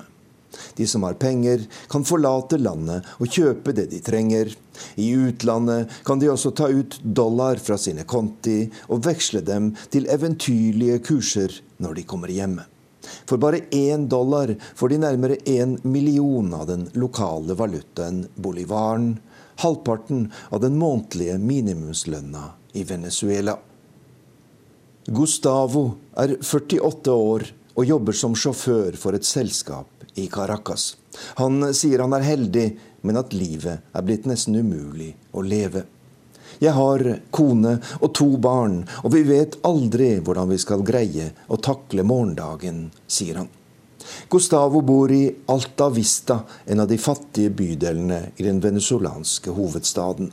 De 0.77 0.87
som 0.87 1.03
har 1.07 1.19
penger, 1.21 1.65
kan 1.91 2.05
forlate 2.07 2.59
landet 2.61 3.07
og 3.19 3.31
kjøpe 3.31 3.75
det 3.77 3.89
de 3.91 4.01
trenger. 4.03 4.51
I 4.95 5.11
utlandet 5.15 5.91
kan 6.07 6.19
de 6.21 6.31
også 6.31 6.53
ta 6.57 6.69
ut 6.71 6.99
dollar 7.03 7.61
fra 7.61 7.77
sine 7.81 8.05
konti 8.07 8.63
og 8.89 9.03
veksle 9.05 9.43
dem 9.45 9.73
til 9.93 10.09
eventyrlige 10.11 11.01
kurser 11.05 11.57
når 11.81 11.99
de 11.99 12.07
kommer 12.07 12.31
hjemme. 12.33 12.67
For 13.25 13.41
bare 13.41 13.63
én 13.73 14.07
dollar 14.09 14.53
får 14.75 14.93
de 14.93 15.01
nærmere 15.01 15.39
én 15.49 15.77
million 15.83 16.53
av 16.53 16.67
den 16.69 16.87
lokale 16.93 17.55
valutaen 17.57 18.25
bolivaren, 18.35 19.15
halvparten 19.61 20.27
av 20.49 20.61
den 20.61 20.77
månedlige 20.77 21.37
minimumslønna 21.41 22.43
i 22.77 22.83
Venezuela. 22.87 23.57
Gustavo 25.05 25.85
er 26.17 26.37
48 26.39 27.11
år 27.11 27.47
og 27.73 27.87
jobber 27.87 28.15
som 28.15 28.35
sjåfør 28.37 28.97
for 28.99 29.17
et 29.17 29.25
selskap 29.25 29.90
i 30.15 30.27
Caracas. 30.31 30.95
Han 31.39 31.73
sier 31.75 32.03
han 32.03 32.15
er 32.17 32.25
heldig, 32.25 32.67
men 33.07 33.19
at 33.19 33.33
livet 33.35 33.81
er 33.93 34.05
blitt 34.05 34.27
nesten 34.29 34.57
umulig 34.59 35.13
å 35.31 35.43
leve. 35.45 35.85
Jeg 36.61 36.75
har 36.75 37.01
kone 37.33 37.77
og 38.01 38.11
to 38.17 38.27
barn, 38.41 38.81
og 39.01 39.15
vi 39.15 39.23
vet 39.25 39.57
aldri 39.65 40.13
hvordan 40.19 40.51
vi 40.51 40.59
skal 40.61 40.85
greie 40.85 41.31
å 41.49 41.57
takle 41.57 42.05
morgendagen, 42.05 42.89
sier 43.07 43.41
han. 43.41 43.49
Gustavo 44.29 44.81
bor 44.85 45.11
i 45.13 45.23
Alta 45.53 45.89
Vista, 45.93 46.41
en 46.65 46.83
av 46.83 46.89
de 46.89 46.97
fattige 47.01 47.53
bydelene 47.53 48.31
i 48.35 48.45
den 48.45 48.61
venezuelanske 48.61 49.53
hovedstaden. 49.55 50.31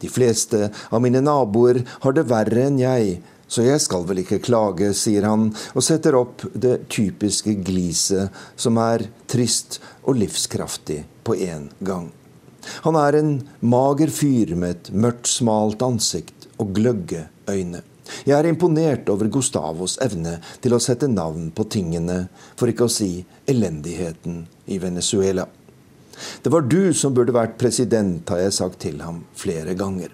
De 0.00 0.08
fleste 0.10 0.68
av 0.90 1.02
mine 1.02 1.22
naboer 1.24 1.80
har 2.04 2.14
det 2.14 2.26
verre 2.30 2.68
enn 2.68 2.78
jeg, 2.78 3.18
så 3.46 3.64
jeg 3.66 3.82
skal 3.84 4.06
vel 4.08 4.22
ikke 4.22 4.42
klage, 4.44 4.92
sier 4.96 5.26
han, 5.28 5.50
og 5.74 5.84
setter 5.84 6.16
opp 6.18 6.44
det 6.54 6.88
typiske 6.92 7.56
gliset, 7.64 8.34
som 8.56 8.80
er 8.82 9.08
trist 9.30 9.80
og 10.04 10.18
livskraftig 10.20 11.02
på 11.24 11.36
én 11.36 11.68
gang. 11.84 12.10
Han 12.86 12.96
er 12.96 13.18
en 13.18 13.34
mager 13.60 14.12
fyr 14.12 14.54
med 14.56 14.70
et 14.76 14.92
mørkt, 14.96 15.28
smalt 15.28 15.82
ansikt 15.84 16.48
og 16.56 16.72
gløgge 16.76 17.26
øyne. 17.50 17.82
Jeg 18.24 18.36
er 18.36 18.48
imponert 18.48 19.08
over 19.12 19.28
Gustavos 19.32 19.96
evne 20.04 20.36
til 20.64 20.76
å 20.76 20.80
sette 20.82 21.08
navn 21.08 21.50
på 21.56 21.64
tingene, 21.72 22.26
for 22.56 22.68
ikke 22.68 22.88
å 22.88 22.92
si 22.92 23.24
elendigheten 23.48 24.42
i 24.68 24.80
Venezuela. 24.80 25.46
Det 26.44 26.52
var 26.52 26.68
du 26.68 26.92
som 26.94 27.14
burde 27.16 27.34
vært 27.34 27.56
president, 27.58 28.28
har 28.30 28.44
jeg 28.44 28.58
sagt 28.60 28.82
til 28.84 29.00
ham 29.02 29.24
flere 29.36 29.74
ganger. 29.78 30.12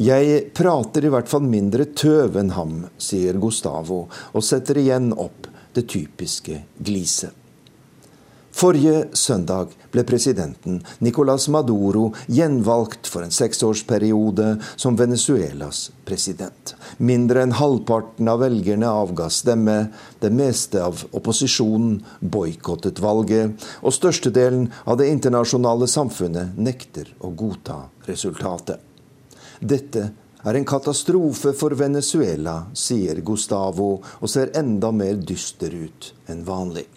Jeg 0.00 0.48
prater 0.56 1.06
i 1.06 1.12
hvert 1.12 1.30
fall 1.30 1.46
mindre 1.46 1.88
tøv 1.92 2.38
enn 2.40 2.54
ham, 2.56 2.80
sier 2.98 3.38
Gustavo, 3.42 4.06
og 4.32 4.46
setter 4.46 4.80
igjen 4.82 5.12
opp 5.12 5.48
det 5.76 5.86
typiske 5.92 6.62
gliset. 6.78 7.32
Forrige 8.52 9.06
søndag 9.16 9.70
ble 9.92 10.02
presidenten 10.04 10.82
Nicolas 11.00 11.46
Maduro 11.48 12.10
gjenvalgt 12.28 13.08
for 13.08 13.24
en 13.24 13.32
seksårsperiode 13.32 14.58
som 14.76 14.98
Venezuelas 15.00 15.86
president. 16.04 16.74
Mindre 17.00 17.46
enn 17.46 17.56
halvparten 17.56 18.28
av 18.28 18.42
velgerne 18.44 18.92
avga 18.92 19.30
stemme. 19.32 19.78
Det 20.20 20.30
meste 20.36 20.84
av 20.84 21.00
opposisjonen 21.16 22.02
boikottet 22.20 23.00
valget, 23.00 23.56
og 23.80 23.96
størstedelen 23.96 24.68
av 24.84 25.00
det 25.00 25.08
internasjonale 25.16 25.88
samfunnet 25.88 26.58
nekter 26.60 27.08
å 27.24 27.32
godta 27.32 27.86
resultatet. 28.04 28.91
Dette 29.62 30.08
er 30.42 30.56
en 30.58 30.64
katastrofe 30.66 31.52
for 31.54 31.76
Venezuela, 31.78 32.56
sier 32.74 33.20
Gustavo, 33.22 33.92
og 34.02 34.30
ser 34.30 34.50
enda 34.58 34.90
mer 34.90 35.20
dyster 35.22 35.70
ut 35.70 36.08
enn 36.26 36.42
vanlig. 36.42 36.88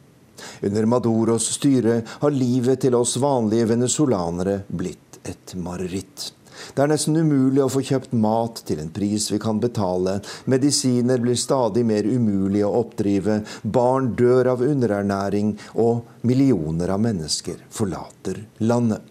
Under 0.66 0.88
Maduros 0.90 1.52
styre 1.60 2.00
har 2.24 2.34
livet 2.34 2.82
til 2.82 2.98
oss 2.98 3.20
vanlige 3.22 3.70
venezuelanere 3.70 4.64
blitt 4.68 5.22
et 5.30 5.54
mareritt. 5.62 6.32
Det 6.74 6.82
er 6.82 6.90
nesten 6.90 7.20
umulig 7.20 7.62
å 7.62 7.70
få 7.70 7.84
kjøpt 7.86 8.16
mat 8.18 8.64
til 8.66 8.82
en 8.82 8.90
pris 8.96 9.28
vi 9.30 9.38
kan 9.44 9.60
betale. 9.62 10.18
Medisiner 10.50 11.22
blir 11.22 11.38
stadig 11.38 11.86
mer 11.86 12.08
umulig 12.08 12.64
å 12.66 12.74
oppdrive. 12.82 13.42
Barn 13.62 14.14
dør 14.18 14.56
av 14.56 14.64
underernæring, 14.66 15.54
og 15.78 16.26
millioner 16.26 16.96
av 16.96 17.04
mennesker 17.06 17.62
forlater 17.70 18.42
landet. 18.66 19.04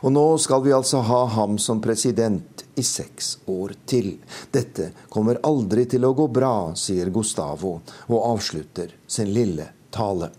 Og 0.00 0.14
nå 0.14 0.28
skal 0.40 0.62
vi 0.64 0.72
altså 0.72 1.02
ha 1.04 1.24
ham 1.34 1.58
som 1.60 1.82
president 1.84 2.63
i 2.74 2.82
seks 2.82 3.38
år 3.46 3.74
til. 3.86 4.16
Dette 4.50 4.90
kommer 5.08 5.40
aldri 5.42 5.86
til 5.90 6.04
å 6.04 6.14
gå 6.16 6.28
bra, 6.28 6.72
sier 6.76 7.10
Gustavo, 7.14 7.78
og 8.08 8.26
avslutter 8.34 8.94
sin 9.06 9.32
lille 9.34 9.68
tale. 9.94 10.30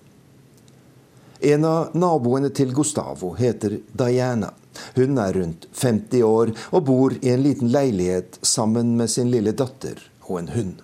En 1.45 1.65
av 1.65 1.93
naboene 1.93 2.49
til 2.55 2.71
Gustavo 2.73 3.33
heter 3.37 3.79
Diana. 3.91 4.53
Hun 4.95 5.19
er 5.21 5.35
rundt 5.35 5.67
50 5.71 6.23
år 6.23 6.51
og 6.71 6.87
bor 6.87 7.13
i 7.21 7.31
en 7.31 7.43
liten 7.43 7.71
leilighet 7.71 8.39
sammen 8.41 8.95
med 8.97 9.11
sin 9.11 9.31
lille 9.31 9.53
datter 9.55 9.99
og 10.25 10.39
en 10.39 10.51
hund. 10.55 10.81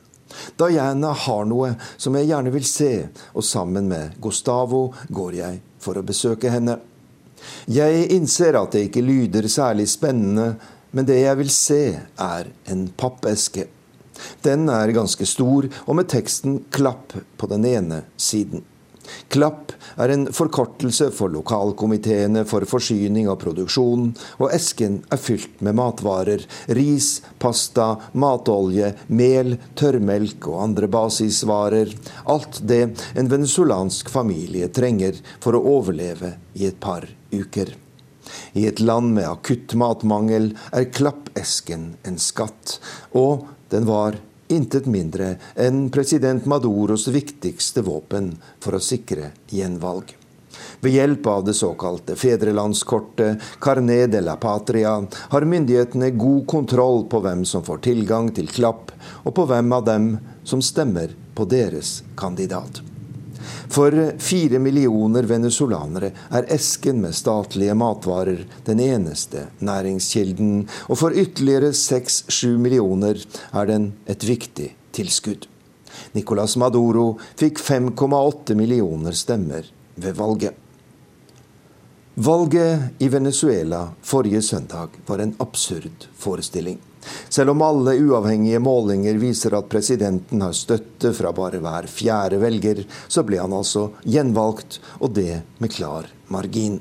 Diana 0.59 1.11
har 1.25 1.47
noe 1.47 1.73
som 1.97 2.15
jeg 2.15 2.29
gjerne 2.29 2.53
vil 2.53 2.67
se, 2.67 2.91
og 3.35 3.43
sammen 3.43 3.89
med 3.91 4.15
Gustavo 4.23 4.85
går 5.09 5.37
jeg 5.39 5.59
for 5.81 5.99
å 5.99 6.05
besøke 6.07 6.51
henne. 6.53 6.77
Jeg 7.71 8.05
innser 8.13 8.55
at 8.59 8.75
det 8.75 8.85
ikke 8.87 9.03
lyder 9.03 9.47
særlig 9.51 9.89
spennende, 9.91 10.53
men 10.91 11.07
det 11.07 11.21
jeg 11.21 11.39
vil 11.39 11.53
se, 11.53 11.83
er 12.19 12.51
en 12.71 12.87
pappeske. 12.97 13.67
Den 14.45 14.69
er 14.69 14.93
ganske 14.93 15.25
stor, 15.25 15.67
og 15.87 15.95
med 15.97 16.09
teksten 16.11 16.59
'Klapp' 16.69 17.21
på 17.37 17.49
den 17.49 17.65
ene 17.65 18.03
siden. 18.17 18.65
Klapp 19.31 19.71
er 20.01 20.11
en 20.13 20.27
forkortelse 20.33 21.09
for 21.15 21.31
lokalkomiteene 21.33 22.43
for 22.47 22.65
forsyning 22.69 23.29
og 23.31 23.39
produksjon, 23.43 24.11
og 24.39 24.53
esken 24.53 25.01
er 25.11 25.21
fylt 25.21 25.61
med 25.65 25.77
matvarer. 25.79 26.45
Ris, 26.77 27.21
pasta, 27.41 27.95
matolje, 28.13 28.93
mel, 29.07 29.57
tørrmelk 29.79 30.47
og 30.51 30.63
andre 30.67 30.91
basisvarer. 30.91 31.93
Alt 32.31 32.61
det 32.67 32.83
en 33.15 33.31
venezuelansk 33.31 34.11
familie 34.13 34.71
trenger 34.73 35.19
for 35.39 35.57
å 35.57 35.65
overleve 35.77 36.35
i 36.59 36.67
et 36.69 36.79
par 36.79 37.07
uker. 37.31 37.75
I 38.53 38.67
et 38.69 38.81
land 38.83 39.15
med 39.17 39.29
akutt 39.29 39.75
matmangel 39.79 40.51
er 40.71 40.89
klappesken 40.93 41.93
en 42.07 42.19
skatt, 42.21 42.79
og 43.17 43.47
den 43.71 43.87
var 43.89 44.19
intet 44.51 44.87
mindre 44.91 45.35
enn 45.55 45.85
president 45.93 46.47
Maduros 46.49 47.07
viktigste 47.11 47.85
våpen 47.87 48.33
for 48.59 48.75
å 48.75 48.83
sikre 48.83 49.31
gjenvalg. 49.51 50.17
Ved 50.81 50.91
hjelp 50.97 51.27
av 51.31 51.45
det 51.47 51.53
såkalte 51.55 52.17
fedrelandskortet, 52.19 53.39
Carné 53.63 54.05
de 54.11 54.21
la 54.21 54.35
Patria, 54.35 54.97
har 55.31 55.47
myndighetene 55.47 56.11
god 56.19 56.45
kontroll 56.51 57.05
på 57.09 57.23
hvem 57.23 57.45
som 57.47 57.63
får 57.63 57.83
tilgang 57.87 58.31
til 58.35 58.51
Klapp, 58.51 58.91
og 59.23 59.35
på 59.37 59.47
hvem 59.49 59.71
av 59.77 59.87
dem 59.87 60.13
som 60.43 60.61
stemmer 60.61 61.15
på 61.37 61.47
deres 61.49 62.01
kandidat. 62.19 62.83
For 63.71 63.95
fire 64.21 64.59
millioner 64.61 65.27
venezuelanere 65.29 66.11
er 66.31 66.49
esken 66.53 67.01
med 67.03 67.15
statlige 67.17 67.75
matvarer 67.77 68.43
den 68.67 68.81
eneste 68.83 69.47
næringskilden, 69.59 70.67
og 70.89 70.99
for 70.99 71.15
ytterligere 71.15 71.73
seks-sju 71.77 72.57
millioner 72.61 73.21
er 73.53 73.69
den 73.69 73.91
et 74.09 74.25
viktig 74.27 74.71
tilskudd. 74.95 75.47
Nicolas 76.15 76.57
Maduro 76.57 77.17
fikk 77.39 77.59
5,8 77.59 78.55
millioner 78.55 79.15
stemmer 79.15 79.67
ved 79.95 80.15
valget. 80.17 80.55
Valget 82.15 82.99
i 82.99 83.07
Venezuela 83.11 83.85
forrige 84.03 84.41
søndag 84.41 84.97
var 85.07 85.23
en 85.23 85.35
absurd 85.39 86.07
forestilling. 86.19 86.79
Selv 87.29 87.53
om 87.53 87.61
alle 87.65 87.95
uavhengige 87.97 88.59
målinger 88.61 89.17
viser 89.21 89.55
at 89.57 89.69
presidenten 89.71 90.43
har 90.43 90.55
støtte 90.57 91.13
fra 91.17 91.33
bare 91.35 91.61
hver 91.63 91.89
fjerde 91.89 92.41
velger, 92.41 92.83
så 93.07 93.25
ble 93.27 93.41
han 93.41 93.55
altså 93.57 93.89
gjenvalgt, 94.03 94.79
og 94.99 95.13
det 95.17 95.41
med 95.59 95.73
klar 95.73 96.09
margin. 96.33 96.79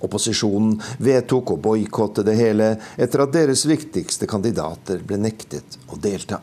Opposisjonen 0.00 0.78
vedtok 1.04 1.54
å 1.54 1.60
boikotte 1.60 2.24
det 2.24 2.36
hele 2.38 2.70
etter 2.96 3.24
at 3.24 3.34
deres 3.36 3.66
viktigste 3.68 4.28
kandidater 4.30 5.02
ble 5.04 5.20
nektet 5.20 5.76
å 5.92 6.00
delta. 6.00 6.40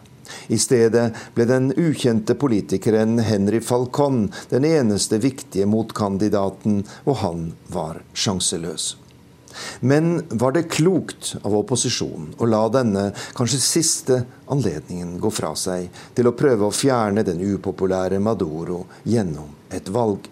I 0.52 0.60
stedet 0.60 1.08
ble 1.36 1.48
den 1.48 1.72
ukjente 1.72 2.36
politikeren 2.36 3.18
Henry 3.24 3.62
Falcon 3.64 4.28
den 4.52 4.68
eneste 4.68 5.22
viktige 5.24 5.68
motkandidaten, 5.70 6.84
og 7.08 7.22
han 7.24 7.52
var 7.72 8.04
sjanseløs. 8.14 8.96
Men 9.80 10.24
var 10.30 10.56
det 10.56 10.68
klokt 10.74 11.36
av 11.42 11.56
opposisjonen 11.58 12.34
å 12.38 12.50
la 12.50 12.64
denne 12.74 13.10
kanskje 13.38 13.62
siste 13.64 14.22
anledningen 14.54 15.18
gå 15.22 15.32
fra 15.34 15.54
seg 15.58 15.90
til 16.18 16.30
å 16.30 16.36
prøve 16.38 16.68
å 16.68 16.76
fjerne 16.76 17.26
den 17.28 17.44
upopulære 17.44 18.20
Maduro 18.24 18.86
gjennom 19.04 19.54
et 19.74 19.90
valg? 19.94 20.30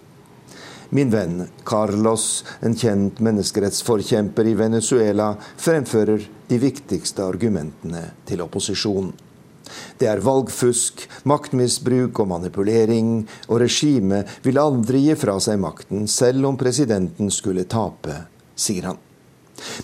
Min 0.95 1.09
venn 1.11 1.47
Carlos, 1.65 2.45
en 2.61 2.76
kjent 2.78 3.19
menneskerettsforkjemper 3.19 4.47
i 4.47 4.53
Venezuela, 4.55 5.34
fremfører 5.57 6.28
de 6.47 6.59
viktigste 6.61 7.26
argumentene 7.26 8.11
til 8.30 8.43
opposisjonen. 8.45 9.13
Det 9.97 10.07
er 10.07 10.21
valgfusk, 10.23 11.07
maktmisbruk 11.26 12.19
og 12.21 12.30
manipulering, 12.30 13.15
og 13.49 13.63
regimet 13.63 14.38
vil 14.45 14.61
aldri 14.61 15.07
gi 15.07 15.17
fra 15.19 15.39
seg 15.41 15.59
makten 15.63 16.05
selv 16.11 16.51
om 16.51 16.59
presidenten 16.59 17.34
skulle 17.34 17.65
tape, 17.69 18.21
sier 18.55 18.91
han. 18.91 19.05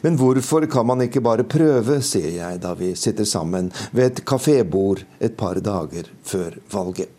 Men 0.03 0.17
hvorfor 0.19 0.65
kan 0.71 0.87
man 0.87 1.05
ikke 1.05 1.23
bare 1.23 1.47
prøve, 1.47 2.01
sier 2.03 2.33
jeg 2.35 2.61
da 2.63 2.73
vi 2.77 2.93
sitter 2.99 3.27
sammen 3.27 3.71
ved 3.91 4.05
et 4.05 4.23
kafébord 4.27 5.05
et 5.19 5.37
par 5.37 5.61
dager 5.63 6.09
før 6.27 6.57
valget. 6.73 7.09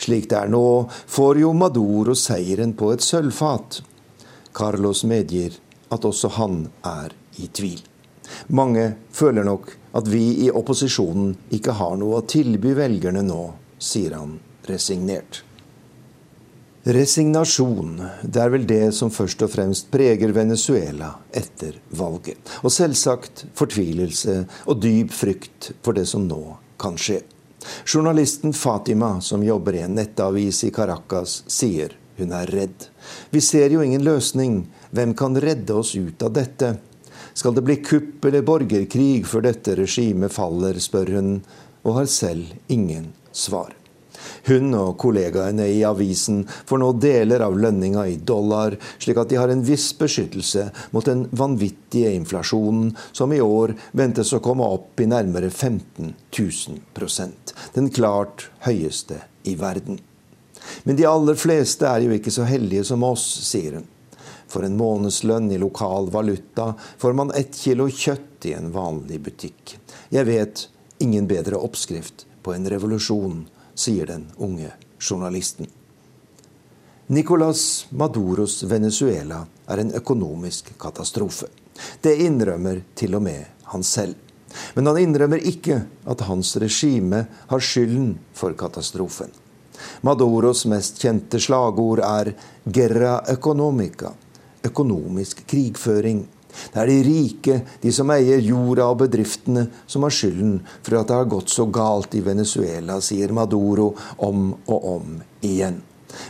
Slik 0.00 0.30
det 0.30 0.38
er 0.38 0.52
nå, 0.52 0.88
får 0.88 1.42
jo 1.42 1.52
Maduro 1.52 2.14
seieren 2.16 2.72
på 2.78 2.92
et 2.94 3.04
sølvfat. 3.04 3.82
Carlos 4.56 5.04
medgir 5.04 5.58
at 5.92 6.04
også 6.08 6.32
han 6.38 6.62
er 6.86 7.12
i 7.42 7.50
tvil. 7.52 7.82
Mange 8.48 8.88
føler 9.14 9.44
nok 9.46 9.70
at 9.96 10.08
vi 10.10 10.24
i 10.46 10.50
opposisjonen 10.50 11.34
ikke 11.56 11.76
har 11.78 11.96
noe 12.00 12.20
å 12.20 12.26
tilby 12.28 12.74
velgerne 12.76 13.22
nå, 13.26 13.42
sier 13.78 14.16
han 14.18 14.38
resignert. 14.68 15.45
Resignasjon, 16.86 17.96
det 18.22 18.38
er 18.38 18.50
vel 18.52 18.62
det 18.62 18.92
som 18.94 19.10
først 19.10 19.40
og 19.42 19.50
fremst 19.50 19.88
preger 19.90 20.30
Venezuela 20.30 21.08
etter 21.34 21.80
valget. 21.98 22.38
Og 22.62 22.70
selvsagt 22.70 23.42
fortvilelse 23.58 24.36
og 24.70 24.84
dyp 24.84 25.10
frykt 25.10 25.72
for 25.82 25.98
det 25.98 26.04
som 26.06 26.28
nå 26.28 26.38
kan 26.78 26.94
skje. 26.94 27.24
Journalisten 27.90 28.54
Fatima, 28.54 29.16
som 29.18 29.42
jobber 29.42 29.74
i 29.74 29.82
en 29.82 29.96
nettavis 29.98 30.60
i 30.68 30.70
Caracas, 30.70 31.40
sier 31.50 31.96
hun 32.20 32.30
er 32.30 32.52
redd. 32.54 32.86
Vi 33.34 33.42
ser 33.42 33.74
jo 33.74 33.82
ingen 33.82 34.06
løsning. 34.06 34.60
Hvem 34.94 35.16
kan 35.18 35.34
redde 35.42 35.74
oss 35.74 35.96
ut 35.98 36.22
av 36.22 36.36
dette? 36.38 36.76
Skal 37.34 37.56
det 37.56 37.64
bli 37.66 37.80
kupp 37.82 38.30
eller 38.30 38.46
borgerkrig 38.46 39.26
før 39.26 39.48
dette 39.48 39.74
regimet 39.74 40.38
faller, 40.38 40.78
spør 40.78 41.16
hun, 41.18 41.34
og 41.82 41.98
har 41.98 42.06
selv 42.14 42.54
ingen 42.70 43.10
svar. 43.34 43.74
Hun 44.48 44.74
og 44.78 44.96
kollegaene 45.02 45.68
i 45.72 45.82
avisen 45.86 46.44
får 46.48 46.82
nå 46.82 46.90
deler 47.02 47.44
av 47.46 47.58
lønninga 47.58 48.06
i 48.10 48.16
dollar, 48.16 48.76
slik 48.98 49.20
at 49.22 49.30
de 49.32 49.40
har 49.40 49.52
en 49.52 49.64
viss 49.66 49.88
beskyttelse 49.98 50.68
mot 50.94 51.06
den 51.06 51.26
vanvittige 51.30 52.14
inflasjonen, 52.16 52.92
som 53.12 53.32
i 53.32 53.40
år 53.42 53.74
ventes 53.96 54.32
å 54.36 54.42
komme 54.44 54.66
opp 54.76 55.00
i 55.00 55.08
nærmere 55.10 55.50
15 55.50 56.14
000 56.38 57.32
Den 57.74 57.90
klart 57.90 58.48
høyeste 58.66 59.22
i 59.44 59.56
verden. 59.56 60.00
Men 60.84 60.96
de 60.96 61.06
aller 61.06 61.38
fleste 61.38 61.86
er 61.88 62.04
jo 62.04 62.14
ikke 62.16 62.32
så 62.34 62.46
heldige 62.48 62.84
som 62.86 63.04
oss, 63.06 63.24
sier 63.46 63.78
hun. 63.78 63.86
For 64.46 64.62
en 64.66 64.78
månedslønn 64.78 65.50
i 65.52 65.58
lokal 65.58 66.10
valuta 66.14 66.72
får 67.02 67.16
man 67.18 67.34
ett 67.34 67.56
kilo 67.58 67.88
kjøtt 67.90 68.46
i 68.46 68.54
en 68.54 68.70
vanlig 68.74 69.18
butikk. 69.26 69.76
Jeg 70.14 70.28
vet 70.28 70.66
ingen 71.02 71.26
bedre 71.26 71.58
oppskrift 71.58 72.26
på 72.46 72.54
en 72.54 72.68
revolusjon, 72.70 73.44
sier 73.76 74.06
den 74.08 74.26
unge 74.36 74.72
journalisten. 74.98 75.66
Nicolas 77.06 77.86
Maduros 77.90 78.62
Venezuela 78.66 79.44
er 79.66 79.78
en 79.78 79.92
økonomisk 79.94 80.72
katastrofe. 80.80 81.46
Det 82.00 82.16
innrømmer 82.24 82.80
til 82.98 83.14
og 83.14 83.22
med 83.22 83.44
han 83.70 83.84
selv. 83.86 84.16
Men 84.74 84.88
han 84.88 84.98
innrømmer 84.98 85.42
ikke 85.44 85.82
at 86.08 86.24
hans 86.26 86.56
regime 86.56 87.26
har 87.46 87.62
skylden 87.62 88.16
for 88.34 88.56
katastrofen. 88.58 89.30
Maduros 90.00 90.64
mest 90.66 90.98
kjente 91.02 91.40
slagord 91.40 92.00
er 92.00 92.32
'guerra 92.64 93.20
economica', 93.28 94.14
økonomisk 94.64 95.44
krigføring. 95.46 96.26
Det 96.72 96.82
er 96.82 96.92
de 96.92 97.00
rike, 97.06 97.58
de 97.82 97.92
som 97.94 98.10
eier 98.14 98.42
jorda 98.44 98.90
og 98.92 99.02
bedriftene, 99.04 99.66
som 99.86 100.06
har 100.06 100.14
skylden 100.14 100.60
for 100.80 101.00
at 101.00 101.10
det 101.10 101.18
har 101.18 101.28
gått 101.30 101.52
så 101.52 101.68
galt 101.70 102.16
i 102.16 102.24
Venezuela, 102.24 103.00
sier 103.04 103.34
Maduro 103.36 103.92
om 104.24 104.48
og 104.66 104.88
om 104.96 105.20
igjen. 105.44 105.82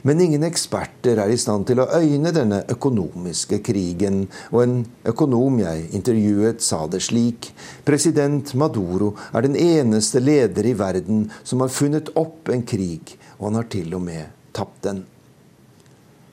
Men 0.02 0.20
ingen 0.20 0.44
eksperter 0.46 1.20
er 1.22 1.32
i 1.32 1.38
stand 1.40 1.66
til 1.68 1.80
å 1.82 1.88
øyne 1.98 2.32
denne 2.34 2.62
økonomiske 2.72 3.60
krigen. 3.66 4.24
Og 4.52 4.62
en 4.64 4.76
økonom 5.06 5.60
jeg 5.62 5.88
intervjuet, 5.96 6.62
sa 6.64 6.84
det 6.90 7.02
slik. 7.06 7.52
President 7.86 8.54
Maduro 8.58 9.14
er 9.32 9.46
den 9.46 9.58
eneste 9.60 10.22
leder 10.22 10.66
i 10.66 10.76
verden 10.78 11.26
som 11.42 11.62
har 11.64 11.72
funnet 11.72 12.12
opp 12.18 12.50
en 12.52 12.64
krig, 12.66 13.16
og 13.38 13.50
han 13.50 13.60
har 13.62 13.70
til 13.72 13.94
og 13.98 14.06
med 14.08 14.32
tapt 14.56 14.82
den. 14.88 15.04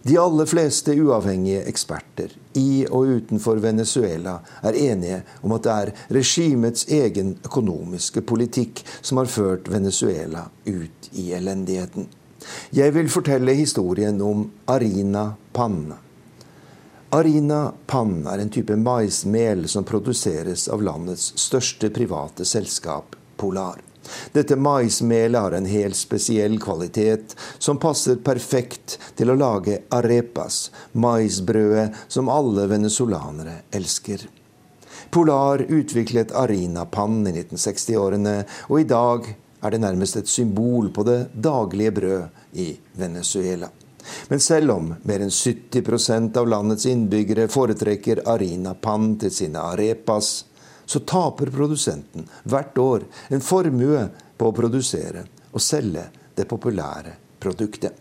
De 0.05 0.17
aller 0.19 0.45
fleste 0.45 0.91
uavhengige 0.99 1.61
eksperter 1.71 2.31
i 2.59 2.83
og 2.89 3.07
utenfor 3.21 3.61
Venezuela 3.63 4.33
er 4.67 4.75
enige 4.75 5.21
om 5.41 5.53
at 5.55 5.63
det 5.63 5.75
er 5.75 5.91
regimets 6.17 6.83
egen 6.91 7.37
økonomiske 7.45 8.25
politikk 8.27 8.81
som 8.99 9.21
har 9.21 9.31
ført 9.31 9.71
Venezuela 9.71 10.49
ut 10.67 11.07
i 11.15 11.29
elendigheten. 11.37 12.09
Jeg 12.75 12.91
vil 12.97 13.07
fortelle 13.07 13.55
historien 13.55 14.19
om 14.21 14.43
Arina 14.67 15.29
Pan. 15.55 15.93
Arina 17.15 17.61
Pan 17.87 18.27
er 18.27 18.43
en 18.43 18.51
type 18.51 18.75
maismel 18.75 19.69
som 19.71 19.87
produseres 19.87 20.67
av 20.67 20.83
landets 20.83 21.31
største 21.39 21.93
private 21.95 22.43
selskap, 22.43 23.15
Polar. 23.39 23.92
Dette 24.33 24.57
maismelet 24.59 25.41
har 25.41 25.55
en 25.57 25.67
helt 25.69 25.97
spesiell 25.97 26.59
kvalitet 26.61 27.35
som 27.57 27.79
passer 27.81 28.19
perfekt 28.23 28.97
til 29.17 29.31
å 29.31 29.37
lage 29.39 29.81
arepas, 29.95 30.69
maisbrødet 30.93 32.05
som 32.07 32.31
alle 32.31 32.67
venezolanere 32.71 33.61
elsker. 33.71 34.25
Polar 35.13 35.61
utviklet 35.69 36.33
arinapann 36.33 37.21
i 37.27 37.35
1960-årene, 37.35 38.35
og 38.69 38.81
i 38.81 38.89
dag 38.89 39.29
er 39.63 39.71
det 39.71 39.83
nærmest 39.83 40.17
et 40.19 40.31
symbol 40.31 40.89
på 40.93 41.05
det 41.07 41.19
daglige 41.33 41.93
brød 41.99 42.57
i 42.59 42.71
Venezuela. 42.99 43.69
Men 44.27 44.41
selv 44.43 44.73
om 44.73 44.89
mer 45.07 45.23
enn 45.23 45.31
70% 45.31 46.39
av 46.39 46.49
landets 46.51 46.87
innbyggere 46.89 47.47
foretrekker 47.51 48.25
arinapann 48.33 49.13
til 49.21 49.31
sine 49.31 49.63
arepas, 49.63 50.33
så 50.85 50.99
taper 50.99 51.51
produsenten 51.53 52.27
hvert 52.43 52.77
år 52.77 53.05
en 53.29 53.43
formue 53.43 54.07
på 54.37 54.49
å 54.49 54.55
produsere 54.55 55.25
og 55.51 55.61
selge 55.61 56.07
det 56.35 56.47
populære 56.49 57.17
produktet. 57.43 57.99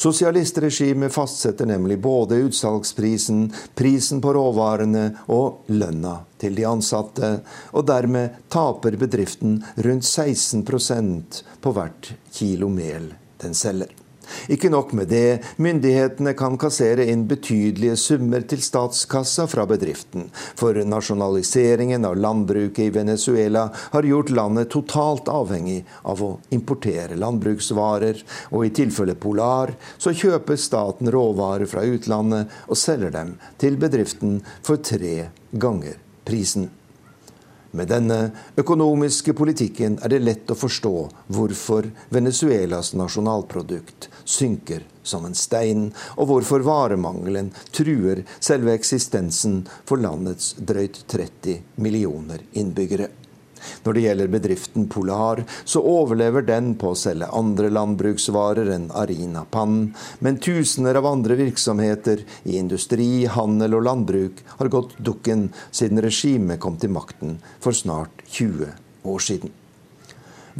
Sosialistregimet 0.00 1.12
fastsetter 1.12 1.68
nemlig 1.68 1.98
både 2.00 2.38
utsalgsprisen, 2.46 3.50
prisen 3.76 4.22
på 4.24 4.32
råvarene 4.32 5.02
og 5.28 5.68
lønna 5.76 6.14
til 6.40 6.56
de 6.56 6.64
ansatte, 6.64 7.34
og 7.76 7.84
dermed 7.90 8.38
taper 8.48 8.96
bedriften 9.00 9.58
rundt 9.84 10.08
16% 10.08 11.42
på 11.60 11.74
hvert 11.76 12.14
kilo 12.32 12.72
mel 12.72 13.10
den 13.44 13.52
selger. 13.56 13.99
Ikke 14.52 14.70
nok 14.72 14.92
med 14.96 15.10
det, 15.12 15.40
myndighetene 15.62 16.34
kan 16.38 16.58
kassere 16.60 17.06
inn 17.10 17.26
betydelige 17.30 17.96
summer 18.00 18.44
til 18.48 18.62
statskassa 18.64 19.46
fra 19.50 19.66
bedriften. 19.70 20.28
For 20.58 20.76
nasjonaliseringen 20.86 22.06
av 22.08 22.18
landbruket 22.20 22.86
i 22.86 22.94
Venezuela 22.94 23.68
har 23.76 24.08
gjort 24.08 24.32
landet 24.34 24.72
totalt 24.72 25.30
avhengig 25.30 25.82
av 26.02 26.24
å 26.24 26.32
importere 26.54 27.18
landbruksvarer. 27.20 28.24
Og 28.54 28.66
i 28.66 28.74
tilfelle 28.80 29.18
Polar 29.20 29.74
så 29.98 30.14
kjøper 30.16 30.60
staten 30.60 31.10
råvarer 31.12 31.68
fra 31.70 31.84
utlandet 31.86 32.60
og 32.68 32.78
selger 32.78 33.14
dem 33.14 33.36
til 33.60 33.78
bedriften 33.80 34.40
for 34.66 34.82
tre 34.82 35.30
ganger 35.52 35.98
prisen. 36.24 36.70
Med 37.70 37.86
denne 37.88 38.18
økonomiske 38.58 39.34
politikken 39.38 40.00
er 40.02 40.10
det 40.10 40.22
lett 40.24 40.50
å 40.50 40.58
forstå 40.58 40.94
hvorfor 41.30 41.86
Venezuelas 42.10 42.92
nasjonalprodukt 42.98 44.08
synker 44.24 44.82
som 45.06 45.24
en 45.26 45.38
stein, 45.38 45.88
og 46.18 46.32
hvorfor 46.32 46.66
varemangelen 46.66 47.52
truer 47.70 48.24
selve 48.42 48.74
eksistensen 48.74 49.62
for 49.86 50.02
landets 50.02 50.56
drøyt 50.58 51.04
30 51.14 51.62
millioner 51.78 52.42
innbyggere. 52.58 53.12
Når 53.84 53.96
det 53.96 54.04
gjelder 54.04 54.32
bedriften 54.32 54.88
Polar, 54.90 55.44
så 55.64 55.82
overlever 55.84 56.44
den 56.46 56.74
på 56.80 56.92
å 56.92 56.98
selge 56.98 57.30
andre 57.36 57.70
landbruksvarer 57.72 58.72
enn 58.74 58.90
Arina 58.96 59.44
Pan, 59.50 59.94
men 60.20 60.40
tusener 60.42 60.98
av 61.00 61.08
andre 61.10 61.38
virksomheter 61.40 62.24
i 62.44 62.58
industri, 62.60 63.26
handel 63.30 63.78
og 63.78 63.86
landbruk 63.88 64.44
har 64.58 64.72
gått 64.72 64.98
dukken 64.98 65.48
siden 65.70 66.02
regimet 66.02 66.60
kom 66.60 66.78
til 66.80 66.94
makten 66.94 67.38
for 67.60 67.76
snart 67.76 68.24
20 68.28 68.70
år 69.10 69.24
siden. 69.24 69.54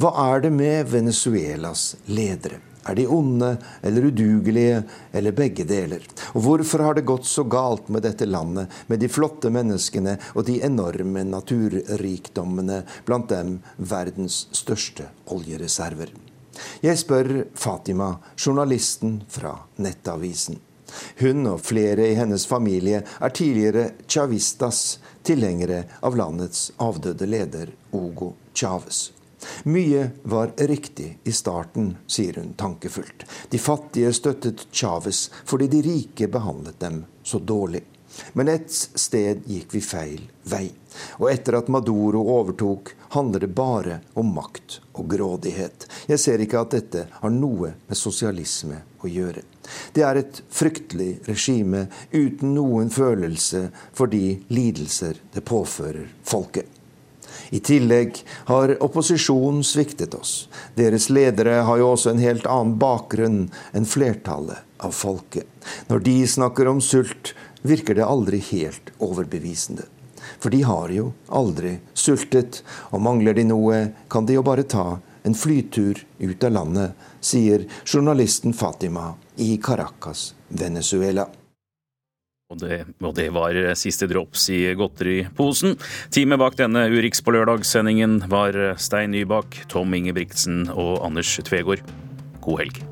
Hva 0.00 0.14
er 0.30 0.46
det 0.46 0.52
med 0.54 0.90
Venezuelas 0.92 1.94
ledere? 2.08 2.69
Er 2.88 2.96
de 2.96 3.04
onde 3.06 3.56
eller 3.84 4.06
udugelige, 4.08 4.82
eller 5.12 5.36
begge 5.36 5.66
deler? 5.68 6.04
Og 6.32 6.44
hvorfor 6.46 6.84
har 6.86 6.96
det 6.96 7.04
gått 7.08 7.28
så 7.28 7.44
galt 7.44 7.90
med 7.92 8.06
dette 8.06 8.28
landet, 8.28 8.72
med 8.88 9.02
de 9.02 9.10
flotte 9.12 9.52
menneskene 9.52 10.16
og 10.32 10.46
de 10.48 10.60
enorme 10.64 11.26
naturrikdommene, 11.28 12.82
blant 13.04 13.28
dem 13.28 13.58
verdens 13.76 14.46
største 14.56 15.10
oljereserver? 15.28 16.14
Jeg 16.80 16.98
spør 17.00 17.30
Fatima, 17.54 18.14
journalisten 18.36 19.20
fra 19.28 19.54
Nettavisen. 19.80 20.58
Hun 21.20 21.46
og 21.46 21.60
flere 21.62 22.08
i 22.10 22.16
hennes 22.18 22.46
familie 22.50 23.04
er 23.04 23.36
tidligere 23.36 23.90
chavistas, 24.08 24.98
tilhengere 25.22 25.84
av 26.02 26.18
landets 26.18 26.70
avdøde 26.82 27.28
leder 27.30 27.70
Ogo 27.94 28.34
Chávez. 28.54 29.19
Mye 29.64 30.10
var 30.22 30.52
riktig 30.56 31.18
i 31.24 31.32
starten, 31.32 31.94
sier 32.06 32.40
hun 32.40 32.52
tankefullt. 32.58 33.24
De 33.50 33.58
fattige 33.58 34.12
støttet 34.12 34.66
Chávez 34.72 35.28
fordi 35.44 35.70
de 35.72 35.82
rike 35.86 36.28
behandlet 36.28 36.80
dem 36.80 37.04
så 37.22 37.38
dårlig. 37.38 37.84
Men 38.32 38.48
et 38.50 38.70
sted 38.72 39.44
gikk 39.46 39.74
vi 39.74 39.80
feil 39.84 40.22
vei. 40.50 40.66
Og 41.20 41.28
etter 41.30 41.56
at 41.60 41.70
Maduro 41.70 42.22
overtok, 42.34 42.92
handler 43.14 43.44
det 43.44 43.52
bare 43.54 44.00
om 44.18 44.32
makt 44.34 44.80
og 44.98 45.08
grådighet. 45.10 45.86
Jeg 46.10 46.22
ser 46.22 46.42
ikke 46.42 46.60
at 46.62 46.74
dette 46.74 47.06
har 47.12 47.32
noe 47.34 47.72
med 47.86 47.98
sosialisme 47.98 48.82
å 49.00 49.10
gjøre. 49.10 49.44
Det 49.94 50.02
er 50.06 50.20
et 50.20 50.42
fryktelig 50.50 51.12
regime 51.28 51.86
uten 52.10 52.54
noen 52.56 52.90
følelse 52.90 53.68
for 53.94 54.10
de 54.10 54.40
lidelser 54.50 55.22
det 55.34 55.46
påfører 55.46 56.10
folket. 56.26 56.79
I 57.50 57.60
tillegg 57.66 58.20
har 58.50 58.76
opposisjonen 58.82 59.64
sviktet 59.66 60.14
oss. 60.14 60.48
Deres 60.78 61.08
ledere 61.10 61.62
har 61.66 61.80
jo 61.80 61.92
også 61.92 62.12
en 62.12 62.22
helt 62.22 62.46
annen 62.46 62.76
bakgrunn 62.78 63.40
enn 63.74 63.88
flertallet 63.88 64.62
av 64.80 64.94
folket. 64.94 65.46
Når 65.90 66.04
de 66.06 66.16
snakker 66.30 66.70
om 66.70 66.80
sult, 66.84 67.34
virker 67.62 67.98
det 67.98 68.06
aldri 68.06 68.40
helt 68.52 68.92
overbevisende. 69.02 69.88
For 70.38 70.52
de 70.52 70.62
har 70.62 70.92
jo 70.94 71.10
aldri 71.26 71.78
sultet, 71.94 72.62
og 72.94 73.02
mangler 73.04 73.36
de 73.36 73.44
noe, 73.50 73.80
kan 74.08 74.28
de 74.28 74.38
jo 74.38 74.46
bare 74.46 74.64
ta 74.64 75.00
en 75.26 75.36
flytur 75.36 76.00
ut 76.18 76.44
av 76.44 76.54
landet, 76.54 76.94
sier 77.20 77.66
journalisten 77.84 78.54
Fatima 78.56 79.12
i 79.36 79.56
Caracas, 79.62 80.30
Venezuela. 80.48 81.28
Og 82.50 82.58
det, 82.58 82.80
og 82.98 83.14
det, 83.14 83.28
var 83.30 83.54
siste 83.78 84.08
drops 84.10 84.48
i 84.50 84.64
godteriposen. 84.74 85.76
Teamet 86.10 86.42
bak 86.42 86.58
denne 86.58 86.88
Urix 86.90 87.22
på 87.22 87.36
lørdag-sendingen 87.36 88.24
var 88.32 88.58
Stein 88.82 89.14
Nybakk, 89.14 89.62
Tom 89.70 89.94
Ingebrigtsen 89.94 90.64
og 90.74 90.98
Anders 91.06 91.38
Tvegård. 91.46 91.86
God 92.42 92.64
helg. 92.64 92.89